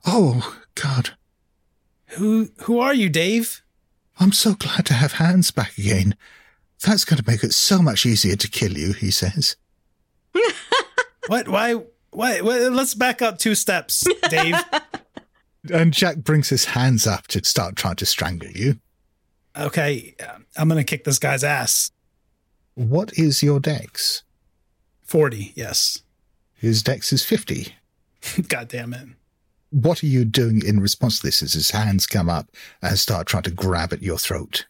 oh 0.06 0.58
God. 0.76 1.12
Who 2.18 2.50
who 2.62 2.80
are 2.80 2.94
you, 2.94 3.10
Dave? 3.10 3.64
I'm 4.20 4.32
so 4.32 4.54
glad 4.54 4.86
to 4.86 4.94
have 4.94 5.14
hands 5.14 5.50
back 5.52 5.78
again. 5.78 6.16
That's 6.86 7.06
going 7.06 7.22
to 7.22 7.30
make 7.30 7.44
it 7.44 7.54
so 7.54 7.82
much 7.82 8.06
easier 8.06 8.36
to 8.36 8.48
kill 8.50 8.78
you, 8.78 8.94
he 8.94 9.12
says. 9.12 9.56
What? 11.28 11.48
Why? 11.48 11.82
Why? 12.14 12.42
why 12.42 12.58
let's 12.68 12.94
back 12.94 13.22
up 13.22 13.38
two 13.38 13.56
steps, 13.56 14.04
Dave. 14.30 14.56
And 15.72 15.94
Jack 15.94 16.18
brings 16.18 16.50
his 16.50 16.66
hands 16.66 17.08
up 17.08 17.28
to 17.28 17.42
start 17.46 17.78
trying 17.78 17.96
to 17.96 18.06
strangle 18.06 18.50
you. 18.50 18.80
okay, 19.58 20.14
uh, 20.20 20.40
I'm 20.58 20.68
gonna 20.68 20.84
kick 20.84 21.06
this 21.06 21.20
guy's 21.20 21.42
ass. 21.42 21.90
What 22.74 23.18
is 23.18 23.42
your 23.42 23.62
dex? 23.62 24.24
Forty. 25.04 25.54
Yes. 25.56 26.02
His 26.56 26.84
dex 26.84 27.14
is 27.14 27.24
50. 27.26 27.74
God 28.50 28.68
damn 28.68 28.94
it. 28.94 29.08
What 29.70 30.04
are 30.04 30.08
you 30.08 30.26
doing 30.26 30.62
in 30.66 30.82
response 30.82 31.20
to 31.20 31.28
this 31.28 31.42
as 31.42 31.54
his 31.54 31.72
hands 31.72 32.08
come 32.08 32.30
up 32.30 32.50
and 32.82 33.00
start 33.00 33.28
trying 33.28 33.44
to 33.44 33.52
grab 33.52 33.94
at 33.94 34.02
your 34.02 34.18
throat? 34.18 34.66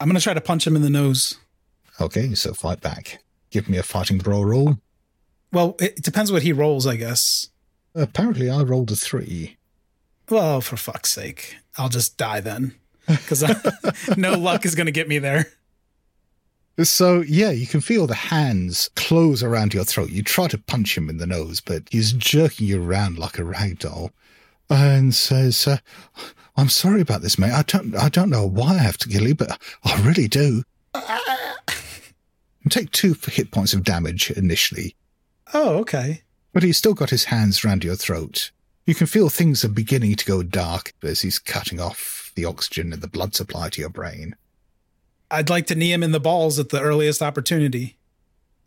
I'm 0.00 0.08
gonna 0.08 0.18
try 0.18 0.32
to 0.32 0.40
punch 0.40 0.66
him 0.66 0.76
in 0.76 0.82
the 0.82 0.88
nose. 0.88 1.36
Okay, 2.00 2.34
so 2.34 2.54
fight 2.54 2.80
back. 2.80 3.22
Give 3.50 3.68
me 3.68 3.76
a 3.76 3.82
fighting 3.82 4.16
brawl 4.16 4.46
roll. 4.46 4.78
Well, 5.52 5.76
it 5.80 6.02
depends 6.02 6.30
what 6.30 6.42
he 6.42 6.52
rolls, 6.52 6.86
I 6.86 6.96
guess. 6.96 7.48
Apparently, 7.94 8.50
I 8.50 8.62
rolled 8.62 8.90
a 8.90 8.96
three. 8.96 9.56
Well, 10.28 10.60
for 10.60 10.76
fuck's 10.76 11.10
sake, 11.10 11.56
I'll 11.78 11.88
just 11.88 12.18
die 12.18 12.40
then, 12.40 12.74
because 13.06 13.42
no 14.16 14.32
luck 14.32 14.66
is 14.66 14.74
gonna 14.74 14.90
get 14.90 15.08
me 15.08 15.18
there. 15.18 15.46
So, 16.84 17.22
yeah, 17.22 17.50
you 17.50 17.66
can 17.66 17.80
feel 17.80 18.06
the 18.06 18.14
hands 18.14 18.88
close 18.94 19.42
around 19.42 19.74
your 19.74 19.82
throat. 19.84 20.10
You 20.10 20.22
try 20.22 20.46
to 20.46 20.58
punch 20.58 20.96
him 20.96 21.08
in 21.08 21.16
the 21.16 21.26
nose, 21.26 21.60
but 21.60 21.82
he's 21.90 22.12
jerking 22.12 22.68
you 22.68 22.80
around 22.80 23.18
like 23.18 23.38
a 23.38 23.44
rag 23.44 23.80
doll 23.80 24.12
and 24.70 25.12
says, 25.12 25.66
uh, 25.66 25.78
I'm 26.56 26.68
sorry 26.68 27.00
about 27.00 27.22
this, 27.22 27.36
mate. 27.36 27.52
I 27.52 27.62
don't, 27.62 27.96
I 27.96 28.08
don't 28.08 28.30
know 28.30 28.46
why 28.46 28.74
I 28.74 28.78
have 28.78 28.98
to 28.98 29.08
kill 29.08 29.26
you, 29.26 29.34
but 29.34 29.60
I 29.82 30.00
really 30.02 30.28
do. 30.28 30.62
Take 32.68 32.90
two 32.92 33.16
hit 33.26 33.50
points 33.50 33.72
of 33.72 33.82
damage 33.82 34.30
initially, 34.30 34.94
Oh, 35.54 35.76
okay. 35.78 36.22
but 36.52 36.62
he's 36.62 36.76
still 36.76 36.94
got 36.94 37.10
his 37.10 37.24
hands 37.24 37.64
round 37.64 37.84
your 37.84 37.96
throat. 37.96 38.50
You 38.86 38.94
can 38.94 39.06
feel 39.06 39.28
things 39.28 39.64
are 39.64 39.68
beginning 39.68 40.14
to 40.16 40.24
go 40.24 40.42
dark 40.42 40.92
as 41.02 41.20
he's 41.20 41.38
cutting 41.38 41.78
off 41.78 42.32
the 42.34 42.44
oxygen 42.44 42.92
and 42.92 43.02
the 43.02 43.08
blood 43.08 43.34
supply 43.34 43.68
to 43.70 43.80
your 43.80 43.90
brain. 43.90 44.34
I'd 45.30 45.50
like 45.50 45.66
to 45.66 45.74
knee 45.74 45.92
him 45.92 46.02
in 46.02 46.12
the 46.12 46.20
balls 46.20 46.58
at 46.58 46.70
the 46.70 46.80
earliest 46.80 47.20
opportunity. 47.20 47.96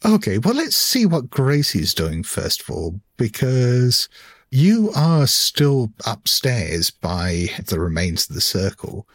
Okay, 0.05 0.37
well, 0.37 0.53
let's 0.53 0.75
see 0.75 1.05
what 1.05 1.29
Gracie's 1.29 1.93
doing 1.93 2.23
first 2.23 2.61
of 2.61 2.69
all, 2.69 2.99
because 3.17 4.09
you 4.51 4.91
are 4.95 5.27
still 5.27 5.91
upstairs 6.05 6.89
by 6.91 7.49
the 7.65 7.79
remains 7.79 8.29
of 8.29 8.35
the 8.35 8.41
circle, 8.41 9.07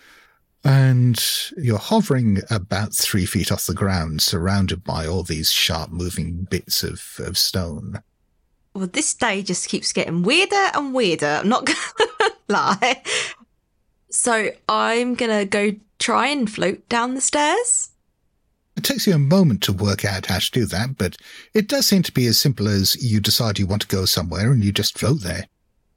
and 0.67 1.25
you're 1.57 1.79
hovering 1.79 2.41
about 2.51 2.93
three 2.93 3.25
feet 3.25 3.53
off 3.53 3.67
the 3.67 3.75
ground, 3.75 4.21
surrounded 4.21 4.83
by 4.83 5.07
all 5.07 5.23
these 5.23 5.53
sharp 5.53 5.93
moving 5.93 6.45
bits 6.51 6.83
of, 6.83 7.21
of 7.21 7.39
stone. 7.39 8.03
Well, 8.75 8.89
this 8.89 9.15
day 9.15 9.43
just 9.43 9.69
keeps 9.69 9.93
getting 9.93 10.25
weirder 10.25 10.71
and 10.75 10.93
weirder. 10.93 11.41
I'm 11.41 11.49
not 11.49 11.67
gonna 11.99 12.33
lie. 12.49 13.03
So 14.11 14.51
I'm 14.69 15.15
gonna 15.15 15.45
go 15.45 15.77
try 16.01 16.27
and 16.29 16.51
float 16.51 16.89
down 16.89 17.15
the 17.15 17.21
stairs. 17.21 17.91
It 18.77 18.83
takes 18.83 19.07
you 19.07 19.15
a 19.15 19.19
moment 19.19 19.63
to 19.63 19.73
work 19.73 20.05
out 20.05 20.27
how 20.27 20.41
to 20.41 20.51
do 20.51 20.67
that, 20.67 20.99
but 20.99 21.17
it 21.55 21.69
does 21.69 21.87
seem 21.87 22.03
to 22.03 22.13
be 22.13 22.27
as 22.27 22.39
simple 22.39 22.67
as 22.67 23.01
you 23.01 23.21
decide 23.21 23.61
you 23.61 23.69
want 23.69 23.83
to 23.83 23.89
go 23.89 24.05
somewhere 24.05 24.51
and 24.51 24.65
you 24.65 24.73
just 24.73 24.99
float 24.99 25.21
there. 25.21 25.47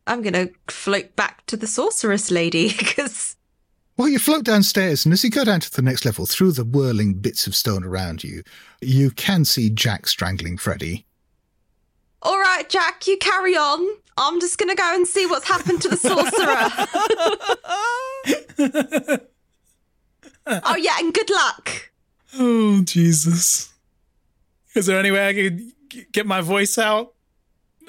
I'm 0.06 0.22
gonna 0.22 0.50
float 0.68 1.16
back 1.16 1.44
to 1.48 1.58
the 1.58 1.68
sorceress 1.68 2.30
lady 2.30 2.72
because 2.78 3.36
Well, 4.00 4.08
you 4.08 4.18
float 4.18 4.46
downstairs, 4.46 5.04
and 5.04 5.12
as 5.12 5.26
you 5.26 5.30
go 5.30 5.44
down 5.44 5.60
to 5.60 5.70
the 5.70 5.82
next 5.82 6.06
level, 6.06 6.26
through 6.26 6.54
the 6.54 6.64
whirling 6.64 7.16
bits 7.16 7.48
of 7.48 7.54
stone 7.54 7.84
around 7.84 8.24
you, 8.24 8.44
you 8.80 9.12
can 9.12 9.44
see 9.44 9.70
Jack 9.70 10.08
strangling 10.08 10.58
Freddy. 10.58 11.06
all 12.22 12.40
right, 12.40 12.70
Jack, 12.70 13.08
you 13.08 13.18
carry 13.18 13.58
on. 13.58 13.86
I'm 14.16 14.40
just 14.40 14.58
gonna 14.58 14.74
go 14.74 14.90
and 14.96 15.06
see 15.06 15.26
what's 15.26 15.50
happened 15.50 15.82
to 15.82 15.90
the 15.90 15.98
sorcerer. 15.98 16.70
oh 20.64 20.78
yeah, 20.78 20.96
and 21.00 21.14
good 21.14 21.30
luck. 21.30 21.92
Oh, 22.40 22.82
Jesus. 22.86 23.74
Is 24.76 24.86
there 24.86 24.98
any 24.98 25.12
way 25.12 25.28
I 25.28 25.34
could 25.34 25.60
g- 25.90 26.06
get 26.14 26.26
my 26.26 26.40
voice 26.40 26.78
out? 26.78 27.16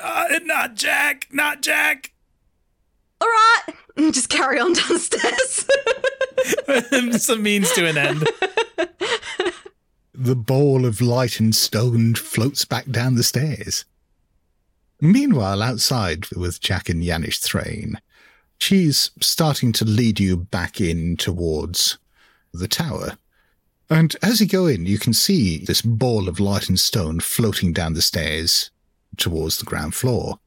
Uh, 0.03 0.41
not 0.43 0.75
Jack, 0.75 1.29
not 1.31 1.63
Jack. 1.63 2.15
All 3.21 3.29
right, 3.29 3.63
and 3.69 3.77
just 4.13 4.29
carry 4.29 4.59
on 4.59 4.73
downstairs. 4.73 5.67
it's 6.69 7.29
a 7.29 7.37
means 7.37 7.71
to 7.73 7.87
an 7.87 7.99
end. 7.99 8.29
The 10.15 10.37
ball 10.37 10.85
of 10.85 11.01
light 11.01 11.41
and 11.41 11.55
stone 11.55 12.15
floats 12.15 12.65
back 12.65 12.91
down 12.91 13.15
the 13.15 13.23
stairs. 13.23 13.85
Meanwhile, 15.01 15.63
outside 15.63 16.27
with 16.33 16.61
Jack 16.61 16.91
and 16.91 17.03
Yanish 17.03 17.41
Thrain, 17.41 17.99
she's 18.59 19.11
starting 19.21 19.73
to 19.73 19.85
lead 19.87 20.21
you 20.21 20.37
back 20.37 20.81
in 20.81 21.17
towards 21.17 21.97
the 22.53 22.69
tower. 22.69 23.17
And 23.89 24.15
as 24.23 24.41
you 24.41 24.47
go 24.47 24.67
in, 24.67 24.87
you 24.87 24.99
can 24.99 25.15
see 25.15 25.59
this 25.65 25.83
ball 25.83 26.29
of 26.29 26.39
light 26.39 26.69
and 26.69 26.79
stone 26.79 27.21
floating 27.21 27.73
down 27.73 27.95
the 27.95 28.03
stairs 28.03 28.71
towards 29.17 29.59
the 29.59 29.65
ground 29.65 29.95
floor. 29.95 30.39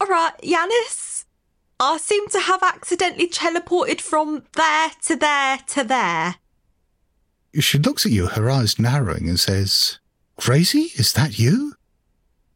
All 0.00 0.06
right, 0.06 0.34
Yanis. 0.42 1.24
I 1.78 1.98
seem 1.98 2.28
to 2.28 2.40
have 2.40 2.62
accidentally 2.62 3.28
teleported 3.28 4.00
from 4.00 4.44
there 4.54 4.90
to 5.02 5.16
there 5.16 5.58
to 5.68 5.84
there. 5.84 6.36
She 7.60 7.78
looks 7.78 8.06
at 8.06 8.12
you, 8.12 8.26
her 8.26 8.50
eyes 8.50 8.78
narrowing, 8.78 9.28
and 9.28 9.38
says, 9.38 9.98
Gracie? 10.36 10.92
Is 10.96 11.12
that 11.14 11.38
you? 11.38 11.74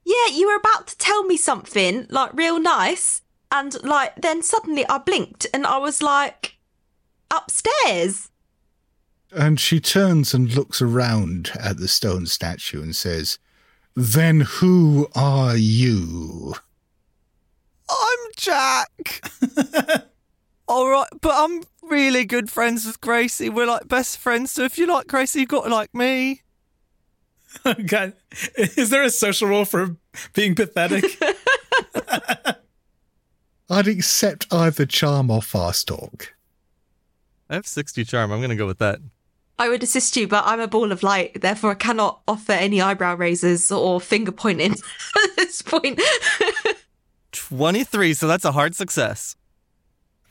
Yeah, 0.05 0.35
you 0.35 0.47
were 0.49 0.57
about 0.57 0.87
to 0.89 0.99
tell 0.99 1.25
me 1.25 1.37
something, 1.37 2.07
like 2.11 2.33
real 2.35 2.59
nice, 2.59 3.23
and 3.53 3.83
like 3.83 4.21
then 4.21 4.43
suddenly 4.43 4.87
I 4.89 4.99
blinked 4.99 5.47
and 5.53 5.66
I 5.66 5.79
was 5.79 6.03
like 6.03 6.59
upstairs. 7.31 8.31
And 9.33 9.61
she 9.61 9.81
turns 9.81 10.35
and 10.35 10.55
looks 10.55 10.83
around 10.83 11.53
at 11.59 11.77
the 11.77 11.89
stone 11.89 12.27
statue 12.27 12.83
and 12.83 12.97
says, 12.97 13.39
Then 13.95 14.41
who 14.41 15.09
are 15.14 15.57
you? 15.57 16.55
I'm 17.91 18.18
Jack. 18.36 19.30
All 20.68 20.88
right, 20.88 21.09
but 21.20 21.32
I'm 21.34 21.62
really 21.82 22.24
good 22.24 22.51
friends 22.51 22.86
with 22.86 23.01
Gracie. 23.01 23.49
We're 23.49 23.66
like 23.66 23.88
best 23.88 24.18
friends. 24.18 24.53
So 24.53 24.62
if 24.62 24.78
you 24.78 24.86
like 24.86 25.09
Gracie, 25.09 25.41
you've 25.41 25.49
got 25.49 25.64
to 25.64 25.70
like 25.70 25.95
me. 25.95 26.43
God, 27.86 28.12
is 28.57 28.91
there 28.91 29.03
a 29.03 29.11
social 29.11 29.49
roll 29.49 29.64
for 29.64 29.97
being 30.34 30.55
pathetic? 30.55 31.05
I'd 33.70 33.88
accept 33.88 34.47
either 34.53 34.86
charm 34.86 35.30
or 35.30 35.43
fast 35.43 35.88
talk. 35.88 36.34
I 37.49 37.55
have 37.55 37.66
60 37.66 38.05
charm. 38.05 38.30
I'm 38.30 38.38
going 38.38 38.51
to 38.51 38.57
go 38.57 38.66
with 38.66 38.78
that. 38.78 39.01
I 39.59 39.68
would 39.68 39.82
assist 39.82 40.16
you, 40.16 40.26
but 40.26 40.45
I'm 40.47 40.59
a 40.59 40.66
ball 40.66 40.91
of 40.91 41.03
light, 41.03 41.43
therefore 41.43 41.72
I 41.72 41.74
cannot 41.74 42.22
offer 42.26 42.53
any 42.53 42.80
eyebrow 42.80 43.14
raisers 43.14 43.70
or 43.70 44.01
finger 44.01 44.32
pointing 44.32 44.72
at 44.72 45.36
this 45.36 45.61
point. 45.61 46.01
23, 47.51 48.15
so 48.15 48.27
that's 48.27 48.45
a 48.45 48.53
hard 48.53 48.75
success. 48.75 49.37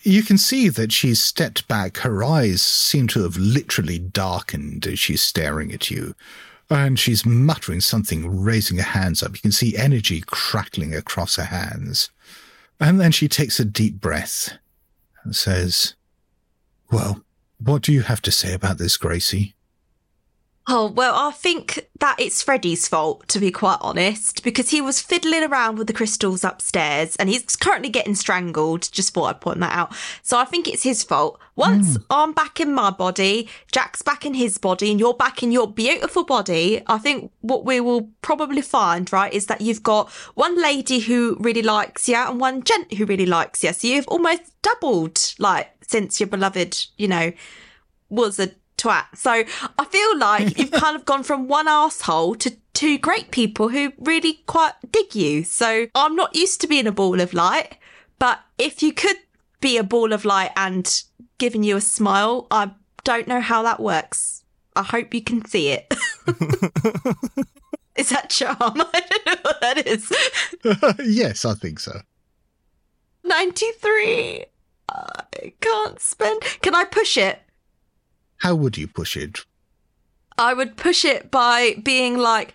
You 0.02 0.24
can 0.24 0.38
see 0.38 0.70
that 0.70 0.94
she's 0.94 1.22
stepped 1.22 1.68
back. 1.68 1.98
Her 1.98 2.24
eyes 2.24 2.62
seem 2.62 3.08
to 3.10 3.24
have 3.24 3.36
literally 3.36 4.00
darkened 4.00 4.88
as 4.88 5.00
she's 5.00 5.22
staring 5.22 5.74
at 5.74 5.92
you. 5.92 6.16
And 6.70 6.98
she's 6.98 7.26
muttering 7.26 7.82
something, 7.82 8.42
raising 8.42 8.78
her 8.78 8.84
hands 8.84 9.22
up. 9.22 9.34
You 9.34 9.42
can 9.42 9.52
see 9.52 9.76
energy 9.76 10.24
crackling 10.26 10.96
across 10.96 11.36
her 11.36 11.46
hands. 11.46 12.12
And 12.80 13.02
then 13.02 13.12
she 13.12 13.28
takes 13.28 13.60
a 13.60 13.66
deep 13.66 14.00
breath 14.00 14.58
and 15.24 15.36
says, 15.36 15.96
Well, 16.92 17.24
what 17.62 17.82
do 17.82 17.92
you 17.92 18.04
have 18.04 18.22
to 18.22 18.32
say 18.32 18.54
about 18.54 18.78
this, 18.78 18.96
Gracie? 18.96 19.56
Oh, 20.72 20.86
well, 20.86 21.16
I 21.16 21.32
think 21.32 21.88
that 21.99 22.20
it's 22.20 22.43
Freddie's 22.43 22.88
fault, 22.88 23.28
to 23.30 23.39
be 23.39 23.49
quite 23.49 23.80
honest, 23.82 24.43
because 24.43 24.70
he 24.70 24.82
was 24.82 25.01
fiddling 25.01 25.43
around 25.43 25.80
with 25.80 25.88
the 25.88 25.93
crystals 25.93 26.43
upstairs 26.43 27.16
and 27.16 27.28
he's 27.28 27.55
currently 27.55 27.89
getting 27.89 28.14
strangled. 28.14 28.91
Just 28.91 29.14
thought 29.14 29.36
I'd 29.36 29.41
point 29.41 29.62
that 29.62 29.76
out. 29.76 29.95
So 30.22 30.38
I 30.38 30.45
think 30.45 30.68
it's 30.68 30.84
his 30.84 31.03
fault. 31.03 31.39
Once 31.55 31.95
hmm. 31.95 32.03
I'm 32.12 32.34
back 32.34 32.60
in 32.60 32.72
my 32.72 32.91
body, 32.91 33.49
Jack's 33.72 34.03
back 34.03 34.28
in 34.28 34.36
his 34.36 34.60
body, 34.60 34.91
and 34.91 34.99
you're 34.99 35.16
back 35.16 35.41
in 35.41 35.51
your 35.51 35.68
beautiful 35.68 36.24
body, 36.24 36.84
I 36.86 36.99
think 36.99 37.32
what 37.41 37.66
we 37.66 37.80
will 37.80 38.10
probably 38.22 38.62
find, 38.62 39.12
right, 39.12 39.34
is 39.34 39.47
that 39.47 39.62
you've 39.62 39.82
got 39.82 40.12
one 40.36 40.62
lady 40.62 40.99
who 40.99 41.36
really 41.39 41.64
likes 41.64 42.07
you 42.07 42.16
and 42.16 42.39
one 42.39 42.64
gent 42.64 42.93
who 42.93 43.05
really 43.05 43.26
likes 43.26 43.64
you. 43.64 43.74
So 43.74 43.88
you've 43.88 44.07
almost 44.07 44.53
doubled, 44.62 45.34
like, 45.39 45.72
since 45.88 46.20
your 46.20 46.28
beloved, 46.28 46.78
you 46.97 47.07
know, 47.07 47.34
was 48.10 48.39
a 48.39 48.51
twat. 48.80 49.06
So 49.16 49.32
I 49.32 49.86
feel 49.86 50.18
like 50.18 50.58
you've 50.58 50.72
kind 50.86 50.96
of 50.96 51.06
gone 51.06 51.24
from 51.24 51.48
one 51.48 51.68
asshole 51.68 52.36
to 52.36 52.56
two 52.74 52.98
great 52.98 53.32
people 53.32 53.70
who 53.70 53.92
really 54.00 54.42
quite 54.48 54.74
dig 54.92 55.14
you. 55.14 55.44
So 55.44 55.88
I'm 55.94 56.16
not 56.16 56.36
used 56.36 56.62
to 56.62 56.68
being 56.68 56.88
a 56.88 56.92
ball 56.92 57.20
of 57.20 57.34
light, 57.34 57.78
but 58.18 58.40
if 58.58 58.82
you 58.82 58.94
could 58.94 59.18
be 59.62 59.78
a 59.78 59.84
ball 59.84 60.14
of 60.14 60.26
light 60.26 60.52
and 60.56 61.04
giving 61.38 61.64
you 61.64 61.78
a 61.78 61.82
smile, 61.82 62.48
I 62.50 62.72
don't 63.04 63.28
know 63.28 63.42
how 63.42 63.64
that 63.64 63.80
works. 63.80 64.44
I 64.76 64.84
hope 64.84 65.14
you 65.14 65.22
can 65.22 65.44
see 65.46 65.70
it. 65.70 65.94
is 67.96 68.10
that 68.10 68.30
charm? 68.30 68.58
I 68.62 69.04
don't 69.10 69.26
know 69.26 69.36
what 69.42 69.62
that 69.62 69.86
is. 69.86 70.12
yes, 71.06 71.44
I 71.44 71.54
think 71.54 71.80
so. 71.80 72.00
93. 73.24 74.46
I 74.90 75.54
can't 75.60 76.00
spend. 76.00 76.42
Can 76.62 76.76
I 76.76 76.86
push 76.86 77.18
it? 77.18 77.42
How 78.40 78.56
would 78.56 78.78
you 78.78 78.88
push 78.88 79.16
it? 79.16 79.46
I 80.38 80.54
would 80.54 80.78
push 80.78 81.04
it 81.04 81.30
by 81.30 81.76
being 81.84 82.18
like, 82.18 82.54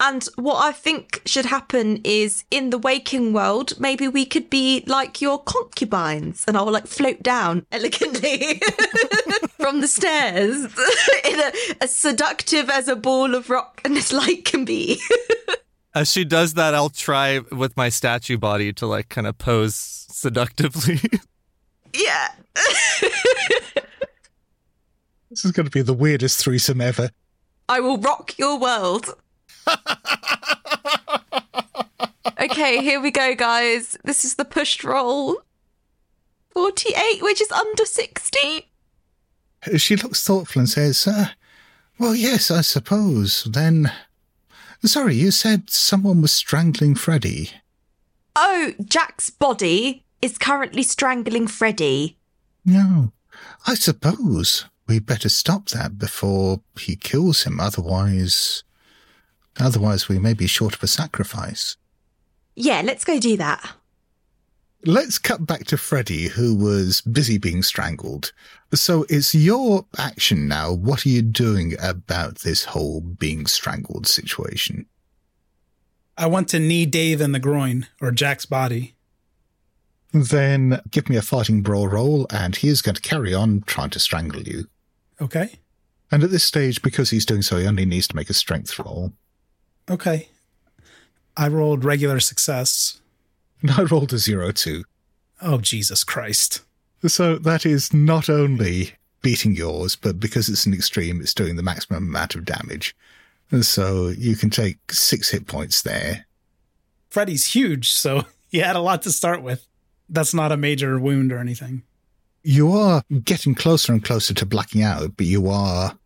and 0.00 0.24
what 0.34 0.56
I 0.56 0.72
think 0.72 1.22
should 1.24 1.46
happen 1.46 2.00
is 2.02 2.42
in 2.50 2.70
the 2.70 2.78
waking 2.78 3.32
world, 3.32 3.78
maybe 3.78 4.08
we 4.08 4.26
could 4.26 4.50
be 4.50 4.82
like 4.88 5.20
your 5.20 5.40
concubines 5.40 6.44
and 6.48 6.56
I'll 6.56 6.72
like 6.72 6.88
float 6.88 7.22
down 7.22 7.64
elegantly 7.72 8.60
from 9.60 9.80
the 9.80 9.86
stairs 9.86 10.64
in 11.24 11.38
a, 11.38 11.52
as 11.80 11.94
seductive 11.94 12.68
as 12.68 12.88
a 12.88 12.96
ball 12.96 13.36
of 13.36 13.48
rock 13.48 13.80
and 13.84 13.96
as 13.96 14.12
light 14.12 14.44
can 14.44 14.64
be. 14.64 15.00
As 15.94 16.10
she 16.10 16.24
does 16.24 16.54
that, 16.54 16.74
I'll 16.74 16.90
try 16.90 17.38
with 17.52 17.76
my 17.76 17.88
statue 17.88 18.38
body 18.38 18.72
to 18.72 18.86
like 18.86 19.08
kind 19.08 19.28
of 19.28 19.38
pose 19.38 19.76
seductively. 19.76 21.00
yeah. 21.94 22.28
This 25.32 25.46
is 25.46 25.52
going 25.52 25.64
to 25.64 25.70
be 25.70 25.80
the 25.80 25.94
weirdest 25.94 26.40
threesome 26.40 26.82
ever. 26.82 27.08
I 27.66 27.80
will 27.80 27.96
rock 27.96 28.36
your 28.36 28.58
world. 28.58 29.14
okay, 32.38 32.82
here 32.82 33.00
we 33.00 33.10
go, 33.10 33.34
guys. 33.34 33.96
This 34.04 34.26
is 34.26 34.34
the 34.34 34.44
pushed 34.44 34.84
roll. 34.84 35.38
48, 36.50 37.22
which 37.22 37.40
is 37.40 37.50
under 37.50 37.86
60. 37.86 38.68
She 39.78 39.96
looks 39.96 40.22
thoughtful 40.22 40.60
and 40.60 40.68
says, 40.68 41.06
uh, 41.06 41.28
Well, 41.98 42.14
yes, 42.14 42.50
I 42.50 42.60
suppose. 42.60 43.44
Then. 43.44 43.90
Sorry, 44.84 45.14
you 45.14 45.30
said 45.30 45.70
someone 45.70 46.20
was 46.20 46.32
strangling 46.32 46.94
Freddy. 46.94 47.52
Oh, 48.36 48.74
Jack's 48.84 49.30
body 49.30 50.04
is 50.20 50.36
currently 50.36 50.82
strangling 50.82 51.46
Freddy. 51.46 52.18
No, 52.66 53.14
I 53.66 53.76
suppose 53.76 54.66
we 54.92 54.98
better 54.98 55.30
stop 55.30 55.70
that 55.70 55.96
before 55.96 56.60
he 56.78 56.96
kills 56.96 57.44
him. 57.44 57.58
Otherwise, 57.58 58.62
otherwise 59.58 60.06
we 60.06 60.18
may 60.18 60.34
be 60.34 60.46
short 60.46 60.74
of 60.74 60.82
a 60.82 60.86
sacrifice. 60.86 61.78
Yeah, 62.54 62.82
let's 62.84 63.02
go 63.02 63.18
do 63.18 63.38
that. 63.38 63.72
Let's 64.84 65.18
cut 65.18 65.46
back 65.46 65.64
to 65.66 65.78
Freddie, 65.78 66.28
who 66.28 66.54
was 66.54 67.00
busy 67.00 67.38
being 67.38 67.62
strangled. 67.62 68.32
So 68.74 69.06
it's 69.08 69.34
your 69.34 69.86
action 69.96 70.46
now. 70.46 70.72
What 70.72 71.06
are 71.06 71.08
you 71.08 71.22
doing 71.22 71.74
about 71.80 72.40
this 72.40 72.64
whole 72.64 73.00
being 73.00 73.46
strangled 73.46 74.06
situation? 74.06 74.84
I 76.18 76.26
want 76.26 76.48
to 76.48 76.58
knee 76.58 76.84
Dave 76.84 77.22
in 77.22 77.32
the 77.32 77.38
groin 77.38 77.86
or 78.02 78.10
Jack's 78.10 78.44
body. 78.44 78.94
Then 80.12 80.82
give 80.90 81.08
me 81.08 81.16
a 81.16 81.22
fighting 81.22 81.62
brawl 81.62 81.88
roll, 81.88 82.26
and 82.28 82.54
he 82.54 82.68
is 82.68 82.82
going 82.82 82.96
to 82.96 83.00
carry 83.00 83.32
on 83.32 83.62
trying 83.66 83.88
to 83.90 83.98
strangle 83.98 84.42
you. 84.42 84.66
Okay. 85.22 85.58
And 86.10 86.24
at 86.24 86.30
this 86.30 86.44
stage, 86.44 86.82
because 86.82 87.10
he's 87.10 87.24
doing 87.24 87.42
so, 87.42 87.56
he 87.56 87.66
only 87.66 87.86
needs 87.86 88.08
to 88.08 88.16
make 88.16 88.28
a 88.28 88.34
strength 88.34 88.78
roll. 88.78 89.12
Okay. 89.88 90.28
I 91.36 91.48
rolled 91.48 91.84
regular 91.84 92.20
success. 92.20 93.00
And 93.62 93.70
I 93.78 93.82
rolled 93.82 94.12
a 94.12 94.18
zero 94.18 94.50
too. 94.50 94.84
Oh, 95.40 95.58
Jesus 95.58 96.04
Christ. 96.04 96.62
So 97.06 97.36
that 97.36 97.64
is 97.64 97.94
not 97.94 98.28
only 98.28 98.92
beating 99.22 99.54
yours, 99.56 99.96
but 99.96 100.20
because 100.20 100.48
it's 100.48 100.66
an 100.66 100.74
extreme, 100.74 101.20
it's 101.20 101.34
doing 101.34 101.56
the 101.56 101.62
maximum 101.62 102.08
amount 102.08 102.34
of 102.34 102.44
damage. 102.44 102.94
And 103.50 103.64
so 103.64 104.08
you 104.08 104.36
can 104.36 104.50
take 104.50 104.92
six 104.92 105.30
hit 105.30 105.46
points 105.46 105.82
there. 105.82 106.26
Freddy's 107.10 107.54
huge, 107.54 107.92
so 107.92 108.24
he 108.48 108.58
had 108.58 108.76
a 108.76 108.80
lot 108.80 109.02
to 109.02 109.12
start 109.12 109.42
with. 109.42 109.66
That's 110.08 110.34
not 110.34 110.52
a 110.52 110.56
major 110.56 110.98
wound 110.98 111.32
or 111.32 111.38
anything. 111.38 111.82
You 112.42 112.72
are 112.72 113.02
getting 113.24 113.54
closer 113.54 113.92
and 113.92 114.04
closer 114.04 114.34
to 114.34 114.46
blacking 114.46 114.82
out, 114.82 115.16
but 115.16 115.26
you 115.26 115.48
are 115.48 115.96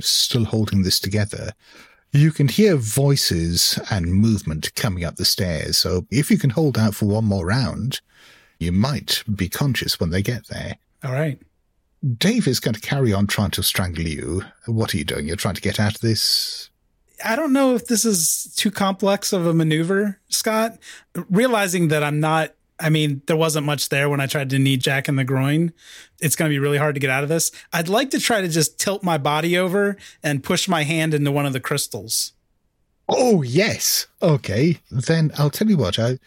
still 0.00 0.44
holding 0.44 0.82
this 0.82 1.00
together. 1.00 1.52
You 2.12 2.30
can 2.30 2.48
hear 2.48 2.76
voices 2.76 3.78
and 3.90 4.12
movement 4.12 4.74
coming 4.74 5.04
up 5.04 5.16
the 5.16 5.24
stairs, 5.24 5.78
so 5.78 6.06
if 6.10 6.30
you 6.30 6.38
can 6.38 6.50
hold 6.50 6.76
out 6.76 6.94
for 6.94 7.06
one 7.06 7.24
more 7.24 7.46
round, 7.46 8.00
you 8.58 8.70
might 8.70 9.24
be 9.34 9.48
conscious 9.48 9.98
when 9.98 10.10
they 10.10 10.22
get 10.22 10.46
there. 10.48 10.76
All 11.02 11.12
right. 11.12 11.40
Dave 12.18 12.46
is 12.46 12.60
going 12.60 12.74
to 12.74 12.80
carry 12.80 13.12
on 13.12 13.26
trying 13.26 13.52
to 13.52 13.62
strangle 13.62 14.06
you. 14.06 14.42
What 14.66 14.92
are 14.92 14.98
you 14.98 15.04
doing? 15.04 15.26
You're 15.26 15.36
trying 15.36 15.54
to 15.54 15.60
get 15.60 15.80
out 15.80 15.94
of 15.94 16.00
this? 16.00 16.68
I 17.24 17.36
don't 17.36 17.52
know 17.52 17.74
if 17.74 17.86
this 17.86 18.04
is 18.04 18.52
too 18.56 18.70
complex 18.70 19.32
of 19.32 19.46
a 19.46 19.54
maneuver, 19.54 20.18
Scott. 20.28 20.78
Realizing 21.30 21.88
that 21.88 22.02
I'm 22.02 22.20
not, 22.20 22.54
I 22.82 22.90
mean, 22.90 23.22
there 23.26 23.36
wasn't 23.36 23.64
much 23.64 23.88
there 23.88 24.08
when 24.10 24.20
I 24.20 24.26
tried 24.26 24.50
to 24.50 24.58
knee 24.58 24.76
Jack 24.76 25.08
in 25.08 25.16
the 25.16 25.24
groin. 25.24 25.72
It's 26.20 26.34
going 26.36 26.50
to 26.50 26.54
be 26.54 26.58
really 26.58 26.78
hard 26.78 26.94
to 26.96 27.00
get 27.00 27.10
out 27.10 27.22
of 27.22 27.28
this. 27.28 27.52
I'd 27.72 27.88
like 27.88 28.10
to 28.10 28.18
try 28.18 28.40
to 28.40 28.48
just 28.48 28.78
tilt 28.78 29.02
my 29.02 29.18
body 29.18 29.56
over 29.56 29.96
and 30.22 30.42
push 30.42 30.68
my 30.68 30.82
hand 30.82 31.14
into 31.14 31.30
one 31.30 31.46
of 31.46 31.52
the 31.52 31.60
crystals. 31.60 32.32
Oh, 33.08 33.42
yes. 33.42 34.06
Okay. 34.20 34.80
Then 34.90 35.30
I'll 35.38 35.50
tell 35.50 35.68
you 35.68 35.76
what. 35.76 35.98
I, 35.98 36.18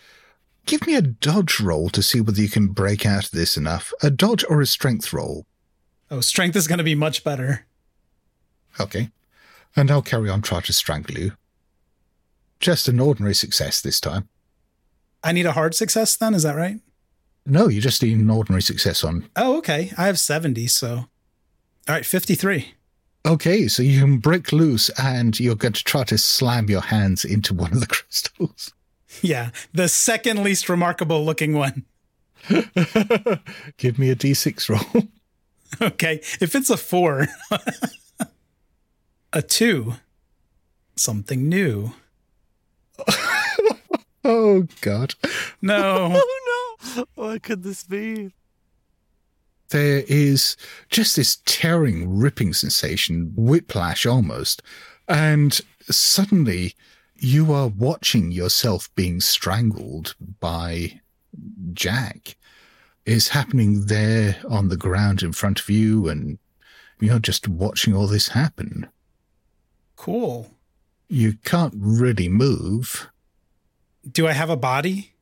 give 0.66 0.88
me 0.88 0.96
a 0.96 1.02
dodge 1.02 1.60
roll 1.60 1.90
to 1.90 2.02
see 2.02 2.22
whether 2.22 2.42
you 2.42 2.50
can 2.50 2.68
break 2.68 3.06
out 3.06 3.26
of 3.26 3.32
this 3.32 3.58
enough. 3.58 3.94
A 4.02 4.10
dodge 4.10 4.46
or 4.50 4.62
a 4.62 4.66
strength 4.66 5.12
roll. 5.12 5.46
Oh, 6.10 6.22
strength 6.22 6.56
is 6.56 6.68
going 6.68 6.78
to 6.78 6.84
be 6.84 6.96
much 6.96 7.24
better. 7.24 7.66
Okay. 8.80 9.10
And 9.76 9.92
I'll 9.92 10.02
carry 10.02 10.30
on 10.30 10.42
trying 10.42 10.62
to 10.64 10.74
strangle 10.74 11.18
you. 11.18 11.34
Just 12.60 12.88
an 12.88 13.00
ordinary 13.00 13.36
success 13.36 13.82
this 13.82 14.00
time. 14.00 14.30
I 15.26 15.32
need 15.32 15.48
a 15.48 15.54
hard 15.54 15.74
success 15.74 16.16
then, 16.16 16.36
is 16.36 16.44
that 16.44 16.56
right? 16.56 16.80
No, 17.48 17.68
you 17.68 17.82
just 17.82 18.02
need 18.04 18.16
an 18.18 18.30
ordinary 18.30 18.62
success 18.62 19.04
on. 19.04 19.28
Oh, 19.36 19.58
okay. 19.58 19.92
I 19.98 20.06
have 20.06 20.20
70, 20.20 20.68
so. 20.68 20.90
All 20.98 21.08
right, 21.90 22.06
53. 22.06 22.74
Okay, 23.26 23.68
so 23.68 23.82
you 23.82 24.00
can 24.00 24.20
break 24.20 24.54
loose 24.54 24.90
and 25.00 25.40
you're 25.40 25.56
going 25.56 25.74
to 25.74 25.84
try 25.84 26.04
to 26.04 26.18
slam 26.20 26.70
your 26.70 26.82
hands 26.82 27.26
into 27.26 27.56
one 27.56 27.74
of 27.74 27.80
the 27.80 27.88
crystals. 27.88 28.72
Yeah, 29.22 29.50
the 29.74 29.90
second 29.90 30.44
least 30.44 30.70
remarkable 30.70 31.26
looking 31.26 31.54
one. 31.54 31.86
Give 33.78 33.98
me 33.98 34.12
a 34.12 34.16
d6 34.16 34.70
roll. 34.70 35.06
Okay, 35.82 36.22
if 36.40 36.54
it's 36.54 36.70
a 36.70 36.78
four, 36.78 37.28
a 39.34 39.42
two, 39.42 39.96
something 40.96 41.50
new. 41.50 41.94
Oh, 44.26 44.68
God. 44.82 45.14
No. 45.62 46.10
oh 46.16 46.78
no! 46.96 47.06
What 47.14 47.44
could 47.44 47.62
this 47.62 47.84
be? 47.84 48.32
There 49.70 50.04
is 50.08 50.58
just 50.90 51.16
this 51.16 51.42
tearing, 51.46 52.18
ripping 52.18 52.54
sensation, 52.54 53.34
whiplash 53.36 54.06
almost. 54.06 54.64
And 55.08 55.60
suddenly 55.90 56.74
you 57.16 57.54
are 57.54 57.68
watching 57.68 58.32
yourself 58.32 58.90
being 58.96 59.22
strangled 59.22 60.16
by 60.40 61.02
Jack. 61.74 62.36
is 63.06 63.28
happening 63.30 63.86
there 63.86 64.38
on 64.50 64.70
the 64.70 64.78
ground 64.78 65.22
in 65.22 65.34
front 65.34 65.60
of 65.60 65.70
you, 65.70 66.10
and 66.10 66.40
you're 67.00 67.20
just 67.20 67.48
watching 67.48 67.96
all 67.96 68.08
this 68.08 68.30
happen. 68.30 68.88
Cool. 69.96 70.50
You 71.08 71.34
can't 71.44 71.76
really 71.78 72.28
move. 72.28 73.08
Do 74.10 74.28
I 74.28 74.34
have 74.34 74.50
a 74.50 74.58
body? 74.58 75.14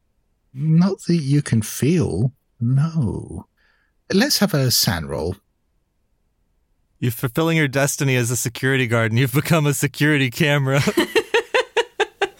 Not 0.54 1.02
that 1.08 1.16
you 1.16 1.42
can 1.42 1.62
feel. 1.62 2.32
No. 2.60 3.48
Let's 4.12 4.40
have 4.40 4.54
a 4.54 4.72
SAN 4.72 5.08
roll. 5.08 5.38
You're 7.00 7.12
fulfilling 7.12 7.58
your 7.58 7.68
destiny 7.68 8.16
as 8.16 8.32
a 8.32 8.38
security 8.38 8.88
guard 8.88 9.12
and 9.12 9.20
you've 9.20 9.34
become 9.34 9.66
a 9.66 9.74
security 9.74 10.30
camera. 10.30 10.82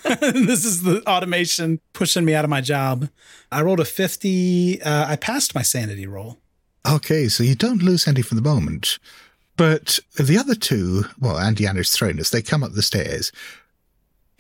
this 0.22 0.66
is 0.66 0.84
the 0.84 1.02
automation 1.08 1.80
pushing 1.94 2.26
me 2.26 2.34
out 2.34 2.44
of 2.44 2.50
my 2.50 2.62
job. 2.62 3.10
I 3.52 3.62
rolled 3.62 3.80
a 3.80 3.86
50. 3.86 4.82
Uh, 4.82 5.06
I 5.08 5.16
passed 5.16 5.56
my 5.56 5.62
sanity 5.62 6.06
roll. 6.06 6.40
Okay, 6.88 7.28
so 7.28 7.44
you 7.44 7.56
don't 7.56 7.82
lose 7.82 8.08
any 8.08 8.22
for 8.22 8.36
the 8.36 8.42
moment. 8.42 9.00
But 9.56 10.00
the 10.18 10.38
other 10.38 10.56
two, 10.56 11.06
well, 11.20 11.38
Andy 11.38 11.66
and 11.66 11.78
Janusz 11.78 11.96
Thronus, 11.96 12.32
they 12.32 12.42
come 12.42 12.64
up 12.64 12.74
the 12.74 12.82
stairs. 12.82 13.32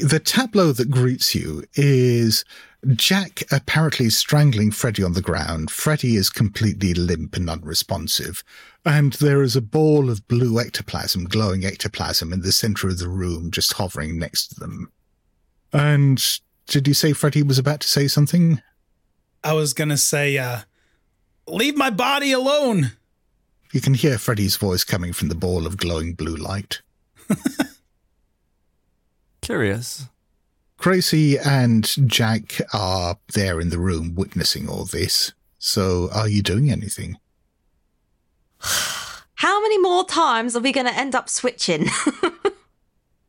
The 0.03 0.19
tableau 0.19 0.73
that 0.73 0.91
greets 0.91 1.33
you 1.33 1.63
is 1.75 2.43
Jack 2.87 3.43
apparently 3.53 4.09
strangling 4.09 4.69
Freddy 4.69 5.01
on 5.01 5.13
the 5.13 5.21
ground. 5.21 5.71
Freddy 5.71 6.17
is 6.17 6.29
completely 6.29 6.93
limp 6.93 7.37
and 7.37 7.49
unresponsive. 7.49 8.43
And 8.85 9.13
there 9.13 9.41
is 9.41 9.55
a 9.55 9.61
ball 9.61 10.09
of 10.09 10.27
blue 10.27 10.59
ectoplasm, 10.59 11.23
glowing 11.23 11.63
ectoplasm, 11.63 12.33
in 12.33 12.41
the 12.41 12.51
center 12.51 12.89
of 12.89 12.99
the 12.99 13.07
room, 13.07 13.49
just 13.49 13.71
hovering 13.71 14.19
next 14.19 14.47
to 14.47 14.59
them. 14.59 14.91
And 15.71 16.21
did 16.67 16.85
you 16.85 16.93
say 16.93 17.13
Freddy 17.13 17.41
was 17.41 17.57
about 17.57 17.79
to 17.79 17.87
say 17.87 18.09
something? 18.09 18.61
I 19.41 19.53
was 19.53 19.73
going 19.73 19.87
to 19.87 19.97
say, 19.97 20.37
uh, 20.37 20.63
leave 21.47 21.77
my 21.77 21.91
body 21.91 22.33
alone. 22.33 22.91
You 23.71 23.79
can 23.79 23.93
hear 23.93 24.17
Freddy's 24.17 24.57
voice 24.57 24.83
coming 24.83 25.13
from 25.13 25.29
the 25.29 25.35
ball 25.35 25.65
of 25.65 25.77
glowing 25.77 26.13
blue 26.13 26.35
light. 26.35 26.81
Curious. 29.43 30.07
Gracie 30.77 31.37
and 31.37 31.87
Jack 32.09 32.59
are 32.73 33.17
there 33.33 33.61
in 33.61 33.69
the 33.69 33.79
room 33.79 34.15
witnessing 34.15 34.67
all 34.67 34.85
this. 34.85 35.33
So 35.59 36.09
are 36.11 36.27
you 36.27 36.41
doing 36.41 36.71
anything? 36.71 37.17
How 39.35 39.61
many 39.61 39.77
more 39.77 40.05
times 40.05 40.55
are 40.55 40.61
we 40.61 40.71
going 40.71 40.87
to 40.87 40.97
end 40.97 41.15
up 41.15 41.29
switching? 41.29 41.87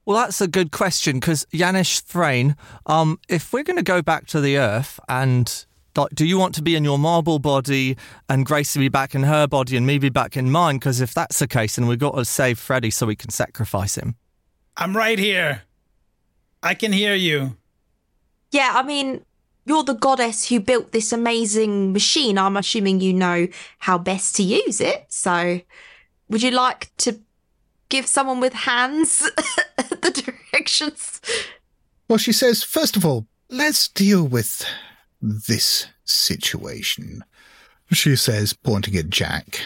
Well, 0.06 0.18
that's 0.18 0.42
a 0.42 0.48
good 0.48 0.70
question 0.70 1.18
because 1.18 1.46
Janusz 1.50 2.00
Thrain, 2.00 2.56
um, 2.84 3.18
if 3.28 3.54
we're 3.54 3.62
going 3.62 3.78
to 3.78 3.82
go 3.82 4.02
back 4.02 4.26
to 4.28 4.40
the 4.40 4.58
Earth 4.58 5.00
and 5.08 5.64
do 6.12 6.26
you 6.26 6.36
want 6.36 6.54
to 6.56 6.62
be 6.62 6.76
in 6.76 6.84
your 6.84 6.98
marble 6.98 7.38
body 7.38 7.96
and 8.28 8.44
Gracie 8.44 8.80
be 8.80 8.88
back 8.88 9.14
in 9.14 9.22
her 9.22 9.46
body 9.46 9.78
and 9.78 9.86
me 9.86 9.96
be 9.98 10.10
back 10.10 10.36
in 10.36 10.50
mine? 10.50 10.76
Because 10.76 11.00
if 11.00 11.14
that's 11.14 11.38
the 11.38 11.48
case, 11.48 11.76
then 11.76 11.86
we've 11.86 11.98
got 11.98 12.16
to 12.16 12.24
save 12.26 12.58
Freddy 12.58 12.90
so 12.90 13.06
we 13.06 13.16
can 13.16 13.30
sacrifice 13.30 13.94
him. 13.96 14.16
I'm 14.76 14.94
right 14.94 15.18
here. 15.18 15.62
I 16.64 16.74
can 16.74 16.92
hear 16.92 17.14
you. 17.14 17.56
yeah, 18.50 18.72
I 18.74 18.82
mean, 18.82 19.24
you're 19.66 19.84
the 19.84 19.94
goddess 19.94 20.48
who 20.48 20.60
built 20.60 20.92
this 20.92 21.12
amazing 21.12 21.92
machine. 21.92 22.38
I'm 22.38 22.56
assuming 22.56 23.00
you 23.00 23.12
know 23.12 23.48
how 23.78 23.98
best 23.98 24.34
to 24.36 24.42
use 24.42 24.80
it. 24.80 25.04
So, 25.08 25.60
would 26.28 26.42
you 26.42 26.50
like 26.50 26.90
to 26.98 27.20
give 27.90 28.06
someone 28.06 28.40
with 28.40 28.52
hands 28.54 29.18
the 29.76 30.10
directions? 30.10 31.20
Well, 32.08 32.18
she 32.18 32.32
says, 32.32 32.62
first 32.62 32.96
of 32.96 33.04
all, 33.04 33.26
let's 33.50 33.88
deal 33.88 34.24
with 34.26 34.64
this 35.20 35.86
situation. 36.04 37.24
She 37.92 38.16
says, 38.16 38.52
pointing 38.54 38.96
at 38.96 39.10
Jack. 39.10 39.60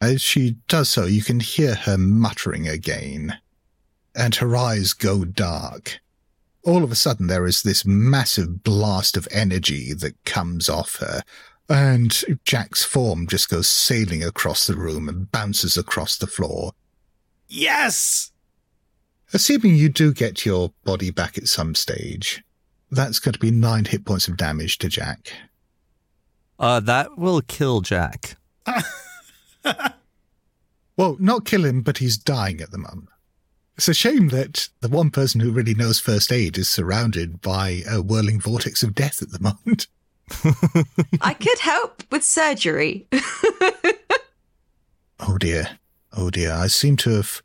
As 0.00 0.22
she 0.22 0.56
does 0.68 0.88
so, 0.88 1.04
you 1.04 1.22
can 1.22 1.40
hear 1.40 1.74
her 1.74 1.98
muttering 1.98 2.68
again, 2.68 3.38
and 4.20 4.34
her 4.34 4.54
eyes 4.54 4.92
go 4.92 5.24
dark. 5.24 5.98
All 6.62 6.84
of 6.84 6.92
a 6.92 6.96
sudden, 6.96 7.26
there 7.26 7.46
is 7.46 7.62
this 7.62 7.86
massive 7.86 8.62
blast 8.62 9.16
of 9.16 9.26
energy 9.30 9.94
that 9.94 10.22
comes 10.24 10.68
off 10.68 10.96
her, 10.96 11.22
and 11.70 12.22
Jack's 12.44 12.84
form 12.84 13.26
just 13.26 13.48
goes 13.48 13.68
sailing 13.68 14.22
across 14.22 14.66
the 14.66 14.76
room 14.76 15.08
and 15.08 15.32
bounces 15.32 15.78
across 15.78 16.18
the 16.18 16.26
floor. 16.26 16.72
Yes. 17.48 18.30
Assuming 19.32 19.76
you 19.76 19.88
do 19.88 20.12
get 20.12 20.44
your 20.44 20.72
body 20.84 21.10
back 21.10 21.38
at 21.38 21.48
some 21.48 21.74
stage, 21.74 22.44
that's 22.90 23.20
going 23.20 23.32
to 23.32 23.38
be 23.38 23.50
nine 23.50 23.86
hit 23.86 24.04
points 24.04 24.28
of 24.28 24.36
damage 24.36 24.76
to 24.78 24.88
Jack. 24.88 25.32
Uh, 26.58 26.80
that 26.80 27.16
will 27.16 27.40
kill 27.40 27.80
Jack. 27.80 28.36
Well, 31.00 31.16
not 31.18 31.46
kill 31.46 31.64
him, 31.64 31.80
but 31.80 31.96
he's 31.96 32.18
dying 32.18 32.60
at 32.60 32.72
the 32.72 32.78
moment. 32.78 33.08
It's 33.80 33.88
a 33.88 33.94
shame 33.94 34.28
that 34.28 34.68
the 34.82 34.90
one 34.90 35.08
person 35.08 35.40
who 35.40 35.52
really 35.52 35.72
knows 35.72 36.00
first 36.00 36.30
aid 36.30 36.58
is 36.58 36.68
surrounded 36.68 37.40
by 37.40 37.82
a 37.88 38.02
whirling 38.02 38.38
vortex 38.38 38.82
of 38.82 38.94
death 38.94 39.22
at 39.22 39.30
the 39.30 39.40
moment. 39.40 39.86
I 41.22 41.32
could 41.32 41.60
help 41.60 42.02
with 42.10 42.22
surgery. 42.22 43.08
Oh 45.18 45.38
dear. 45.38 45.78
Oh 46.12 46.28
dear. 46.28 46.52
I 46.52 46.66
seem 46.66 46.96
to 46.98 47.10
have 47.12 47.40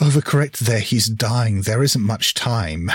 overcorrected 0.00 0.66
there. 0.66 0.80
He's 0.80 1.06
dying. 1.06 1.62
There 1.62 1.82
isn't 1.82 2.02
much 2.02 2.34
time. 2.34 2.90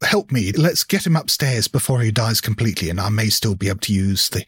Help 0.00 0.32
me. 0.32 0.52
Let's 0.52 0.84
get 0.84 1.06
him 1.06 1.14
upstairs 1.14 1.68
before 1.68 2.00
he 2.00 2.10
dies 2.10 2.40
completely, 2.40 2.88
and 2.88 2.98
I 2.98 3.10
may 3.10 3.28
still 3.28 3.54
be 3.54 3.68
able 3.68 3.80
to 3.80 3.92
use 3.92 4.30
the 4.30 4.46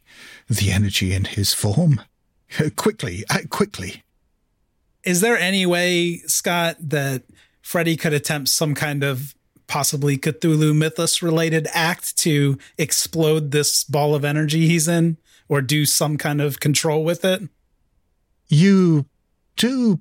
the 0.48 0.70
energy 0.72 1.12
in 1.12 1.26
his 1.26 1.52
form. 1.52 2.00
Quickly, 2.76 3.22
act 3.28 3.50
quickly. 3.50 4.02
Is 5.04 5.20
there 5.20 5.36
any 5.36 5.66
way, 5.66 6.18
Scott, 6.26 6.76
that 6.80 7.24
Freddy 7.60 7.96
could 7.96 8.12
attempt 8.12 8.48
some 8.48 8.74
kind 8.74 9.02
of 9.02 9.34
possibly 9.66 10.18
Cthulhu 10.18 10.76
mythos 10.76 11.22
related 11.22 11.66
act 11.72 12.16
to 12.18 12.58
explode 12.78 13.50
this 13.50 13.84
ball 13.84 14.14
of 14.14 14.24
energy 14.24 14.68
he's 14.68 14.86
in 14.86 15.16
or 15.48 15.60
do 15.62 15.86
some 15.86 16.16
kind 16.18 16.40
of 16.40 16.60
control 16.60 17.04
with 17.04 17.24
it? 17.24 17.42
you 18.52 19.06
do 19.56 19.98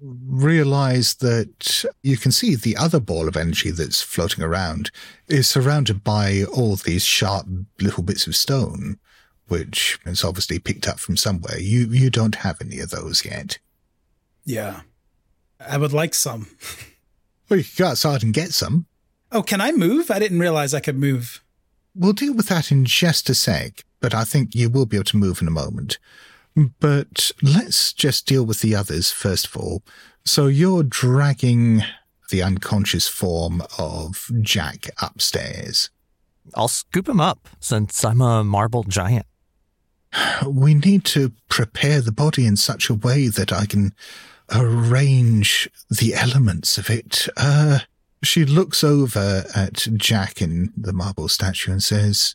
realize 0.00 1.14
that 1.14 1.84
you 2.02 2.16
can 2.16 2.32
see 2.32 2.56
the 2.56 2.76
other 2.76 2.98
ball 2.98 3.28
of 3.28 3.36
energy 3.36 3.70
that's 3.70 4.02
floating 4.02 4.42
around 4.42 4.90
is 5.28 5.48
surrounded 5.48 6.02
by 6.02 6.42
all 6.52 6.74
these 6.76 7.04
sharp 7.04 7.46
little 7.80 8.02
bits 8.02 8.26
of 8.26 8.34
stone, 8.34 8.98
which 9.46 10.00
is 10.04 10.24
obviously 10.24 10.58
picked 10.58 10.88
up 10.88 10.98
from 10.98 11.16
somewhere. 11.16 11.60
You 11.60 11.88
you 11.90 12.10
don't 12.10 12.36
have 12.36 12.60
any 12.60 12.80
of 12.80 12.90
those 12.90 13.24
yet. 13.24 13.58
Yeah. 14.44 14.82
I 15.60 15.78
would 15.78 15.92
like 15.92 16.14
some. 16.14 16.48
Well, 17.48 17.58
you 17.58 17.64
can 17.64 17.84
go 17.84 17.90
outside 17.90 18.22
and 18.22 18.32
get 18.32 18.54
some. 18.54 18.86
Oh, 19.30 19.42
can 19.42 19.60
I 19.60 19.72
move? 19.72 20.10
I 20.10 20.18
didn't 20.18 20.38
realize 20.38 20.72
I 20.72 20.80
could 20.80 20.96
move. 20.96 21.42
We'll 21.94 22.14
deal 22.14 22.32
with 22.32 22.48
that 22.48 22.72
in 22.72 22.86
just 22.86 23.28
a 23.28 23.34
sec, 23.34 23.84
but 24.00 24.14
I 24.14 24.24
think 24.24 24.54
you 24.54 24.70
will 24.70 24.86
be 24.86 24.96
able 24.96 25.04
to 25.04 25.18
move 25.18 25.42
in 25.42 25.48
a 25.48 25.50
moment. 25.50 25.98
But 26.80 27.30
let's 27.42 27.92
just 27.92 28.26
deal 28.26 28.46
with 28.46 28.60
the 28.60 28.74
others 28.74 29.10
first 29.10 29.48
of 29.48 29.56
all. 29.58 29.82
So 30.24 30.46
you're 30.46 30.82
dragging 30.82 31.82
the 32.30 32.42
unconscious 32.42 33.06
form 33.06 33.62
of 33.76 34.30
Jack 34.40 34.88
upstairs. 35.02 35.90
I'll 36.54 36.68
scoop 36.68 37.06
him 37.06 37.20
up 37.20 37.50
since 37.60 38.02
I'm 38.02 38.22
a 38.22 38.42
marble 38.42 38.84
giant. 38.84 39.26
We 40.46 40.74
need 40.74 41.04
to 41.06 41.32
prepare 41.48 42.00
the 42.00 42.12
body 42.12 42.46
in 42.46 42.56
such 42.56 42.90
a 42.90 42.94
way 42.94 43.28
that 43.28 43.52
I 43.52 43.66
can 43.66 43.94
arrange 44.54 45.68
the 45.90 46.14
elements 46.14 46.78
of 46.78 46.90
it. 46.90 47.28
Uh, 47.36 47.80
she 48.22 48.44
looks 48.44 48.84
over 48.84 49.44
at 49.54 49.86
Jack 49.96 50.40
in 50.40 50.72
the 50.76 50.92
marble 50.92 51.28
statue 51.28 51.72
and 51.72 51.82
says, 51.82 52.34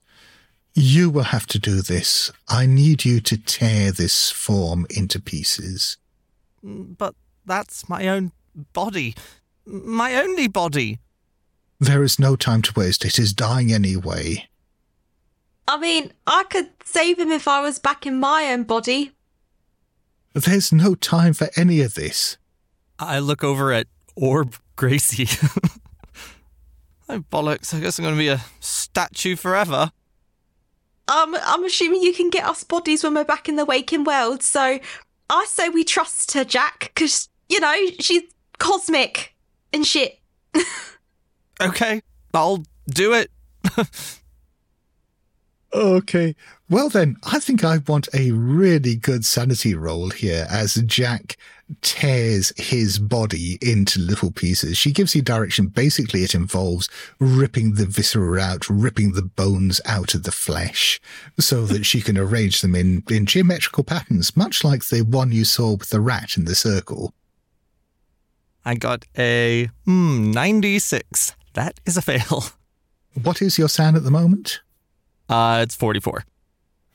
You 0.74 1.10
will 1.10 1.24
have 1.24 1.48
to 1.48 1.60
do 1.60 1.82
this. 1.82 2.32
I 2.48 2.66
need 2.66 3.06
you 3.06 3.20
to 3.22 3.38
tear 3.38 3.92
this 3.92 4.32
form 4.32 4.86
into 4.90 5.22
pieces. 5.22 5.98
But 6.64 7.16
that's 7.46 7.88
my 7.88 8.08
own 8.08 8.32
body. 8.74 9.16
My 9.66 10.16
only 10.16 10.48
body. 10.48 11.00
There 11.80 12.04
is 12.04 12.20
no 12.20 12.36
time 12.36 12.62
to 12.64 12.74
waste. 12.76 13.06
It 13.06 13.20
is 13.20 13.34
dying 13.34 13.72
anyway. 13.72 14.48
I 15.68 15.78
mean, 15.78 16.14
I 16.26 16.44
could 16.50 16.70
save 16.86 17.20
him 17.20 17.32
if 17.32 17.48
I 17.48 17.62
was 17.62 17.80
back 17.80 18.06
in 18.06 18.20
my 18.20 18.52
own 18.52 18.64
body. 18.64 19.12
There's 20.34 20.72
no 20.72 20.96
time 20.96 21.34
for 21.34 21.50
any 21.56 21.82
of 21.82 21.96
this. 21.96 22.38
I 23.00 23.20
look 23.20 23.44
over 23.44 23.74
at 23.74 23.88
Orb 24.16 24.56
Gracie. 24.76 25.28
oh, 27.10 27.20
bollocks. 27.32 27.74
I 27.74 27.80
guess 27.80 27.98
I'm 27.98 28.04
going 28.04 28.16
to 28.16 28.20
be 28.20 28.30
a 28.30 28.42
statue 28.60 29.36
forever. 29.36 29.92
Um, 31.08 31.38
I'm 31.42 31.64
assuming 31.64 32.02
you 32.02 32.14
can 32.14 32.30
get 32.30 32.46
us 32.46 32.64
bodies 32.64 33.04
when 33.04 33.14
we're 33.14 33.24
back 33.24 33.50
in 33.50 33.56
the 33.56 33.66
waking 33.66 34.04
world. 34.04 34.44
So 34.44 34.80
I 35.30 35.46
say 35.48 35.70
we 35.70 35.84
trust 35.84 36.34
her, 36.34 36.44
Jack, 36.44 36.92
because, 36.94 37.30
you 37.50 37.60
know, 37.60 37.76
she's 38.00 38.24
cosmic 38.60 39.36
and 39.74 39.86
shit. 39.86 40.20
Okay, 41.60 42.02
I'll 42.34 42.64
do 42.88 43.14
it. 43.14 43.32
Okay. 45.78 46.36
Well, 46.72 46.90
then, 46.90 47.18
I 47.24 47.38
think 47.38 47.64
I 47.64 47.78
want 47.78 48.10
a 48.12 48.32
really 48.32 48.96
good 48.96 49.24
sanity 49.24 49.76
roll 49.76 50.10
here 50.10 50.48
as 50.50 50.74
Jack 50.88 51.38
tears 51.84 52.52
his 52.58 52.98
body 52.98 53.60
into 53.62 54.00
little 54.00 54.32
pieces. 54.32 54.76
She 54.76 54.92
gives 54.92 55.14
you 55.14 55.22
direction. 55.22 55.68
Basically, 55.68 56.24
it 56.24 56.34
involves 56.34 56.90
ripping 57.20 57.76
the 57.76 57.86
viscera 57.86 58.42
out, 58.42 58.68
ripping 58.68 59.12
the 59.12 59.22
bones 59.22 59.80
out 59.86 60.16
of 60.16 60.24
the 60.24 60.32
flesh 60.32 61.00
so 61.40 61.68
that 61.68 61.86
she 61.86 62.02
can 62.02 62.18
arrange 62.18 62.62
them 62.62 62.74
in, 62.74 63.04
in 63.08 63.28
geometrical 63.28 63.84
patterns, 63.84 64.36
much 64.36 64.64
like 64.64 64.88
the 64.88 65.04
one 65.04 65.32
you 65.32 65.46
saw 65.46 65.76
with 65.76 65.92
the 65.92 66.02
rat 66.02 66.38
in 66.38 66.46
the 66.46 66.56
circle. 66.56 67.14
I 68.66 68.74
got 68.74 69.06
a 69.16 69.70
hmm, 69.86 70.32
96. 70.32 71.36
That 71.54 71.80
is 71.86 71.98
a 71.98 72.02
fail. 72.02 72.46
What 73.22 73.42
is 73.44 73.58
your 73.58 73.70
SAN 73.70 73.96
at 73.96 74.04
the 74.04 74.12
moment? 74.12 74.62
Uh, 75.30 75.60
it's 75.64 75.76
44. 75.76 76.24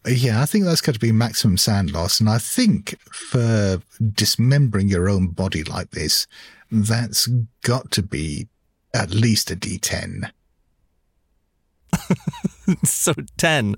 Yeah, 0.06 0.42
I 0.42 0.46
think 0.46 0.64
that's 0.64 0.80
got 0.80 0.94
to 0.94 1.00
be 1.00 1.12
maximum 1.12 1.56
SAN 1.56 1.88
loss. 1.88 2.18
And 2.18 2.28
I 2.28 2.38
think 2.38 2.98
for 3.10 3.80
dismembering 4.12 4.88
your 4.88 5.08
own 5.08 5.28
body 5.28 5.62
like 5.62 5.90
this, 5.92 6.26
that's 6.70 7.28
got 7.62 7.90
to 7.92 8.02
be 8.02 8.48
at 8.94 9.10
least 9.10 9.50
a 9.50 9.56
D10. 9.56 10.30
so 12.84 13.14
10. 13.36 13.76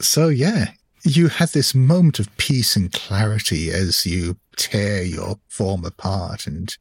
So, 0.00 0.28
yeah, 0.28 0.72
you 1.04 1.28
had 1.28 1.50
this 1.50 1.74
moment 1.74 2.18
of 2.18 2.34
peace 2.36 2.74
and 2.74 2.92
clarity 2.92 3.70
as 3.70 4.04
you 4.06 4.38
tear 4.56 5.02
your 5.02 5.38
form 5.48 5.84
apart. 5.84 6.46
And 6.46 6.76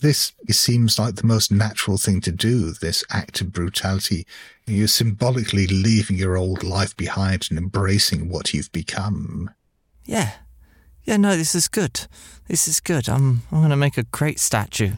this 0.00 0.32
seems 0.50 0.98
like 0.98 1.16
the 1.16 1.26
most 1.26 1.50
natural 1.50 1.98
thing 1.98 2.20
to 2.22 2.32
do, 2.32 2.72
this 2.72 3.04
act 3.10 3.40
of 3.40 3.52
brutality. 3.52 4.26
You're 4.66 4.88
symbolically 4.88 5.66
leaving 5.66 6.16
your 6.16 6.36
old 6.36 6.62
life 6.62 6.96
behind 6.96 7.48
and 7.50 7.58
embracing 7.58 8.28
what 8.28 8.54
you've 8.54 8.70
become. 8.72 9.50
Yeah. 10.04 10.32
Yeah, 11.04 11.16
no, 11.16 11.36
this 11.36 11.54
is 11.54 11.68
good. 11.68 12.06
This 12.48 12.68
is 12.68 12.80
good. 12.80 13.08
I'm 13.08 13.42
I'm 13.50 13.68
to 13.70 13.76
make 13.76 13.96
a 13.96 14.02
great 14.02 14.38
statue. 14.38 14.92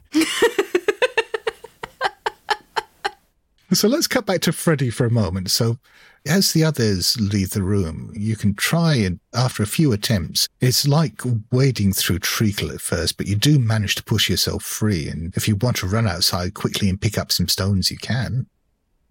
So 3.73 3.87
let's 3.89 4.07
cut 4.07 4.27
back 4.27 4.41
to 4.43 4.53
Freddie 4.53 4.91
for 4.91 5.07
a 5.07 5.11
moment. 5.11 5.51
So 5.51 5.79
as 6.27 6.53
the 6.53 6.64
others 6.64 7.18
leave 7.21 7.51
the 7.51 7.62
room, 7.62 8.12
you 8.14 8.37
can 8.37 8.55
try 8.55 8.95
and 8.95 9.21
after 9.33 9.62
a 9.62 9.66
few 9.66 9.93
attempts, 9.93 10.49
it's 10.61 10.87
like 10.87 11.23
wading 11.53 11.93
through 11.93 12.18
treacle 12.18 12.71
at 12.73 12.81
first, 12.81 13.16
but 13.16 13.27
you 13.27 13.37
do 13.37 13.59
manage 13.59 13.95
to 13.95 14.05
push 14.05 14.29
yourself 14.29 14.62
free. 14.62 15.09
And 15.09 15.35
if 15.37 15.47
you 15.47 15.57
want 15.57 15.77
to 15.79 15.87
run 15.87 16.09
outside 16.09 16.55
quickly 16.55 16.89
and 16.89 17.01
pick 17.01 17.16
up 17.16 17.31
some 17.31 17.49
stones, 17.49 17.91
you 17.91 17.97
can. 17.97 18.47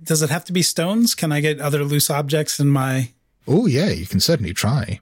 Does 0.01 0.22
it 0.22 0.30
have 0.30 0.45
to 0.45 0.53
be 0.53 0.62
stones? 0.62 1.16
Can 1.16 1.32
I 1.32 1.39
get 1.39 1.60
other 1.60 1.84
loose 1.84 2.10
objects 2.10 2.60
in 2.60 2.68
my. 2.68 3.12
Oh, 3.47 3.66
yeah, 3.66 3.89
you 3.89 4.05
can 4.05 4.20
certainly 4.20 4.53
try. 4.53 4.99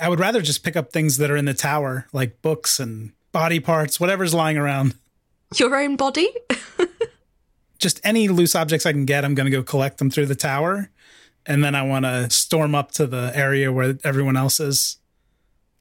I 0.00 0.08
would 0.08 0.20
rather 0.20 0.40
just 0.40 0.62
pick 0.62 0.76
up 0.76 0.92
things 0.92 1.16
that 1.16 1.30
are 1.30 1.36
in 1.36 1.46
the 1.46 1.54
tower, 1.54 2.06
like 2.12 2.40
books 2.40 2.78
and 2.78 3.12
body 3.32 3.60
parts, 3.60 3.98
whatever's 3.98 4.32
lying 4.32 4.56
around. 4.56 4.94
Your 5.56 5.74
own 5.74 5.96
body? 5.96 6.30
just 7.78 8.00
any 8.04 8.28
loose 8.28 8.54
objects 8.54 8.86
I 8.86 8.92
can 8.92 9.04
get, 9.04 9.24
I'm 9.24 9.34
going 9.34 9.50
to 9.50 9.56
go 9.56 9.62
collect 9.62 9.98
them 9.98 10.10
through 10.10 10.26
the 10.26 10.34
tower. 10.34 10.90
And 11.46 11.64
then 11.64 11.74
I 11.74 11.82
want 11.82 12.04
to 12.04 12.28
storm 12.30 12.74
up 12.74 12.92
to 12.92 13.06
the 13.06 13.32
area 13.34 13.72
where 13.72 13.96
everyone 14.04 14.36
else 14.36 14.60
is. 14.60 14.98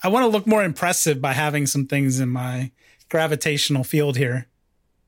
I 0.04 0.08
want 0.10 0.24
to 0.24 0.30
look 0.30 0.48
more 0.48 0.64
impressive 0.64 1.22
by 1.22 1.34
having 1.34 1.66
some 1.66 1.88
things 1.88 2.20
in 2.20 2.30
my 2.30 2.72
gravitational 3.10 3.84
field 3.84 4.16
here. 4.18 4.48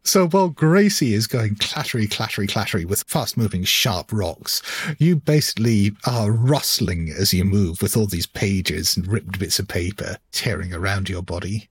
So 0.04 0.28
while 0.28 0.50
Gracie 0.50 1.14
is 1.14 1.28
going 1.28 1.56
clattery, 1.56 2.08
clattery, 2.08 2.48
clattery 2.48 2.86
with 2.86 3.04
fast 3.04 3.38
moving 3.38 3.64
sharp 3.64 4.12
rocks, 4.12 4.62
you 4.98 5.18
basically 5.18 5.92
are 6.08 6.32
rustling 6.32 7.10
as 7.10 7.34
you 7.34 7.44
move 7.44 7.82
with 7.82 7.96
all 7.96 8.08
these 8.08 8.26
pages 8.26 8.98
and 8.98 9.06
ripped 9.08 9.38
bits 9.38 9.60
of 9.60 9.68
paper 9.68 10.18
tearing 10.32 10.74
around 10.74 11.10
your 11.10 11.22
body. 11.22 11.70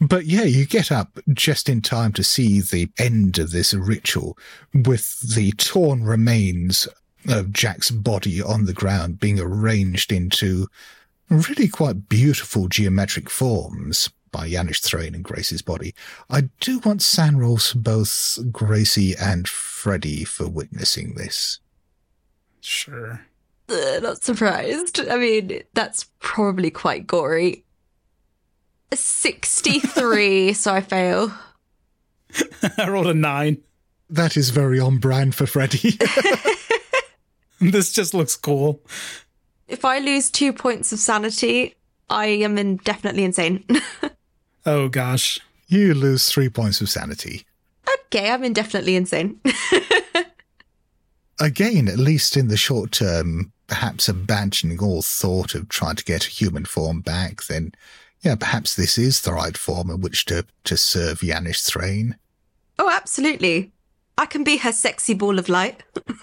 But 0.00 0.26
yeah, 0.26 0.44
you 0.44 0.66
get 0.66 0.92
up 0.92 1.18
just 1.32 1.68
in 1.68 1.80
time 1.80 2.12
to 2.14 2.22
see 2.22 2.60
the 2.60 2.90
end 2.98 3.38
of 3.38 3.50
this 3.50 3.72
ritual 3.72 4.36
with 4.74 5.34
the 5.34 5.52
torn 5.52 6.04
remains 6.04 6.86
of 7.28 7.52
Jack's 7.52 7.90
body 7.90 8.42
on 8.42 8.66
the 8.66 8.74
ground 8.74 9.18
being 9.18 9.40
arranged 9.40 10.12
into 10.12 10.68
really 11.30 11.68
quite 11.68 12.08
beautiful 12.08 12.68
geometric 12.68 13.30
forms 13.30 14.10
by 14.30 14.48
Janusz 14.48 14.80
Thrain 14.80 15.14
and 15.14 15.24
Gracie's 15.24 15.62
body. 15.62 15.94
I 16.28 16.42
do 16.60 16.78
want 16.80 17.02
SAN 17.02 17.38
rolls 17.38 17.72
for 17.72 17.78
both 17.78 18.38
Gracie 18.52 19.16
and 19.16 19.48
Freddie 19.48 20.24
for 20.24 20.46
witnessing 20.46 21.14
this. 21.14 21.58
Sure. 22.60 23.24
Uh, 23.68 23.98
not 24.00 24.22
surprised. 24.22 25.00
I 25.08 25.16
mean, 25.16 25.62
that's 25.74 26.06
probably 26.20 26.70
quite 26.70 27.06
gory. 27.06 27.64
63, 28.92 30.52
so 30.52 30.72
I 30.72 30.80
fail. 30.80 31.32
I 32.78 32.88
rolled 32.88 33.08
a 33.08 33.14
nine. 33.14 33.58
That 34.08 34.36
is 34.36 34.50
very 34.50 34.78
on 34.78 34.98
brand 34.98 35.34
for 35.34 35.46
Freddy. 35.46 35.98
this 37.60 37.92
just 37.92 38.14
looks 38.14 38.36
cool. 38.36 38.80
If 39.68 39.84
I 39.84 39.98
lose 39.98 40.30
two 40.30 40.52
points 40.52 40.92
of 40.92 40.98
sanity, 40.98 41.74
I 42.08 42.26
am 42.26 42.56
in 42.58 42.76
definitely 42.76 43.24
insane. 43.24 43.64
oh 44.66 44.88
gosh. 44.88 45.40
You 45.68 45.94
lose 45.94 46.28
three 46.28 46.48
points 46.48 46.80
of 46.80 46.88
sanity. 46.88 47.44
Okay, 48.06 48.30
I'm 48.30 48.44
indefinitely 48.44 48.94
insane. 48.94 49.40
Again, 51.40 51.88
at 51.88 51.98
least 51.98 52.36
in 52.36 52.46
the 52.48 52.56
short 52.56 52.92
term, 52.92 53.52
perhaps 53.66 54.08
abandoning 54.08 54.80
all 54.80 55.02
thought 55.02 55.54
of 55.54 55.68
trying 55.68 55.96
to 55.96 56.04
get 56.04 56.26
a 56.26 56.30
human 56.30 56.64
form 56.64 57.00
back, 57.00 57.44
then 57.46 57.72
yeah, 58.26 58.34
perhaps 58.34 58.74
this 58.74 58.98
is 58.98 59.20
the 59.20 59.32
right 59.32 59.56
form 59.56 59.88
in 59.88 60.00
which 60.00 60.24
to, 60.24 60.44
to 60.64 60.76
serve 60.76 61.20
Janusz 61.20 61.62
Thrain. 61.62 62.16
Oh, 62.76 62.90
absolutely. 62.90 63.70
I 64.18 64.26
can 64.26 64.42
be 64.42 64.56
her 64.56 64.72
sexy 64.72 65.14
ball 65.14 65.38
of 65.38 65.48
light. 65.48 65.84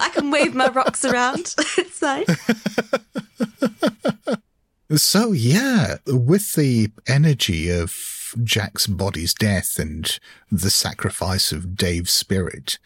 I 0.00 0.08
can 0.14 0.30
wave 0.30 0.54
my 0.54 0.68
rocks 0.68 1.04
around. 1.04 1.54
it's 1.78 2.00
nice. 2.00 2.26
So, 4.94 5.32
yeah, 5.32 5.96
with 6.06 6.52
the 6.52 6.92
energy 7.08 7.70
of 7.70 8.32
Jack's 8.44 8.86
body's 8.86 9.34
death 9.34 9.80
and 9.80 10.16
the 10.48 10.70
sacrifice 10.70 11.50
of 11.50 11.74
Dave's 11.74 12.12
spirit, 12.12 12.78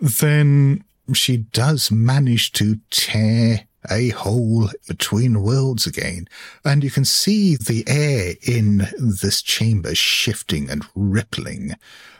then 0.00 0.82
she 1.12 1.36
does 1.36 1.92
manage 1.92 2.50
to 2.54 2.80
tear 2.90 3.68
a 3.90 4.10
hole 4.10 4.70
between 4.86 5.42
worlds 5.42 5.86
again. 5.86 6.28
And 6.64 6.82
you 6.82 6.90
can 6.90 7.04
see 7.04 7.56
the 7.56 7.84
air 7.86 8.34
in 8.42 8.88
this 8.98 9.42
chamber 9.42 9.94
shifting 9.94 10.70
and 10.70 10.84
rippling. 10.94 11.74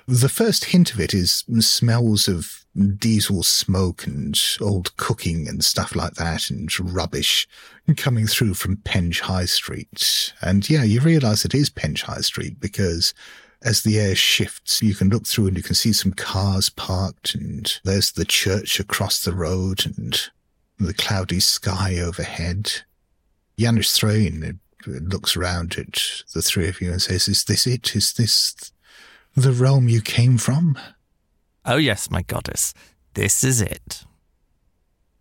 The 0.09 0.29
first 0.29 0.67
hint 0.67 0.93
of 0.93 1.01
it 1.01 1.13
is 1.13 1.45
smells 1.61 2.29
of 2.29 2.65
diesel 2.99 3.43
smoke 3.43 4.07
and 4.07 4.39
old 4.61 4.97
cooking 4.97 5.49
and 5.49 5.65
stuff 5.65 5.97
like 5.97 6.15
that 6.15 6.51
and 6.51 6.71
rubbish 6.79 7.49
coming 7.97 8.27
through 8.27 8.55
from 8.55 8.77
Penge 8.79 9.21
High 9.21 9.47
Street. 9.47 10.33
And 10.43 10.69
yeah, 10.69 10.85
you 10.85 11.01
realize 11.01 11.45
it 11.45 11.55
is 11.55 11.71
Penge 11.71 12.03
High 12.03 12.21
Street 12.21 12.61
because 12.61 13.15
as 13.63 13.83
the 13.83 13.99
air 13.99 14.15
shifts, 14.15 14.83
you 14.83 14.95
can 14.95 15.09
look 15.09 15.27
through 15.27 15.49
and 15.49 15.57
you 15.57 15.63
can 15.63 15.75
see 15.75 15.93
some 15.93 16.13
cars 16.13 16.69
parked 16.69 17.35
and 17.35 17.81
there's 17.85 18.13
the 18.13 18.25
church 18.25 18.79
across 18.79 19.23
the 19.23 19.33
road 19.33 19.87
and 19.87 20.31
the 20.79 20.95
cloudy 20.95 21.41
sky 21.41 21.99
overhead. 21.99 22.83
Janusz 23.59 23.93
Thrain 23.93 24.61
looks 24.87 25.37
around 25.37 25.77
at 25.79 26.23
the 26.35 26.43
three 26.43 26.69
of 26.69 26.81
you 26.81 26.93
and 26.93 27.03
says, 27.03 27.29
Is 27.29 27.45
this 27.45 27.67
it? 27.67 27.97
Is 27.97 28.13
this 28.13 28.55
the 29.35 29.53
realm 29.53 29.89
you 29.89 30.01
came 30.01 30.39
from? 30.39 30.79
Oh, 31.65 31.77
yes, 31.77 32.11
my 32.11 32.23
goddess. 32.23 32.75
This 33.15 33.43
is 33.43 33.61
it. 33.61 34.05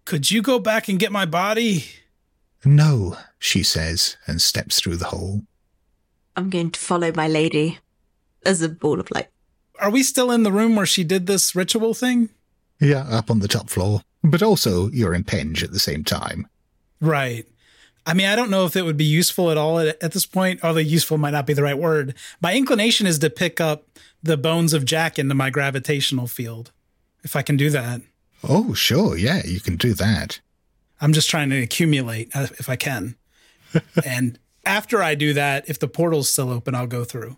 Could 0.06 0.30
you 0.30 0.42
go 0.42 0.60
back 0.60 0.88
and 0.88 1.00
get 1.00 1.12
my 1.12 1.26
body? 1.26 1.86
No, 2.64 3.18
she 3.40 3.64
says, 3.64 4.18
and 4.28 4.42
steps 4.42 4.80
through 4.80 4.98
the 4.98 5.06
hole. 5.06 5.42
I'm 6.36 6.50
going 6.50 6.72
to 6.72 6.80
follow 6.80 7.12
my 7.16 7.28
lady 7.28 7.80
as 8.46 8.62
a 8.62 8.70
ball 8.70 9.00
of 9.00 9.10
light. 9.12 9.28
Are 9.80 9.90
we 9.90 10.04
still 10.04 10.32
in 10.32 10.44
the 10.44 10.52
room 10.52 10.76
where 10.76 10.86
she 10.86 11.04
did 11.04 11.26
this 11.26 11.56
ritual 11.56 11.94
thing? 11.94 12.30
Yeah, 12.80 13.06
up 13.10 13.32
on 13.32 13.40
the 13.40 13.48
top 13.48 13.70
floor. 13.70 14.02
But 14.26 14.42
also, 14.42 14.90
you're 14.90 15.14
in 15.14 15.24
Penge 15.24 15.64
at 15.64 15.72
the 15.72 15.80
same 15.80 16.04
time. 16.04 16.48
Right. 17.00 17.46
I 18.06 18.14
mean, 18.14 18.28
I 18.28 18.36
don't 18.36 18.52
know 18.52 18.66
if 18.66 18.76
it 18.76 18.84
would 18.84 18.98
be 18.98 19.06
useful 19.06 19.50
at 19.52 19.58
all 19.58 19.80
at, 19.80 20.02
at, 20.02 20.12
this 20.12 20.26
point, 20.26 20.64
although 20.64 20.80
useful 20.80 21.18
might 21.18 21.32
not 21.32 21.48
be 21.48 21.54
the 21.54 21.64
right 21.64 21.78
word. 21.78 22.14
My 22.40 22.56
inclination 22.56 23.08
is 23.08 23.20
to 23.20 23.30
pick 23.30 23.60
up 23.60 23.86
the 24.22 24.38
bones 24.38 24.74
of 24.74 24.86
Jack 24.86 25.18
into 25.18 25.34
my 25.34 25.50
gravitational 25.50 26.28
field, 26.28 26.72
if 27.24 27.36
I 27.36 27.42
can 27.42 27.58
do 27.58 27.70
that. 27.72 28.02
Oh, 28.44 28.74
sure. 28.74 29.18
Yeah, 29.18 29.42
you 29.44 29.60
can 29.60 29.76
do 29.76 29.94
that. 29.96 30.40
I'm 31.02 31.14
just 31.14 31.30
trying 31.30 31.50
to 31.50 31.62
accumulate 31.62 32.36
uh, 32.36 32.48
if 32.60 32.70
I 32.70 32.76
can. 32.76 33.16
and 34.06 34.40
after 34.66 35.02
I 35.02 35.16
do 35.16 35.34
that, 35.34 35.68
if 35.68 35.80
the 35.80 35.88
portal's 35.88 36.30
still 36.30 36.52
open, 36.52 36.76
I'll 36.76 36.88
go 36.88 37.04
through. 37.04 37.38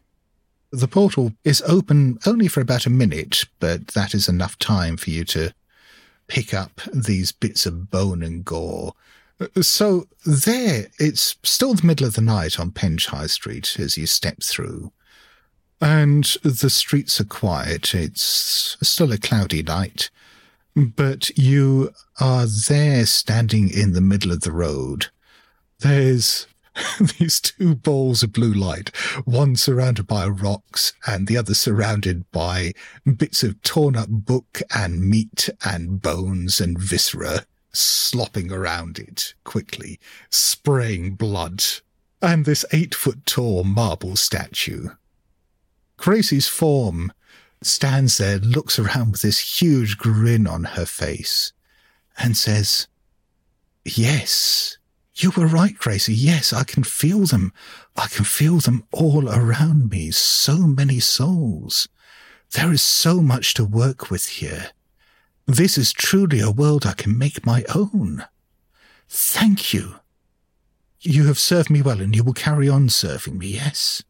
The 0.72 0.88
portal 0.88 1.32
is 1.46 1.62
open 1.66 2.20
only 2.26 2.50
for 2.50 2.60
about 2.60 2.86
a 2.86 2.90
minute, 2.90 3.46
but 3.60 3.88
that 3.90 4.14
is 4.14 4.28
enough 4.28 4.60
time 4.60 4.98
for 4.98 5.10
you 5.10 5.24
to 5.26 5.54
pick 6.28 6.54
up 6.54 6.82
these 6.94 7.32
bits 7.32 7.66
of 7.66 7.90
bone 7.90 8.24
and 8.24 8.44
gore. 8.44 8.94
So 9.62 10.08
there, 10.26 10.88
it's 11.00 11.36
still 11.44 11.74
the 11.74 11.86
middle 11.86 12.08
of 12.08 12.16
the 12.16 12.22
night 12.22 12.60
on 12.60 12.72
Penge 12.72 13.08
High 13.08 13.28
Street 13.28 13.80
as 13.80 13.98
you 13.98 14.08
step 14.08 14.42
through. 14.42 14.92
And 15.80 16.24
the 16.44 16.72
streets 16.72 17.22
are 17.22 17.26
quiet. 17.26 17.94
It's 17.94 18.78
still 18.82 19.12
a 19.12 19.18
cloudy 19.18 19.62
night. 19.62 20.10
But 20.76 21.30
you 21.38 21.92
are 22.20 22.46
there 22.46 23.06
standing 23.06 23.70
in 23.70 23.94
the 23.94 24.02
middle 24.02 24.32
of 24.32 24.42
the 24.42 24.52
road. 24.52 25.08
There's 25.80 26.48
these 27.20 27.40
two 27.40 27.76
balls 27.76 28.24
of 28.24 28.34
blue 28.34 28.54
light, 28.54 28.96
one 29.26 29.56
surrounded 29.56 30.08
by 30.08 30.28
rocks 30.28 30.94
and 31.06 31.28
the 31.28 31.38
other 31.38 31.54
surrounded 31.54 32.30
by 32.32 32.74
bits 33.18 33.44
of 33.44 33.62
torn 33.64 33.96
up 33.96 34.10
book 34.10 34.62
and 34.76 35.10
meat 35.10 35.50
and 35.64 36.02
bones 36.02 36.60
and 36.60 36.78
viscera 36.78 37.46
slopping 37.74 38.52
around 38.52 38.98
it 38.98 39.34
quickly, 39.44 40.00
spraying 40.30 41.16
blood, 41.16 41.64
and 42.22 42.46
this 42.46 42.66
eight 42.72 42.96
foot 42.96 43.26
tall 43.26 43.64
marble 43.64 44.16
statue. 44.16 44.90
Gracie's 45.98 46.48
form 46.48 47.12
stands 47.62 48.18
there, 48.18 48.40
looks 48.40 48.80
around 48.80 49.12
with 49.12 49.22
this 49.22 49.62
huge 49.62 49.98
grin 49.98 50.48
on 50.48 50.64
her 50.64 50.86
face, 50.86 51.54
and 52.18 52.36
says, 52.36 52.88
Yes, 53.86 54.78
you 55.24 55.32
were 55.32 55.48
right, 55.48 55.78
Gracie. 55.78 56.14
Yes, 56.14 56.54
I 56.54 56.64
can 56.64 56.84
feel 56.84 57.26
them. 57.26 57.52
I 57.96 58.08
can 58.08 58.26
feel 58.26 58.58
them 58.58 58.84
all 58.92 59.30
around 59.30 59.90
me. 59.90 60.12
So 60.12 60.58
many 60.58 61.00
souls. 61.00 61.88
There 62.52 62.72
is 62.72 62.82
so 62.82 63.22
much 63.22 63.54
to 63.56 63.66
work 63.66 64.10
with 64.10 64.28
here. 64.28 64.72
This 65.46 65.78
is 65.78 65.94
truly 65.94 66.40
a 66.40 66.52
world 66.52 66.86
I 66.86 66.94
can 66.94 67.18
make 67.18 67.46
my 67.46 67.64
own. 67.74 68.26
Thank 69.10 69.74
you. 69.74 69.96
You 71.00 71.28
have 71.28 71.40
served 71.40 71.70
me 71.70 71.82
well 71.82 72.02
and 72.02 72.16
you 72.16 72.24
will 72.24 72.34
carry 72.34 72.68
on 72.68 72.90
serving 72.90 73.38
me, 73.38 73.48
yes? 73.48 74.04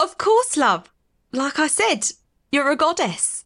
Of 0.00 0.18
course, 0.18 0.56
love. 0.56 0.92
Like 1.32 1.58
I 1.58 1.68
said, 1.68 2.06
you're 2.50 2.70
a 2.70 2.76
goddess. 2.76 3.44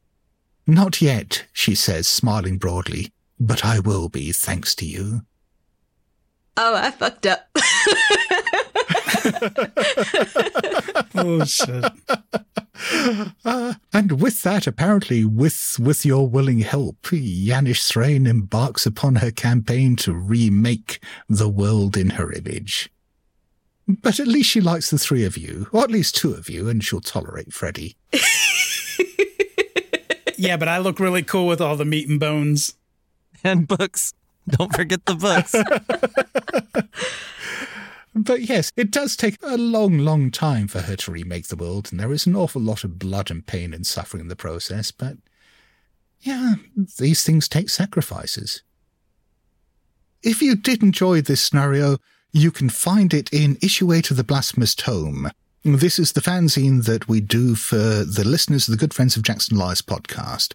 Not 0.67 1.01
yet, 1.01 1.47
she 1.53 1.75
says, 1.75 2.09
smiling 2.09 2.59
broadly, 2.59 3.13
but 3.39 3.65
I 3.65 3.79
will 3.79 4.09
be, 4.09 4.33
thanks 4.33 4.75
to 4.77 4.87
you. 4.87 5.23
Oh, 6.57 6.75
I 6.75 6.91
fucked 6.91 7.27
up. 7.27 7.49
oh 11.15 11.45
shit. 11.45 11.85
Uh, 13.45 13.75
and 13.93 14.21
with 14.21 14.43
that, 14.43 14.67
apparently, 14.67 15.25
with 15.25 15.77
with 15.79 16.07
your 16.07 16.29
willing 16.29 16.61
help, 16.61 16.97
Janusz 17.03 17.89
Thrain 17.89 18.27
embarks 18.27 18.87
upon 18.87 19.17
her 19.17 19.31
campaign 19.31 19.97
to 19.97 20.15
remake 20.15 21.01
the 21.29 21.49
world 21.49 21.97
in 21.97 22.11
her 22.11 22.33
image. 22.33 22.91
But 23.89 24.19
at 24.19 24.27
least 24.27 24.51
she 24.51 24.61
likes 24.61 24.91
the 24.91 24.99
three 24.99 25.25
of 25.25 25.37
you, 25.37 25.69
or 25.73 25.85
at 25.85 25.91
least 25.91 26.17
two 26.17 26.33
of 26.33 26.51
you, 26.51 26.69
and 26.69 26.83
she'll 26.83 27.01
tolerate 27.01 27.53
Freddy. 27.53 27.97
yeah, 30.37 30.57
but 30.57 30.69
I 30.69 30.79
look 30.79 30.99
really 30.99 31.23
cool 31.23 31.47
with 31.47 31.61
all 31.61 31.77
the 31.77 31.85
meat 31.85 32.09
and 32.09 32.19
bones. 32.19 32.75
And 33.45 33.69
books. 33.69 34.13
Don't 34.57 34.75
forget 34.75 35.05
the 35.07 35.15
books. 35.15 35.55
But 38.19 38.49
yes, 38.49 38.73
it 38.77 38.91
does 38.91 39.15
take 39.15 39.37
a 39.43 39.59
long, 39.59 39.99
long 39.99 40.31
time 40.31 40.69
for 40.69 40.81
her 40.81 40.97
to 40.97 41.13
remake 41.13 41.49
the 41.49 41.57
world, 41.57 41.89
and 41.91 42.01
there 42.01 42.15
is 42.15 42.25
an 42.25 42.35
awful 42.35 42.63
lot 42.63 42.83
of 42.83 42.99
blood 42.99 43.31
and 43.31 43.47
pain 43.47 43.75
and 43.75 43.87
suffering 43.87 44.23
in 44.23 44.29
the 44.29 44.35
process, 44.35 44.91
but 44.91 45.19
yeah, 46.23 46.55
these 46.99 47.23
things 47.23 47.47
take 47.47 47.69
sacrifices. 47.69 48.63
If 50.23 50.41
you 50.41 50.57
did 50.57 50.83
enjoy 50.83 51.21
this 51.21 51.43
scenario, 51.43 51.99
you 52.33 52.51
can 52.51 52.71
find 52.71 53.13
it 53.13 53.31
in 53.35 53.59
Issue 53.61 53.93
8 53.93 54.11
of 54.11 54.17
the 54.17 54.25
Blasphemous 54.25 54.75
Tome. 54.75 55.31
This 55.63 55.99
is 55.99 56.13
the 56.13 56.23
fanzine 56.23 56.87
that 56.87 57.09
we 57.09 57.21
do 57.21 57.55
for 57.55 57.77
the 57.77 58.25
listeners 58.25 58.67
of 58.67 58.73
the 58.73 58.79
Good 58.79 58.95
Friends 58.95 59.19
of 59.19 59.25
Jackson 59.25 59.59
Elias 59.59 59.83
podcast. 59.83 60.55